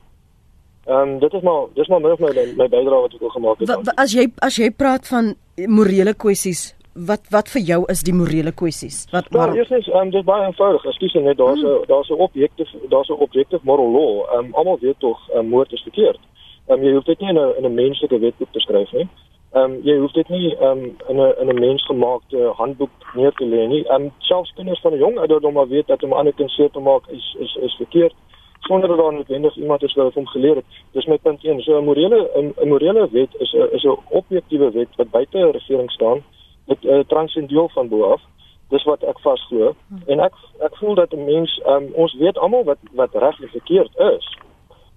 Ehm 0.86 1.00
um, 1.00 1.20
dit 1.20 1.34
is 1.34 1.42
maar 1.42 1.66
dis 1.74 1.88
maar 1.88 2.02
meer 2.02 2.18
my 2.58 2.68
bydrae 2.68 3.02
wat 3.02 3.14
ek 3.14 3.20
wil 3.20 3.30
gemaak 3.30 3.60
het. 3.60 3.94
As 3.96 4.14
jy 4.14 4.28
as 4.40 4.56
jy 4.56 4.72
praat 4.72 5.08
van 5.08 5.36
morele 5.68 6.14
kwessies, 6.14 6.77
wat 7.06 7.30
wat 7.30 7.50
vir 7.54 7.62
jou 7.62 7.84
is 7.92 8.02
die 8.02 8.14
morele 8.14 8.52
kwessies? 8.52 9.06
Wat 9.12 9.30
maar 9.32 9.54
ja, 9.54 9.62
eerstens, 9.62 9.88
um, 9.94 10.10
dit 10.10 10.20
is 10.20 10.26
baie 10.26 10.46
eenvoudig. 10.46 10.86
Ekskuus 10.86 11.14
net, 11.14 11.38
daar's 11.38 11.62
'n 11.62 11.66
hmm. 11.66 11.86
daar's 11.88 12.10
'n 12.10 12.14
objektief 12.14 12.70
daar's 12.90 13.10
'n 13.10 13.22
objektief 13.28 13.64
moral 13.64 13.92
law. 13.92 14.14
Ehm 14.34 14.46
um, 14.46 14.54
almal 14.54 14.78
weet 14.82 15.00
tog 15.00 15.20
um, 15.36 15.48
moord 15.48 15.72
is 15.72 15.82
verkeerd. 15.82 16.20
Ehm 16.68 16.80
um, 16.80 16.86
jy 16.86 16.94
hoef 16.94 17.04
dit 17.04 17.20
nie 17.20 17.30
in 17.30 17.38
'n 17.38 17.54
in 17.58 17.66
'n 17.66 17.74
menslike 17.74 18.20
wetboek 18.20 18.52
te 18.52 18.60
skryf 18.60 18.92
nie. 18.92 19.08
Ehm 19.54 19.64
um, 19.64 19.80
jy 19.84 19.98
hoef 19.98 20.12
dit 20.12 20.30
nie 20.30 20.56
ehm 20.56 20.70
um, 20.70 20.96
in 21.08 21.18
'n 21.22 21.34
in 21.42 21.48
'n 21.50 21.60
mensgemaakte 21.60 22.52
handboek 22.56 22.92
neer 23.14 23.34
te 23.34 23.46
lê 23.46 23.68
nie. 23.68 23.84
Ehm 23.88 24.02
um, 24.02 24.12
selfs 24.18 24.54
kinders 24.54 24.82
van 24.82 24.94
'n 24.94 24.98
jong 24.98 25.18
ouderdom 25.18 25.54
maar 25.54 25.68
weet 25.68 25.88
dat 25.88 26.04
om 26.04 26.14
ander 26.14 26.34
kind 26.34 26.50
seer 26.50 26.72
te 26.72 26.80
maak 26.80 27.08
is 27.08 27.36
is 27.40 27.58
is 27.62 27.76
verkeerd 27.76 28.14
sonder 28.60 28.88
dat 28.90 28.98
daar 28.98 29.14
noodwendig 29.14 29.56
iemand 29.56 29.84
is 29.84 29.94
wat 29.94 30.14
hom 30.14 30.28
geleer 30.28 30.56
het. 30.56 30.66
Dis 30.92 31.06
my 31.06 31.18
punt 31.18 31.44
1. 31.44 31.62
So 31.62 31.78
'n 31.80 31.84
morele 31.84 32.30
'n 32.36 32.68
morele 32.68 33.08
wet 33.12 33.30
is 33.40 33.54
'n 33.54 33.70
is 33.72 33.84
'n 33.84 33.98
objektiewe 34.10 34.72
wet 34.72 34.88
wat 34.96 35.10
buite 35.10 35.38
'n 35.38 35.52
regering 35.52 35.92
staan 35.92 36.24
dit 36.68 36.84
uh, 36.84 37.00
transcendieel 37.08 37.70
van 37.70 37.88
bo 37.88 38.12
af. 38.12 38.22
Dis 38.70 38.84
wat 38.84 39.04
ek 39.04 39.20
vasglo 39.24 39.74
hmm. 39.88 40.02
en 40.06 40.20
ek 40.20 40.34
ek 40.68 40.76
voel 40.82 40.96
dat 41.00 41.14
'n 41.14 41.26
mens 41.26 41.62
um, 41.66 41.88
ons 41.94 42.14
weet 42.20 42.38
almal 42.38 42.64
wat 42.64 42.82
wat 42.92 43.16
reg 43.16 43.42
en 43.42 43.50
verkeerd 43.50 43.98
is. 44.16 44.28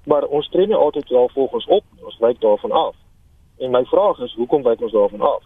Maar 0.05 0.25
ons 0.25 0.49
tree 0.49 0.67
nie 0.67 0.77
altyd 0.77 1.09
wel 1.09 1.29
volgens 1.35 1.67
op. 1.67 1.85
Ons 2.05 2.19
wyk 2.19 2.41
daarvan 2.41 2.73
af. 2.73 2.95
En 3.59 3.71
my 3.71 3.85
vraag 3.85 4.19
is 4.19 4.35
hoekom 4.35 4.63
wyk 4.63 4.81
ons 4.81 4.93
daarvan 4.93 5.21
af? 5.21 5.43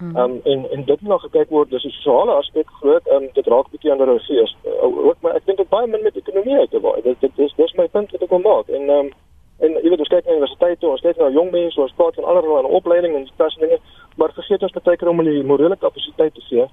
Ehm 0.00 0.16
um, 0.16 0.40
en 0.44 0.70
en 0.70 0.84
dit 0.84 1.00
moet 1.00 1.10
nog 1.10 1.20
gekyk 1.20 1.48
word 1.48 1.70
dis 1.70 1.84
'n 1.84 1.90
sosiale 1.90 2.32
aspek 2.32 2.66
groot 2.80 3.06
en 3.06 3.22
um, 3.22 3.28
dit 3.32 3.46
raak 3.46 3.70
bietjie 3.70 3.90
ander 3.90 4.06
regies. 4.06 4.56
Uh, 4.64 5.06
ook 5.06 5.16
maar 5.20 5.34
ek 5.34 5.46
dink 5.46 5.58
dit 5.58 5.68
baie 5.68 5.86
min 5.86 6.02
met 6.02 6.16
ekonomie 6.16 6.58
uit 6.58 6.70
te 6.70 6.80
waai. 6.80 7.02
Dit 7.02 7.20
dit 7.20 7.38
is 7.38 7.54
dis 7.56 7.72
my 7.72 7.88
punt 7.88 8.10
wat 8.10 8.22
ek 8.22 8.28
wil 8.28 8.38
maak. 8.38 8.68
En 8.68 8.88
ehm 8.88 8.98
um, 8.98 9.10
en 9.58 9.78
jy 9.82 9.90
weet 9.90 10.04
ons 10.04 10.08
kyk 10.08 10.26
na 10.26 10.36
universiteite, 10.36 10.86
ons 10.86 11.00
kyk 11.00 11.16
na 11.18 11.30
jong 11.34 11.50
mense, 11.50 11.80
ons 11.80 11.96
praat 11.98 12.14
van 12.14 12.24
allerlei 12.24 12.76
opleiding 12.80 13.16
en 13.16 13.24
dis 13.24 13.56
dinge 13.62 13.78
maar 14.18 14.34
vergeet 14.34 14.62
ons 14.62 14.72
baie 14.72 14.96
keer 14.96 15.08
om 15.08 15.18
hulle 15.22 15.42
morele 15.46 15.76
kapasiteit 15.76 16.34
te 16.34 16.44
gee 16.50 16.66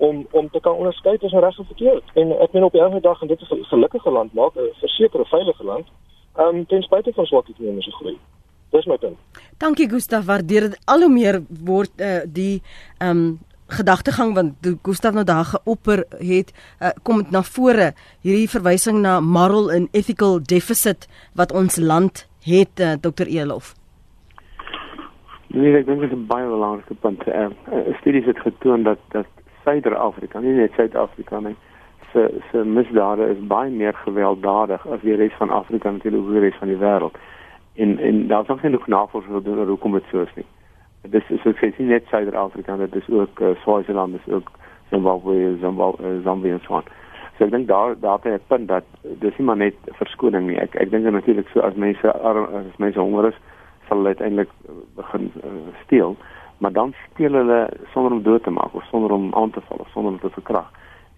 om 0.00 0.26
om 0.30 0.48
te 0.50 0.60
kan 0.60 0.78
onderskei 0.80 1.18
tussen 1.18 1.40
reg 1.40 1.58
en 1.58 1.66
verkeerd. 1.72 2.04
En 2.14 2.32
ek 2.40 2.52
meen 2.52 2.64
op 2.64 2.72
die 2.72 2.80
einde 2.80 3.00
dag 3.04 3.20
en 3.22 3.28
dit 3.28 3.40
is 3.40 3.50
'n 3.50 3.64
gelukkige 3.72 4.10
land 4.10 4.32
maak, 4.32 4.54
'n 4.56 4.72
versekerde 4.80 5.24
veilige 5.24 5.64
land, 5.64 5.86
ehm 6.36 6.56
um, 6.56 6.66
ten 6.66 6.82
spyte 6.82 7.12
van 7.12 7.26
swak 7.26 7.48
ekonomiese 7.48 7.90
groei. 7.90 8.18
Dis 8.70 8.86
my 8.86 8.96
punt. 8.96 9.18
Dankie 9.58 9.88
Gustaf, 9.88 10.24
waardeer 10.24 10.60
dit 10.60 10.78
al 10.84 11.00
hoe 11.00 11.12
meer 11.12 11.42
word 11.64 11.90
uh, 11.96 12.20
die 12.26 12.62
ehm 12.98 13.10
um, 13.10 13.38
gedagtegang 13.66 14.34
want 14.34 14.54
Gustaf 14.82 15.12
nou 15.12 15.24
daar 15.24 15.44
geopper 15.44 16.04
het 16.18 16.52
uh, 16.80 16.88
kom 17.02 17.16
dit 17.22 17.30
na 17.30 17.42
vore 17.42 17.92
hierdie 18.20 18.48
verwysing 18.48 19.00
na 19.00 19.20
moral 19.20 19.70
and 19.70 19.88
ethical 19.92 20.40
deficit 20.42 21.06
wat 21.34 21.52
ons 21.52 21.76
land 21.76 22.26
het 22.44 22.80
uh, 22.80 22.92
Dr 23.00 23.26
Elof. 23.26 23.74
Nee, 25.46 25.74
ek 25.76 25.86
dink 25.86 26.00
dit 26.00 26.10
is 26.10 26.16
'n 26.16 26.26
baie 26.26 26.46
belangrike 26.46 26.94
punt. 26.94 27.22
Eh 27.22 27.48
uh, 27.72 27.96
studies 28.00 28.24
het 28.24 28.38
getoon 28.38 28.82
dat 28.82 28.98
dat 29.08 29.26
Suider-Afrika, 29.64 30.38
nie 30.40 30.52
net 30.52 30.72
Suid-Afrika 30.72 31.40
nie, 31.40 31.56
se 32.12 32.40
se 32.50 32.64
misdade 32.64 33.28
is 33.30 33.46
baie 33.46 33.70
meer 33.70 33.94
gewelddadig 33.94 34.86
as 34.86 35.00
die 35.00 35.14
res 35.14 35.34
van 35.38 35.50
Afrika 35.50 35.90
natuurlik 35.90 36.22
oor 36.22 36.32
die 36.32 36.40
res 36.40 36.58
van 36.58 36.68
die 36.68 36.76
wêreld. 36.76 37.18
En 37.74 37.98
en 37.98 38.26
daar's 38.26 38.48
nog 38.48 38.60
genoeg 38.60 38.86
navorsing 38.86 39.34
gedoen 39.34 39.58
oor 39.58 39.66
hoekom 39.66 39.92
dit 39.92 40.04
so 40.10 40.22
is 40.22 40.34
nie. 40.34 40.46
Dit 41.02 41.30
is 41.30 41.42
so 41.42 41.52
sê 41.52 41.72
net 41.78 42.06
Suider-Afrika, 42.06 42.76
dit 42.76 42.94
is 42.94 43.08
ook 43.08 43.40
uh, 43.40 43.48
Swaziland, 43.62 44.12
dit 44.12 44.26
is 44.26 44.32
ook 44.32 44.50
Zimbabwe, 44.90 45.56
Zimbabwe, 45.60 46.14
uh, 46.14 46.22
Zambia 46.24 46.52
en 46.52 46.60
so 46.66 46.74
aan. 46.74 46.84
So 47.40 47.46
ek 47.46 47.54
dink 47.54 47.68
daar 47.68 47.94
daar 48.00 48.18
het 48.22 48.42
'n 48.42 48.48
punt 48.52 48.68
dat 48.68 48.84
dis 49.02 49.36
nie 49.38 49.46
maar 49.46 49.56
net 49.56 49.74
verskoning 49.96 50.46
nie. 50.46 50.58
Ek 50.60 50.74
ek 50.74 50.90
dink 50.90 51.04
natuurlik 51.04 51.48
so 51.48 51.60
as 51.60 51.74
mense 51.74 52.12
as 52.12 52.76
mense 52.76 53.00
honger 53.00 53.28
is, 53.28 53.38
sal 53.88 53.96
hulle 53.96 54.08
uiteindelik 54.08 54.48
eh, 54.68 54.74
begin 54.96 55.32
uh, 55.36 55.50
steel, 55.84 56.16
maar 56.58 56.72
dan 56.72 56.94
steel 57.12 57.32
hulle 57.32 57.70
sonder 57.92 58.12
om 58.12 58.22
dood 58.22 58.42
te 58.42 58.50
maak 58.50 58.74
of 58.74 58.84
sonder 58.84 59.10
om 59.10 59.34
aan 59.34 59.50
te 59.50 59.60
val 59.60 59.78
of 59.78 59.88
sonder 59.88 60.12
om 60.12 60.18
te 60.18 60.30
verkrag. 60.30 60.70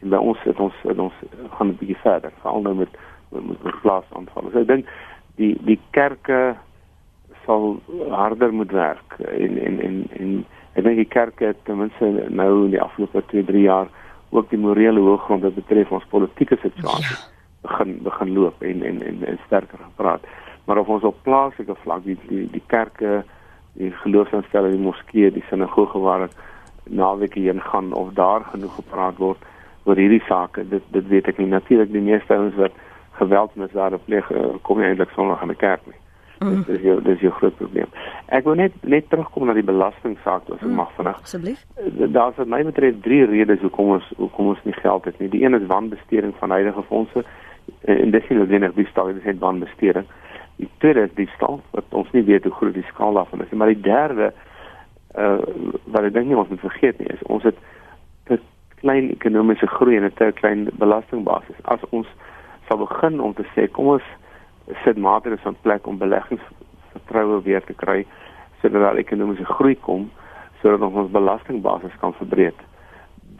En 0.03 0.09
by 0.09 0.17
ons 0.17 0.39
het 0.43 0.61
ons 0.61 0.75
het 0.83 0.99
ons 0.99 1.13
gaan 1.51 1.69
'n 1.69 1.77
bietjie 1.77 1.97
verder, 1.97 2.33
veral 2.41 2.61
nou 2.61 2.75
met 2.75 2.91
met, 3.29 3.63
met 3.63 3.81
plaasaanvalle. 3.81 4.51
So 4.53 4.59
ek 4.59 4.67
dink 4.67 4.87
die 5.37 5.59
die 5.65 5.81
kerke 5.91 6.55
sal 7.45 7.81
harder 8.11 8.53
moet 8.53 8.71
werk 8.71 9.19
en 9.19 9.59
en 9.59 9.81
en 9.81 10.07
en 10.11 10.47
ek 10.75 10.85
dink 10.85 10.97
die 10.97 11.15
kerke 11.19 11.55
ten 11.63 11.79
minste 11.79 12.27
nou 12.29 12.65
in 12.65 12.71
die 12.71 12.83
afgelope 12.83 13.23
2, 13.27 13.45
3 13.45 13.61
jaar 13.61 13.89
ook 14.33 14.51
die 14.51 14.61
morele 14.61 15.01
hoëgrond 15.01 15.45
wat 15.47 15.59
betref 15.61 15.93
ons 15.93 16.09
politieke 16.11 16.59
situasie 16.63 17.17
ja. 17.17 17.21
begin 17.69 17.99
begin 18.03 18.33
loop 18.37 18.63
en 18.63 18.83
en 18.83 19.03
en, 19.07 19.25
en 19.33 19.39
sterker 19.47 19.79
gepraat 19.85 20.25
maar 20.65 20.79
of 20.79 20.89
ons 20.89 21.03
op 21.03 21.23
plaaslike 21.23 21.75
vlak 21.83 22.05
die 22.05 22.17
die, 22.29 22.47
die 22.51 22.63
kerke, 22.67 23.23
die 23.79 23.91
geloofsinstellings, 24.03 24.77
die 24.77 24.85
moskee, 24.85 25.31
die 25.35 25.45
sinagoge 25.49 25.99
waar 26.03 26.29
ek 26.29 26.37
naweek 26.85 27.35
heen 27.39 27.63
gaan 27.63 27.93
of 27.93 28.13
daar 28.19 28.47
genoeg 28.53 28.75
gepraat 28.79 29.19
word 29.23 29.51
oor 29.85 29.99
hierdie 29.99 30.23
sake, 30.29 30.65
dit 30.71 30.85
dit 30.95 31.09
weet 31.11 31.31
ek 31.33 31.41
nie 31.43 31.51
natuurlik 31.51 31.91
die 31.93 32.05
meeste 32.05 32.37
ouens 32.37 32.59
wat 32.61 32.79
geweldsmisdade 33.19 33.99
pleeg 34.07 34.31
eh, 34.31 34.55
kom 34.67 34.79
nie 34.79 34.89
eintlik 34.89 35.11
sonder 35.17 35.41
aan 35.41 35.53
die 35.53 35.59
kerk 35.59 35.87
nie. 35.87 35.99
Mm. 36.43 36.63
Dit 36.67 36.77
is 36.77 36.83
jou 36.83 36.97
dis 37.03 37.21
jou 37.21 37.33
groot 37.33 37.57
probleem. 37.57 37.87
Ek 38.27 38.45
wil 38.45 38.55
net 38.55 38.73
net 38.83 39.09
terugkom 39.09 39.47
na 39.47 39.55
die 39.57 39.67
belastingsaak 39.67 40.49
as 40.49 40.59
ek 40.61 40.67
mm. 40.67 40.75
mag 40.81 40.91
vinnig. 40.97 41.21
Asseblief. 41.23 41.65
Eh, 41.77 42.09
Daar's 42.13 42.37
wat 42.37 42.51
my 42.51 42.63
betref 42.65 43.01
drie 43.07 43.25
redes 43.31 43.61
hoekom 43.61 43.97
ons 43.99 44.09
hoekom 44.17 44.53
ons 44.55 44.65
nie 44.65 44.77
geld 44.81 45.05
het 45.05 45.19
nie. 45.19 45.31
Die 45.33 45.45
een 45.45 45.55
is 45.59 45.67
wanbesteding 45.71 46.35
van 46.41 46.51
huidige 46.51 46.83
fondse 46.89 47.25
en 47.87 48.11
dis 48.11 48.29
nie 48.29 48.39
noodwendig 48.39 48.75
die 48.75 48.87
staal, 48.91 49.13
dis 49.15 49.29
net 49.29 49.39
wanbesteding. 49.39 50.07
Die 50.57 50.71
tweede 50.79 51.07
is 51.07 51.15
die 51.19 51.29
stal 51.37 51.61
wat 51.71 51.85
ons 51.91 52.11
nie 52.13 52.25
weet 52.27 52.45
hoe 52.45 52.55
groot 52.59 52.75
die 52.75 52.87
skaal 52.91 53.15
daarvan 53.19 53.45
is 53.45 53.51
nie, 53.51 53.59
maar 53.59 53.73
die 53.73 53.85
derde 53.87 54.33
uh 55.19 55.39
wat 55.93 56.07
ek 56.09 56.15
dink 56.15 56.31
nie 56.31 56.39
ons 56.41 56.49
moet 56.49 56.63
vergeet 56.65 56.99
nie 56.99 57.11
is 57.13 57.23
ons 57.29 57.45
het 57.45 57.59
'n 58.31 58.41
klein 58.81 59.11
ekonomiese 59.11 59.67
groei 59.67 59.97
en 59.97 60.05
'n 60.05 60.15
te 60.15 60.33
klein 60.35 60.69
belastingbasis. 60.73 61.59
As 61.65 61.81
ons 61.91 62.09
sal 62.69 62.79
begin 62.79 63.21
om 63.21 63.35
te 63.35 63.45
sê 63.55 63.71
kom 63.71 63.87
ons 63.87 64.09
sit 64.85 64.97
maatreëls 64.97 65.45
in 65.45 65.57
plek 65.63 65.87
om 65.87 65.99
beleggingsvertroue 65.99 67.43
weer 67.43 67.65
te 67.65 67.75
kry 67.75 68.03
sodat 68.61 68.83
daar 68.83 69.01
ekonomiese 69.01 69.45
groei 69.45 69.75
kom 69.75 70.11
sodat 70.63 70.85
ons 70.87 70.95
ons 71.03 71.11
belastingbasis 71.11 71.95
kan 72.01 72.15
verbreek, 72.15 72.59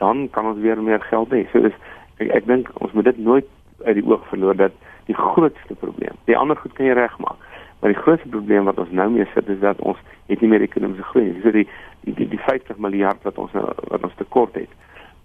dan 0.01 0.27
kan 0.35 0.49
ons 0.51 0.59
weer 0.59 0.81
meer 0.83 1.03
geld 1.07 1.31
hê. 1.31 1.45
So 1.53 1.63
is 1.69 1.77
ek 2.19 2.33
ek 2.41 2.49
dink 2.51 2.71
ons 2.83 2.95
moet 2.99 3.07
dit 3.07 3.21
nooit 3.23 3.49
uit 3.87 3.97
die 3.99 4.07
oog 4.07 4.25
verloor 4.31 4.59
dat 4.59 4.75
die 5.07 5.19
grootste 5.19 5.77
probleem. 5.79 6.19
Die 6.27 6.39
ander 6.39 6.59
goed 6.59 6.75
kan 6.75 6.89
jy 6.89 6.97
regmaak. 6.99 7.39
Maar 7.81 7.95
die 7.95 8.03
grootste 8.03 8.31
probleem 8.31 8.67
wat 8.71 8.79
ons 8.83 8.91
nou 8.95 9.09
mee 9.11 9.27
sit 9.35 9.49
is 9.51 9.61
dat 9.63 9.81
ons 9.87 9.99
het 10.31 10.43
nie 10.43 10.51
meer 10.51 10.63
ekonomiese 10.67 11.07
groei 11.11 11.29
nie. 11.31 11.41
So 11.43 11.55
die 11.55 11.67
die 12.03 12.15
die, 12.19 12.29
die 12.35 12.43
50 12.43 12.83
miljard 12.83 13.23
wat 13.27 13.39
ons 13.39 13.55
nou 13.55 13.67
wat 13.91 14.07
ons 14.07 14.19
tekort 14.19 14.59
het, 14.59 14.71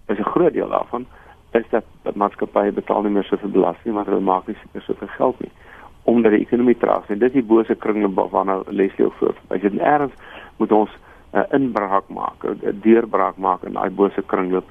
is 0.06 0.18
'n 0.18 0.30
groot 0.34 0.52
deel 0.52 0.68
daarvan 0.68 1.06
is 1.52 1.64
dat 1.70 1.84
dat 2.02 2.14
maatskappye 2.14 2.72
betaal 2.72 3.02
nie 3.02 3.10
meer 3.10 3.24
soveel 3.24 3.50
belasting 3.50 3.94
maar 3.94 4.06
hulle 4.06 4.20
maak 4.20 4.46
nie 4.46 4.56
seker 4.62 4.82
soveel 4.82 5.08
geld 5.08 5.40
nie 5.40 5.52
omdat 6.08 6.32
die 6.32 6.40
ekonomie 6.40 6.76
traag 6.80 7.04
is. 7.04 7.14
En 7.16 7.20
dis 7.22 7.36
die 7.36 7.44
bose 7.44 7.74
kringloop 7.74 8.32
waarna 8.32 8.62
Leslie 8.66 9.06
ook 9.06 9.18
voor. 9.20 9.36
As 9.52 9.60
jy 9.64 9.74
erns 9.78 10.14
moet 10.56 10.72
ons 10.72 10.90
'n 11.32 11.38
uh, 11.38 11.44
inbraak 11.52 12.08
maak, 12.08 12.44
'n 12.44 12.80
deurbraak 12.82 13.36
maak 13.36 13.62
in 13.62 13.76
daai 13.76 13.90
bose 13.90 14.22
kringloop. 14.26 14.64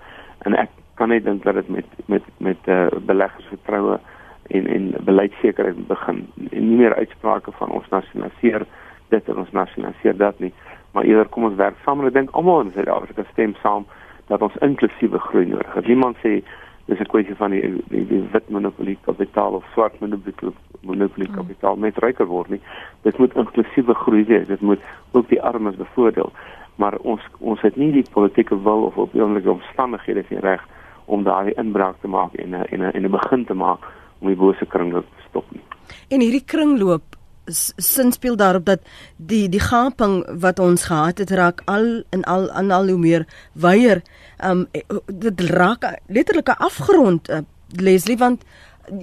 En 0.46 0.58
ek 0.58 0.70
kan 0.96 1.10
net 1.10 1.24
dink 1.24 1.44
dat 1.44 1.54
dit 1.54 1.70
met 1.70 1.86
met 2.06 2.24
met 2.38 2.58
uh, 2.66 2.88
beleggers 3.06 3.46
vertroue 3.46 4.00
en 4.48 4.68
en 4.68 4.94
beleidsekerheid 5.06 5.88
begin. 5.88 6.28
En 6.52 6.68
nie 6.70 6.78
meer 6.78 6.96
uitsprake 6.96 7.52
van 7.52 7.70
ons 7.70 7.90
nasionaliseer 7.90 8.66
dit 9.10 9.30
en 9.30 9.38
ons 9.38 9.52
nasionaliseer 9.52 10.18
dat 10.18 10.40
nie, 10.40 10.54
maar 10.92 11.04
eerder 11.04 11.28
kom 11.28 11.44
ons 11.44 11.56
werk 11.56 11.76
saam 11.86 12.00
en 12.00 12.08
ek 12.08 12.14
dink 12.14 12.32
almal 12.32 12.62
in 12.62 12.72
Suid-Afrika 12.72 13.24
stem 13.32 13.56
saam 13.62 13.86
dat 14.28 14.42
ons 14.42 14.58
inklusiewe 14.62 15.20
groei 15.20 15.46
nodig 15.46 15.74
het. 15.74 15.88
Niemand 15.88 16.18
sê 16.24 16.42
dis 16.88 17.00
'n 17.00 17.12
kwessie 17.12 17.36
van 17.36 17.52
die 17.52 17.62
die, 17.88 18.06
die 18.08 18.24
wit 18.32 18.50
monopolie 18.50 18.98
kapitaal 19.02 19.60
of 19.60 19.66
swart 19.74 20.00
monopolie 20.00 20.54
monopolie 20.82 21.32
kapitaal 21.32 21.76
mm. 21.76 21.82
met 21.82 21.98
ryker 21.98 22.26
word 22.26 22.50
nie. 22.50 22.62
Dit 23.02 23.18
moet 23.18 23.36
inklusiewe 23.36 23.94
groei 23.94 24.24
wees. 24.24 24.48
Dit 24.48 24.62
moet 24.62 24.80
ook 25.12 25.28
die 25.30 25.42
armes 25.42 25.76
bevoordeel. 25.76 26.32
Maar 26.76 26.98
ons 26.98 27.22
ons 27.40 27.62
het 27.62 27.76
nie 27.76 27.92
die 27.92 28.06
politieke 28.12 28.62
wil 28.64 28.88
of 28.88 28.98
op 28.98 29.16
enige 29.16 29.52
omstandighede 29.52 30.24
hier 30.30 30.40
reg 30.40 30.64
om 31.06 31.24
daai 31.24 31.52
inbraak 31.56 32.00
te 32.02 32.08
maak 32.08 32.34
en 32.34 32.50
'n 32.50 32.66
en 32.72 32.82
'n 32.82 33.06
'n 33.06 33.12
begin 33.12 33.46
te 33.46 33.54
maak 33.54 33.80
om 34.20 34.28
die 34.28 34.36
bose 34.36 34.66
kringloop 34.66 35.06
te 35.06 35.24
stop 35.28 35.46
nie. 35.52 35.64
En 36.08 36.20
hierdie 36.20 36.46
kringloop 36.46 37.17
sin 37.48 38.12
speel 38.12 38.36
daarop 38.36 38.66
dat 38.66 38.80
die 39.18 39.50
die 39.50 39.62
gaping 39.64 40.24
wat 40.40 40.60
ons 40.60 40.88
gehad 40.90 41.18
het 41.18 41.32
raak 41.32 41.62
al 41.66 42.04
en 42.10 42.24
al 42.24 42.50
en 42.52 42.72
al 42.72 42.88
hoe 42.88 42.98
meer 42.98 43.26
weier. 43.54 44.02
Um 44.44 44.68
dit 45.06 45.42
raak 45.42 45.84
letterlik 46.08 46.50
'n 46.50 46.64
afgrond 46.64 47.30
uh, 47.30 47.40
Leslie 47.76 48.18
want 48.18 48.44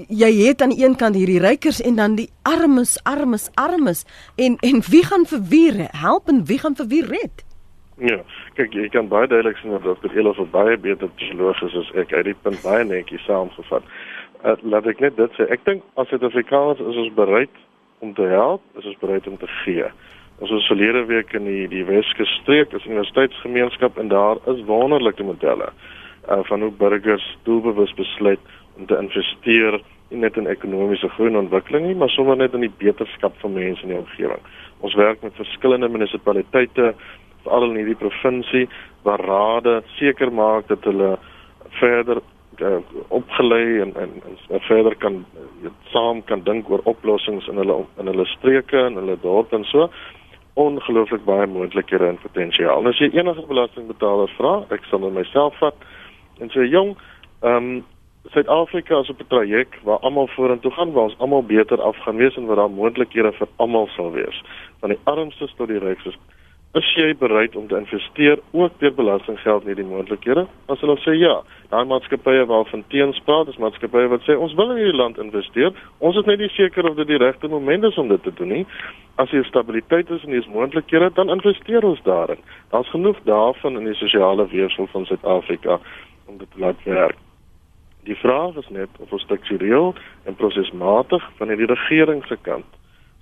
jy 0.09 0.31
het 0.47 0.63
aan 0.63 0.73
die 0.73 0.85
een 0.85 0.97
kant 0.97 1.15
hierdie 1.15 1.41
rykers 1.41 1.81
en 1.81 1.97
dan 1.97 2.15
die 2.15 2.31
armes 2.43 2.97
armes 3.05 3.51
armes 3.55 4.05
en 4.37 4.57
en 4.61 4.83
wie 4.91 5.05
gaan 5.05 5.27
vir 5.27 5.43
wie 5.49 5.73
help 5.93 6.29
en 6.29 6.45
wie 6.45 6.59
gaan 6.59 6.77
vir 6.77 6.87
wie 6.87 7.05
red? 7.05 7.45
Ja, 8.03 8.19
kyk 8.59 8.73
jy 8.75 8.89
kan 8.91 9.09
baie 9.09 9.29
duidelik 9.31 9.57
sien 9.57 9.71
dat 9.71 10.01
dit 10.03 10.17
hele 10.17 10.35
vir 10.35 10.49
baie 10.51 10.79
beter 10.79 11.09
psigoloog 11.19 11.63
is 11.63 11.77
as 11.79 11.93
ek 12.03 12.13
uit 12.13 12.25
die 12.25 12.41
punt 12.43 12.63
baie 12.63 12.85
netjies 12.85 13.23
saamgevat. 13.29 13.85
Uh, 14.45 14.57
laat 14.63 14.89
ek 14.91 15.01
net 15.01 15.17
dit 15.17 15.37
sê. 15.39 15.47
Ek 15.55 15.63
dink 15.65 15.85
as 16.01 16.11
Suid-Afrikaners 16.11 16.83
is 16.83 16.99
ons 17.05 17.15
bereid 17.15 17.63
om 17.99 18.15
te 18.15 18.27
help, 18.31 18.63
is 18.79 18.87
ons 18.87 19.01
bereid 19.01 19.27
om 19.27 19.39
te 19.39 19.51
gee. 19.63 19.87
Ons 20.39 20.51
was 20.51 20.67
verlede 20.67 21.05
week 21.07 21.33
in 21.39 21.47
die 21.47 21.69
die 21.71 21.85
Weske 21.87 22.27
streek, 22.41 22.73
is 22.75 22.87
universiteitsgemeenskap 22.89 23.99
en 23.99 24.09
daar 24.09 24.41
is 24.51 24.65
wonderlike 24.67 25.23
modelle 25.23 25.71
uh, 26.29 26.41
van 26.51 26.61
hoe 26.61 26.71
burgers 26.71 27.27
doelbewus 27.43 27.95
besluit 27.95 28.41
om 28.77 28.87
te 28.87 28.99
investeer 28.99 29.81
nie 30.11 30.21
net 30.21 30.37
in 30.37 30.51
ekonomiese 30.51 31.09
groei 31.15 31.31
en 31.31 31.41
ontwikkeling 31.45 31.87
nie, 31.89 31.97
maar 31.99 32.13
sommer 32.13 32.37
net 32.39 32.55
in 32.55 32.67
die 32.67 32.73
beterskap 32.83 33.37
van 33.43 33.55
mense 33.57 33.83
in 33.87 33.95
die 33.95 33.99
omgewing. 33.99 34.43
Ons 34.85 34.97
werk 34.99 35.23
met 35.25 35.39
verskillende 35.39 35.89
munisipaliteite 35.89 36.93
veral 37.45 37.71
in 37.71 37.81
hierdie 37.81 37.99
provinsie 38.01 38.67
waar 39.07 39.23
rade 39.23 39.81
seker 39.99 40.33
maak 40.33 40.69
dat 40.69 40.85
hulle 40.89 41.15
verder 41.81 42.21
uh, 42.61 42.81
opgelei 43.09 43.81
en 43.81 43.95
en, 44.01 44.11
en 44.49 44.61
verder 44.61 44.95
kan 44.97 45.25
uh, 45.65 45.71
saam 45.93 46.25
kan 46.25 46.43
dink 46.45 46.71
oor 46.71 46.81
oplossings 46.85 47.49
in 47.49 47.57
hulle 47.57 47.85
in 47.99 48.07
hulle 48.07 48.27
streke 48.27 48.79
en 48.87 48.95
hulle 49.01 49.17
dorpe 49.23 49.57
en 49.57 49.65
so 49.65 49.89
ongelooflik 50.55 51.25
baie 51.25 51.47
moontlikhede 51.47 52.07
en 52.07 52.19
potensiaal. 52.23 52.81
En 52.81 52.87
as 52.87 52.99
jy 53.03 53.11
enige 53.11 53.43
belastingbetaler 53.49 54.31
vra, 54.39 54.53
ek 54.71 54.87
sal 54.87 55.03
dit 55.03 55.17
myself 55.17 55.59
vat 55.59 55.75
en 56.43 56.53
sê 56.55 56.69
jong, 56.71 56.95
ehm 57.43 57.75
um, 57.75 57.83
Suid-Afrika 58.33 58.99
is 59.01 59.11
op 59.11 59.21
'n 59.21 59.27
traject 59.29 59.83
waar 59.83 59.99
almal 59.99 60.27
vorentoe 60.27 60.71
gaan, 60.71 60.93
waar 60.93 61.03
ons 61.03 61.19
almal 61.19 61.43
beter 61.45 61.83
af 61.83 61.97
gaan 61.97 62.17
wees 62.17 62.37
en 62.37 62.47
waar 62.47 62.57
daar 62.57 62.71
moontlikhede 62.71 63.33
vir 63.33 63.49
almal 63.57 63.87
sal 63.87 64.13
wees, 64.13 64.43
van 64.81 64.89
die 64.89 64.99
armstes 65.05 65.55
tot 65.57 65.69
die 65.69 65.79
rykstes. 65.79 66.17
Is 66.75 66.87
jy 66.99 67.13
bereid 67.15 67.55
om 67.55 67.69
te 67.71 67.77
investeer 67.79 68.41
ook 68.51 68.73
deur 68.81 68.95
belastinggeld 68.95 69.63
in 69.63 69.71
hierdie 69.71 69.87
moontlikhede? 69.87 70.43
As 70.67 70.81
hulle 70.83 70.97
sê 71.05 71.13
ja, 71.15 71.37
daai 71.71 71.85
maatskappye 71.87 72.49
waarvan 72.51 72.83
teenspraak, 72.91 73.47
dis 73.47 73.61
maatskappye 73.63 74.09
wat 74.11 74.27
sê 74.27 74.35
ons 74.35 74.57
wil 74.59 74.73
in 74.75 74.81
hierdie 74.81 74.99
land 74.99 75.21
investeer, 75.23 75.71
ons 76.03 76.19
is 76.19 76.27
net 76.27 76.43
nie 76.43 76.51
seker 76.57 76.89
of 76.91 76.97
dit 76.99 77.13
die 77.13 77.21
regte 77.23 77.53
moment 77.53 77.87
is 77.87 78.01
om 78.03 78.11
dit 78.11 78.27
te 78.27 78.35
doen 78.41 78.51
nie. 78.57 78.65
As 79.23 79.31
jy 79.31 79.45
stabiliteit 79.47 80.11
is 80.11 80.27
en 80.27 80.35
dis 80.35 80.51
moontlikhede, 80.51 81.13
dan 81.15 81.31
investeer 81.31 81.87
ons 81.87 82.03
daarin. 82.11 82.43
Daar's 82.75 82.91
genoeg 82.91 83.23
daarvan 83.31 83.79
in 83.79 83.87
die 83.93 83.99
sosiale 84.03 84.51
weefsel 84.51 84.91
van 84.91 85.07
Suid-Afrika 85.07 85.79
om 86.27 86.43
dit 86.43 86.51
te 86.51 86.67
laat 86.67 86.83
werk. 86.91 87.23
Die 88.11 88.19
vraag 88.19 88.59
is 88.59 88.75
net 88.75 88.91
of 88.99 89.15
ons 89.15 89.23
struktureel 89.31 89.95
en 90.27 90.43
prosesmatig 90.43 91.23
van 91.39 91.55
die 91.55 91.71
regering 91.71 92.27
se 92.27 92.43
kant 92.43 92.67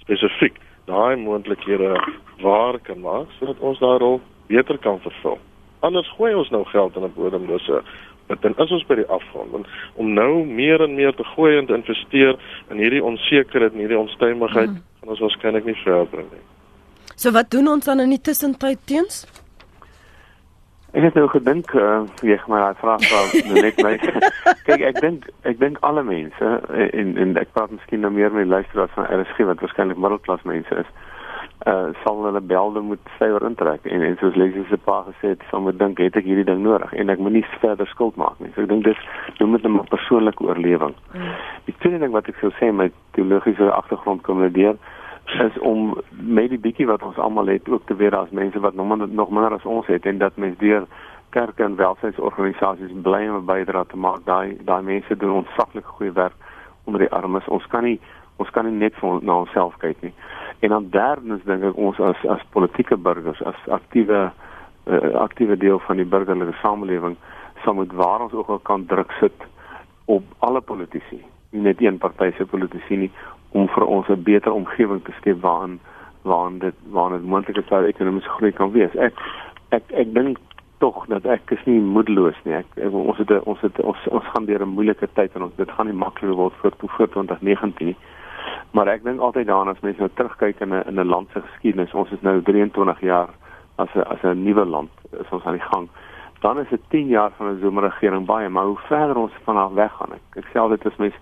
spesifiek 0.00 0.56
daai 0.84 1.16
moontlikhede 1.16 1.94
waar 2.42 2.78
kan 2.78 3.00
maak 3.00 3.30
sodat 3.38 3.60
ons 3.60 3.78
daarop 3.78 4.20
beter 4.46 4.78
kan 4.78 5.00
vervul. 5.00 5.38
Anders 5.80 6.08
gooi 6.16 6.34
ons 6.34 6.50
nou 6.50 6.64
geld 6.64 6.96
in 6.96 7.04
'n 7.04 7.14
bodemlose 7.14 7.82
dit 8.26 8.42
dan 8.42 8.54
is 8.64 8.70
ons 8.70 8.86
by 8.86 8.94
die 9.00 9.08
afgrond 9.16 9.50
want 9.50 9.66
om 10.00 10.12
nou 10.14 10.44
meer 10.46 10.82
en 10.84 10.94
meer 10.94 11.14
te 11.14 11.24
gooi 11.34 11.56
en 11.58 11.66
te 11.66 11.76
investeer 11.76 12.38
in 12.70 12.80
hierdie 12.82 13.04
onsekerheid 13.04 13.72
en 13.72 13.84
hierdie 13.84 13.98
onstuimigheid 13.98 14.70
mm. 14.70 14.82
gaan 15.00 15.14
ons 15.14 15.22
waarskynlik 15.26 15.68
nie 15.68 15.78
ver 15.84 16.06
bring 16.14 16.28
nie. 16.30 16.44
So 17.16 17.32
wat 17.36 17.50
doen 17.50 17.68
ons 17.68 17.88
dan 17.88 18.00
in 18.00 18.14
die 18.14 18.20
tussentyd 18.20 18.80
teens? 18.88 19.24
Ek 20.92 21.06
het 21.06 21.14
nou 21.16 21.28
gedink, 21.32 21.70
uh, 21.72 22.02
jy 22.20 22.36
gaan 22.36 22.52
maar 22.52 22.74
vra 22.76 22.98
vra 23.00 23.20
net 23.56 23.78
my. 23.80 23.94
Kyk, 24.66 24.82
ek 24.90 24.98
dink 25.00 25.30
ek 25.48 25.56
dink 25.62 25.78
alle 25.88 26.02
mense 26.04 26.50
en 26.68 27.14
en 27.22 27.32
ek 27.40 27.54
praat 27.56 27.72
miskien 27.72 28.04
nou 28.04 28.10
meer 28.12 28.34
met 28.34 28.50
luisteraars 28.50 28.92
van 28.98 29.08
RSG 29.08 29.46
wat 29.48 29.64
waarskynlik 29.64 29.96
middelklas 29.96 30.44
mense 30.44 30.82
is. 30.84 30.90
Uh 31.64 31.94
sal 32.02 32.20
hulle 32.26 32.44
belde 32.44 32.84
moet 32.84 33.08
suiwer 33.16 33.48
intrek 33.48 33.88
en 33.88 34.04
en 34.04 34.18
soos 34.20 34.36
Leslie 34.36 34.66
se 34.68 34.76
pa 34.84 34.98
gesê 35.08 35.32
het, 35.32 35.48
sal 35.48 35.64
moet 35.64 35.80
dink 35.80 36.02
het 36.04 36.18
ek 36.20 36.28
hierdie 36.28 36.48
ding 36.50 36.60
nodig 36.66 36.92
en 36.92 37.14
ek 37.14 37.24
moenie 37.24 37.46
verder 37.64 37.88
skuld 37.88 38.20
maak 38.20 38.36
nie. 38.44 38.52
So 38.52 38.66
ek 38.66 38.72
dink 38.74 38.84
dis 38.84 39.00
noem 39.40 39.56
dit 39.56 39.64
'n 39.70 39.80
persoonlike 39.96 40.44
oorlewing. 40.44 40.92
Mm. 41.16 41.32
Die 41.70 41.76
tweede 41.80 42.04
ding 42.04 42.12
wat 42.12 42.28
ek 42.28 42.36
sou 42.44 42.52
sê 42.60 42.68
met 42.68 42.92
teologiese 43.16 43.72
agtergrond 43.72 44.22
kom 44.28 44.44
net 44.44 44.52
deur 44.60 44.76
is 45.24 45.58
om 45.58 45.94
met 46.10 46.50
die 46.50 46.58
bietjie 46.58 46.86
wat 46.86 47.02
ons 47.02 47.16
almal 47.16 47.46
het 47.46 47.68
ook 47.68 47.86
te 47.86 47.96
weet 47.96 48.14
as 48.14 48.30
mense 48.30 48.60
wat 48.60 48.74
nog 48.74 48.88
minder, 48.88 49.08
nog 49.08 49.30
minder 49.30 49.52
as 49.52 49.64
ons 49.64 49.86
het 49.86 50.06
en 50.06 50.18
dat 50.18 50.36
mense 50.36 50.58
deur 50.58 50.86
kerke 51.30 51.64
en 51.64 51.76
welsynsorganisasies 51.76 52.92
bly 53.02 53.28
om 53.28 53.46
bydra 53.46 53.84
te 53.88 53.96
maak. 53.96 54.24
Daai 54.24 54.58
daai 54.64 54.82
mense 54.82 55.16
doen 55.16 55.42
ontsaglik 55.42 55.84
goeie 55.84 56.12
werk 56.12 56.34
onder 56.84 57.00
die 57.00 57.10
armes. 57.10 57.48
Ons 57.48 57.66
kan 57.66 57.84
nie 57.84 58.00
ons 58.36 58.50
kan 58.50 58.66
nie 58.66 58.74
net 58.76 58.96
vir 59.00 59.22
na 59.22 59.38
onsself 59.44 59.76
kyk 59.80 60.02
nie. 60.02 60.12
En 60.60 60.74
dan 60.74 60.88
derdens 60.90 61.44
dink 61.48 61.64
ek 61.70 61.78
ons 61.78 62.00
as 62.00 62.24
as 62.36 62.44
politieke 62.54 62.96
burgers 62.96 63.42
as 63.48 63.58
aktiewe 63.78 64.20
uh, 64.28 65.14
aktiewe 65.22 65.56
deel 65.56 65.80
van 65.86 66.00
die 66.02 66.08
burgerlike 66.08 66.56
samelewing 66.60 67.16
sal 67.64 67.78
moet 67.78 67.92
waar 67.96 68.26
ons 68.26 68.34
ook 68.34 68.50
al 68.50 68.62
kan 68.68 68.86
druk 68.90 69.12
sit 69.20 69.46
op 70.10 70.24
alle 70.38 70.60
politici. 70.60 71.22
Nie 71.52 71.62
net 71.68 71.80
een 71.80 71.98
party 72.02 72.32
se 72.36 72.46
politici 72.46 72.96
nie 72.96 73.12
om 73.52 73.68
vir 73.68 73.86
ons 73.86 74.08
'n 74.08 74.22
beter 74.22 74.52
omgewing 74.52 75.04
te 75.04 75.12
skep 75.18 75.40
waarin 75.40 75.80
waarin 76.22 76.58
dit 76.58 76.74
waarin 76.90 77.18
dit 77.18 77.28
moontlik 77.28 77.56
is 77.56 77.68
dat 77.68 77.84
ekonomiese 77.84 78.28
groei 78.28 78.52
kan 78.52 78.70
wees. 78.72 78.94
Ek 78.94 79.14
ek 79.68 79.82
ek 79.90 80.14
dink 80.14 80.38
tog 80.78 81.06
dat 81.06 81.24
ek 81.24 81.50
is 81.50 81.64
nie 81.64 81.80
moedeloos 81.80 82.38
nie. 82.44 82.54
Ek, 82.54 82.66
ek 82.76 82.92
ons 82.92 83.18
het 83.18 83.30
ons 83.44 83.60
het 83.60 83.80
ons 83.80 84.08
ons 84.08 84.30
gaan 84.34 84.44
deur 84.44 84.62
'n 84.62 84.74
moeilike 84.76 85.08
tyd 85.14 85.34
en 85.34 85.42
ons 85.42 85.56
dit 85.56 85.70
gaan 85.70 85.86
nie 85.86 86.00
maklik 86.04 86.34
word 86.36 86.54
vir 86.62 86.72
voor 86.78 87.08
2019 87.08 87.86
nie. 87.86 87.96
Maar 88.72 88.88
ek 88.88 89.04
dink 89.04 89.20
altyd 89.20 89.46
daaraan 89.46 89.68
as 89.68 89.80
mense 89.80 90.00
nou 90.00 90.10
terugkyk 90.14 90.60
in 90.60 90.74
'n 90.74 90.82
in 90.88 91.00
'n 91.00 91.12
land 91.14 91.28
se 91.32 91.40
geskiedenis. 91.40 91.94
Ons 91.94 92.10
is 92.10 92.22
nou 92.22 92.42
23 92.42 93.00
jaar 93.00 93.28
as 93.76 93.88
'n 93.94 94.00
as 94.00 94.22
'n 94.22 94.42
nuwe 94.44 94.64
land 94.64 94.90
is 95.20 95.30
ons 95.30 95.44
aan 95.44 95.58
die 95.58 95.68
gang. 95.72 95.88
Dan 96.40 96.58
is 96.58 96.68
dit 96.68 96.80
10 96.88 97.06
jaar 97.06 97.30
van 97.36 97.46
'n 97.46 97.60
zomerregering 97.60 98.26
baie, 98.26 98.48
maar 98.48 98.64
hoe 98.64 98.78
verder 98.88 99.16
ons 99.16 99.32
vanaf 99.44 99.72
weg 99.72 99.92
gaan. 99.92 100.12
Ek, 100.12 100.36
ek 100.36 100.44
sê 100.44 100.58
altyd 100.58 100.86
as 100.86 100.96
mense 100.96 101.18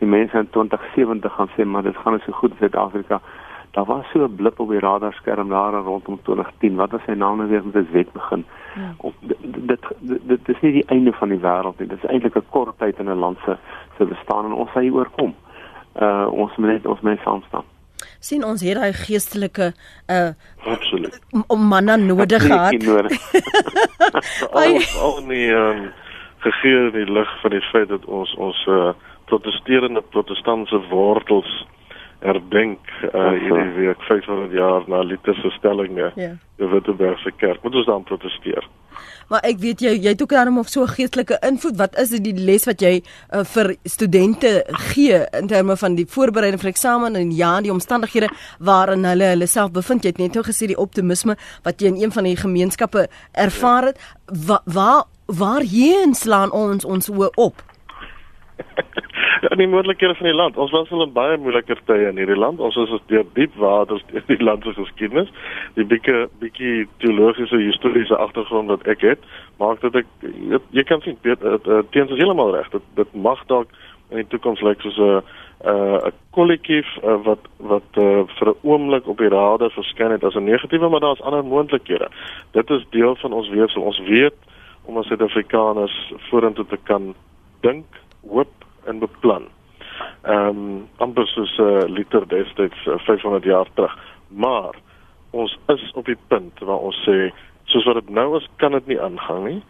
die 0.00 0.08
mense 0.08 0.38
in 0.38 0.50
2070 0.50 1.32
gaan 1.36 1.50
sê 1.56 1.64
maar 1.64 1.82
dit 1.86 1.96
gaan 1.96 2.16
nie 2.16 2.22
so 2.26 2.32
goed 2.32 2.56
in 2.56 2.62
Suid-Afrika. 2.62 3.20
Daar 3.76 3.84
was 3.84 4.04
so 4.12 4.24
'n 4.24 4.36
blip 4.36 4.60
op 4.60 4.68
die 4.68 4.78
radarskerm 4.78 5.48
daar 5.48 5.72
rondom 5.72 6.18
2010. 6.22 6.76
Wat 6.76 6.90
was 6.90 7.02
sy 7.06 7.12
naam 7.12 7.36
nou 7.36 7.48
weer 7.48 7.64
met 7.64 7.74
die 7.74 7.92
wet 7.92 8.12
begin? 8.12 8.44
Ja. 8.74 8.94
Of 8.96 9.14
dit, 9.20 9.36
dit 9.40 9.80
dit 9.98 10.20
dit 10.22 10.48
is 10.48 10.60
nie 10.60 10.72
die 10.72 10.86
einde 10.86 11.12
van 11.12 11.28
die 11.28 11.38
wêreld 11.38 11.78
nie. 11.78 11.88
Dit 11.88 11.98
is 12.02 12.10
eintlik 12.10 12.36
'n 12.36 12.50
kort 12.50 12.78
tyd 12.78 12.98
in 12.98 13.10
'n 13.10 13.18
land 13.18 13.38
se 13.44 13.56
se 13.98 14.04
bestaan 14.04 14.44
en 14.44 14.52
ons 14.52 14.70
sal 14.72 14.82
hier 14.82 14.94
oorkom. 14.94 15.34
Uh 16.00 16.26
ons 16.32 16.56
moet 16.56 16.68
net 16.68 16.86
ons 16.86 17.00
mense 17.00 17.22
saam 17.22 17.42
staan. 17.48 17.64
sien 18.18 18.44
ons 18.44 18.60
het 18.60 18.74
daai 18.74 18.92
geestelike 18.92 19.72
uh 20.08 20.30
absoluut 20.64 21.20
om 21.46 21.68
manne 21.68 21.96
nodig 21.96 22.42
gehad. 22.42 22.86
al 24.60 24.80
al 25.00 25.22
nie 25.26 25.48
um, 25.50 25.92
gegee 26.38 26.86
in 26.86 26.92
die 26.92 27.12
lig 27.12 27.40
van 27.40 27.50
die 27.50 27.64
feit 27.72 27.88
dat 27.88 28.04
ons 28.04 28.34
ons 28.34 28.66
uh 28.66 28.92
protesterende 29.30 30.02
protestantse 30.14 30.80
wortels 30.90 31.50
herdenk 32.20 32.90
uh 33.14 33.30
hierdie 33.32 33.72
week 33.78 34.02
500 34.08 34.52
jaar 34.52 34.84
na 34.92 35.00
Luther 35.02 35.34
se 35.34 35.50
stellinge. 35.56 36.12
Ja. 36.16 36.34
Die 36.60 36.68
Wittebergse 36.68 37.32
kerk. 37.36 37.62
Moet 37.62 37.80
ons 37.80 37.86
dan 37.86 38.04
proteseer? 38.04 38.66
Maar 39.30 39.44
ek 39.46 39.60
weet 39.62 39.80
jy 39.84 39.92
jy 39.94 40.12
het 40.12 40.22
ook 40.22 40.34
daarom 40.34 40.58
of 40.58 40.68
so 40.68 40.84
geestelike 40.90 41.38
invloed. 41.46 41.78
Wat 41.78 41.96
is 42.02 42.12
dit 42.12 42.24
die 42.24 42.34
les 42.34 42.66
wat 42.68 42.82
jy 42.82 42.98
uh, 43.00 43.44
vir 43.54 43.72
studente 43.88 44.52
gee 44.90 45.22
in 45.38 45.48
terme 45.48 45.76
van 45.80 45.96
die 45.96 46.06
voorbereiding 46.08 46.60
vir 46.60 46.72
eksamen 46.72 47.16
en 47.16 47.32
ja, 47.36 47.54
die 47.64 47.72
omstandighede 47.72 48.28
waarin 48.58 49.06
hulle 49.08 49.32
hulle 49.32 49.48
self 49.48 49.72
bevind? 49.72 50.04
Jy 50.04 50.14
het 50.16 50.20
net 50.20 50.36
nou 50.36 50.44
gesê 50.44 50.68
die 50.68 50.80
optimisme 50.80 51.38
wat 51.64 51.80
jy 51.80 51.94
in 51.94 52.02
een 52.02 52.12
van 52.12 52.28
die 52.28 52.36
gemeenskappe 52.36 53.06
ervaar 53.32 53.92
het. 53.92 54.04
Wa, 54.26 54.60
waar 54.66 55.06
waarheen 55.30 56.14
slaan 56.18 56.50
ons 56.50 56.84
ons 56.84 57.08
oë 57.08 57.30
op? 57.38 57.62
Ja, 59.40 59.48
die 59.56 59.68
moontlikhede 59.68 60.14
van 60.14 60.26
die 60.26 60.34
land. 60.34 60.56
Ons 60.56 60.70
was 60.70 60.90
al 60.90 61.02
in 61.02 61.12
baie 61.12 61.36
moeiliker 61.40 61.78
tye 61.88 62.08
in 62.10 62.18
hierdie 62.20 62.36
land. 62.36 62.60
Ons 62.60 62.76
is 62.76 62.90
deur 63.08 63.24
diep 63.32 63.54
waters 63.56 64.02
in 64.12 64.24
die 64.26 64.42
land 64.42 64.64
se 64.64 64.74
geskiedenis. 64.76 65.30
Die 65.78 65.86
bietjie 65.88 66.26
bietjie 66.42 66.88
teologiese 67.00 67.56
historiese 67.62 68.16
agtergrond 68.16 68.68
wat 68.68 68.84
ek 68.90 69.00
het, 69.06 69.24
maak 69.62 69.80
dit 69.80 69.96
ek 70.02 70.10
jy, 70.76 70.84
kan 70.84 71.00
sien 71.00 71.16
dit 71.24 71.46
teens 71.94 72.12
is 72.12 72.20
heeltemal 72.20 72.52
reg. 72.56 72.68
Dit 72.74 72.84
dit 73.00 73.14
mag 73.14 73.40
dalk 73.48 73.72
in 74.10 74.20
die 74.20 74.28
toekoms 74.28 74.60
lyk 74.66 74.84
soos 74.84 74.98
'n 74.98 75.22
'n 75.64 76.12
kollektief 76.36 76.88
uh, 77.04 77.16
wat 77.24 77.48
wat 77.56 77.96
uh, 77.96 78.24
vir 78.36 78.48
'n 78.48 78.60
oomblik 78.62 79.08
op 79.08 79.18
die 79.18 79.28
rade 79.28 79.70
verskyn 79.70 80.10
het 80.10 80.24
as 80.24 80.34
'n 80.34 80.44
negatiewe, 80.44 80.88
maar 80.88 81.00
daar's 81.00 81.20
ander 81.22 81.44
moontlikhede. 81.44 82.08
Dit 82.52 82.70
is 82.70 82.86
deel 82.90 83.16
van 83.16 83.32
ons 83.32 83.48
wese. 83.48 83.80
Ons 83.80 84.00
weet 84.00 84.34
om 84.84 84.96
as 84.96 85.06
Suid-Afrikaners 85.06 86.12
vorentoe 86.30 86.66
te 86.66 86.78
kan 86.82 87.14
dink, 87.60 87.86
hoop 88.28 88.52
en 88.84 88.98
beplan. 88.98 89.48
Ehm 90.22 90.48
um, 90.48 90.88
amper 90.96 91.26
soos 91.26 91.58
'n 91.58 91.62
uh, 91.62 91.88
liter 91.88 92.28
destyds 92.28 92.86
uh, 92.86 92.98
500 92.98 93.44
jaar 93.44 93.68
terug. 93.74 93.98
Maar 94.28 94.74
ons 95.30 95.58
is 95.66 95.92
op 95.92 96.04
die 96.04 96.18
punt 96.28 96.58
waar 96.58 96.78
ons 96.78 97.08
sê 97.08 97.32
soos 97.64 97.84
wat 97.84 97.94
dit 97.94 98.08
nou 98.08 98.36
is, 98.36 98.48
kan 98.56 98.72
dit 98.72 98.86
nie 98.86 99.00
aangaan 99.00 99.44
nie. 99.44 99.62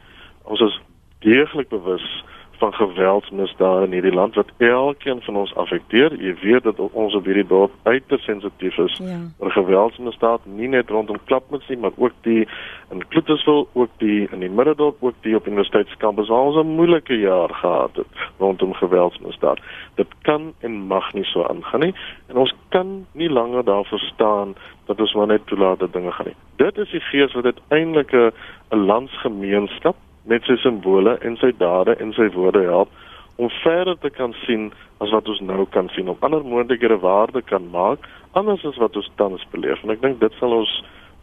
Ons 0.42 0.60
is 0.60 0.80
deeglik 1.18 1.68
bewus 1.68 2.24
van 2.60 2.74
geweldsmisdade 2.74 3.84
in 3.84 3.92
hierdie 3.92 4.12
land 4.12 4.34
wat 4.34 4.50
elkeen 4.58 5.22
van 5.22 5.36
ons 5.36 5.54
affekteer. 5.54 6.12
Jy 6.20 6.34
weet 6.42 6.66
dat 6.68 6.80
ons 6.80 7.14
op 7.16 7.24
hierdie 7.24 7.46
dorp 7.46 7.72
uiters 7.82 8.24
sensitief 8.28 8.76
is 8.84 8.98
ja. 9.00 9.16
vir 9.40 9.54
geweldsmisdade, 9.56 10.52
nie 10.58 10.68
net 10.68 10.92
rondom 10.92 11.16
Klapmuts 11.24 11.68
nie, 11.72 11.78
maar 11.80 11.96
ook 11.96 12.12
die 12.26 12.44
in 12.92 13.06
Kloetersville, 13.08 13.64
ook 13.72 13.94
die 14.04 14.28
in 14.28 14.44
die 14.44 14.50
Middendorp, 14.50 15.00
ook 15.00 15.16
die 15.24 15.36
op 15.38 15.48
Universiteitskampus 15.48 16.28
waar 16.28 16.50
ons 16.50 16.60
'n 16.60 16.76
moeilike 16.76 17.16
jaar 17.18 17.54
gehad 17.62 17.96
het 17.96 18.28
rondom 18.38 18.74
geweldsmisdade. 18.74 19.64
Dit 19.94 20.12
kan 20.22 20.52
en 20.60 20.72
mag 20.92 21.12
nie 21.12 21.24
so 21.24 21.44
aangaan 21.44 21.80
nie 21.80 21.94
en 22.28 22.36
ons 22.36 22.54
kan 22.68 23.06
nie 23.12 23.30
langer 23.30 23.64
daarvoor 23.64 23.98
staan 24.12 24.54
dat 24.86 25.00
ons 25.00 25.14
maar 25.14 25.26
net 25.26 25.46
toelaat 25.46 25.78
dat 25.78 25.92
dinge 25.92 26.12
gaan 26.12 26.26
nie. 26.26 26.36
Dit 26.56 26.78
is 26.78 26.90
die 26.90 27.00
gees 27.00 27.32
wat 27.32 27.44
uiteindelik 27.44 28.12
'n 28.12 28.32
landsgemeenskap 28.76 29.96
met 30.30 30.46
sy 30.46 30.56
simbole 30.62 31.16
en 31.26 31.36
sy 31.42 31.50
dade 31.58 31.96
en 31.98 32.14
sy 32.16 32.30
woorde 32.36 32.62
help 32.66 32.92
om 33.40 33.50
verder 33.62 33.96
te 33.98 34.10
kan 34.12 34.34
sien 34.44 34.70
as 35.00 35.12
wat 35.14 35.28
ons 35.32 35.40
nou 35.40 35.64
kan 35.74 35.88
sien 35.94 36.08
om 36.12 36.26
ander 36.26 36.44
moontlikhede 36.44 37.00
waarde 37.02 37.42
kan 37.42 37.66
maak 37.74 38.06
anders 38.38 38.64
as 38.68 38.78
wat 38.82 38.96
ons 38.96 39.10
tans 39.20 39.44
beleef 39.54 39.82
en 39.82 39.94
ek 39.94 40.02
dink 40.04 40.20
dit 40.22 40.40
sal 40.40 40.54
ons 40.62 40.78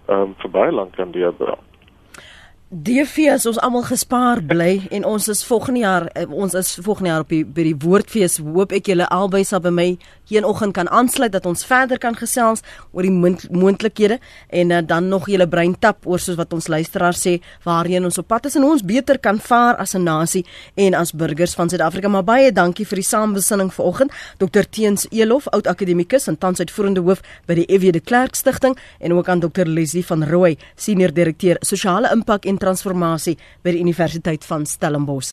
ehm 0.08 0.30
um, 0.30 0.36
vir 0.41 0.51
baie 0.51 0.72
lank 0.72 0.93
kan 0.95 1.12
deurbring. 1.12 1.60
DV 2.68 3.30
as 3.32 3.45
ons 3.47 3.60
almal 3.64 3.86
gespaar 3.88 4.41
bly 4.43 4.82
en 4.95 5.05
ons 5.08 5.28
is 5.32 5.43
volgende 5.47 5.84
jaar 5.86 6.08
eh, 6.16 6.28
ons 6.28 6.55
is 6.55 6.74
volgende 6.84 7.14
jaar 7.14 7.24
op 7.24 7.32
die 7.32 7.43
by 7.45 7.68
die 7.70 7.78
woordfees 7.86 8.39
hoop 8.43 8.76
ek 8.76 8.91
julle 8.91 9.08
albei 9.08 9.43
sal 9.47 9.64
by 9.64 9.72
my 9.72 9.89
hier 10.28 10.46
oggend 10.48 10.74
kan 10.74 10.90
aansluit 10.90 11.32
dat 11.32 11.46
ons 11.46 11.66
verder 11.66 11.98
kan 11.98 12.16
gesels 12.16 12.64
oor 12.92 13.08
die 13.08 13.38
moontlikhede 13.52 14.20
en 14.50 14.72
uh, 14.72 14.82
dan 14.86 15.08
nog 15.10 15.28
julle 15.32 15.48
brein 15.48 15.76
tap 15.80 16.06
oor 16.06 16.20
soos 16.20 16.38
wat 16.40 16.54
ons 16.54 16.68
luisteraars 16.68 17.22
sê 17.28 17.38
waarheen 17.64 18.06
ons 18.08 18.18
op 18.18 18.28
pad 18.28 18.46
is 18.50 18.56
en 18.60 18.68
ons 18.68 18.84
beter 18.84 19.20
kan 19.20 19.40
vaar 19.40 19.76
as 19.78 19.96
'n 19.96 20.04
nasie 20.04 20.46
en 20.76 20.94
as 20.94 21.12
burgers 21.12 21.56
van 21.56 21.70
Suid-Afrika 21.70 22.08
maar 22.08 22.24
baie 22.24 22.52
dankie 22.52 22.86
vir 22.86 22.96
die 22.96 23.10
saambesinning 23.10 23.72
vanoggend 23.74 24.12
Dr 24.38 24.64
Teens 24.70 25.08
Elof 25.12 25.48
oud 25.48 25.68
akademikus 25.68 26.28
en 26.28 26.38
tans 26.38 26.60
uitvoerende 26.60 27.02
hoof 27.02 27.22
by 27.48 27.54
die 27.54 27.66
EW 27.68 27.92
de 27.92 28.00
Klerk 28.00 28.36
Stichting 28.36 28.78
en 29.00 29.14
ook 29.14 29.30
aan 29.30 29.40
Dr 29.40 29.66
Leslie 29.66 30.06
van 30.06 30.24
Rooi 30.24 30.58
senior 30.76 31.14
direkteur 31.14 31.58
sosiale 31.62 32.12
impak 32.12 32.46
en 32.46 32.58
transformasie 32.58 33.38
by 33.64 33.72
die 33.72 33.82
Universiteit 33.82 34.46
van 34.46 34.66
Stellenbosch. 34.66 35.32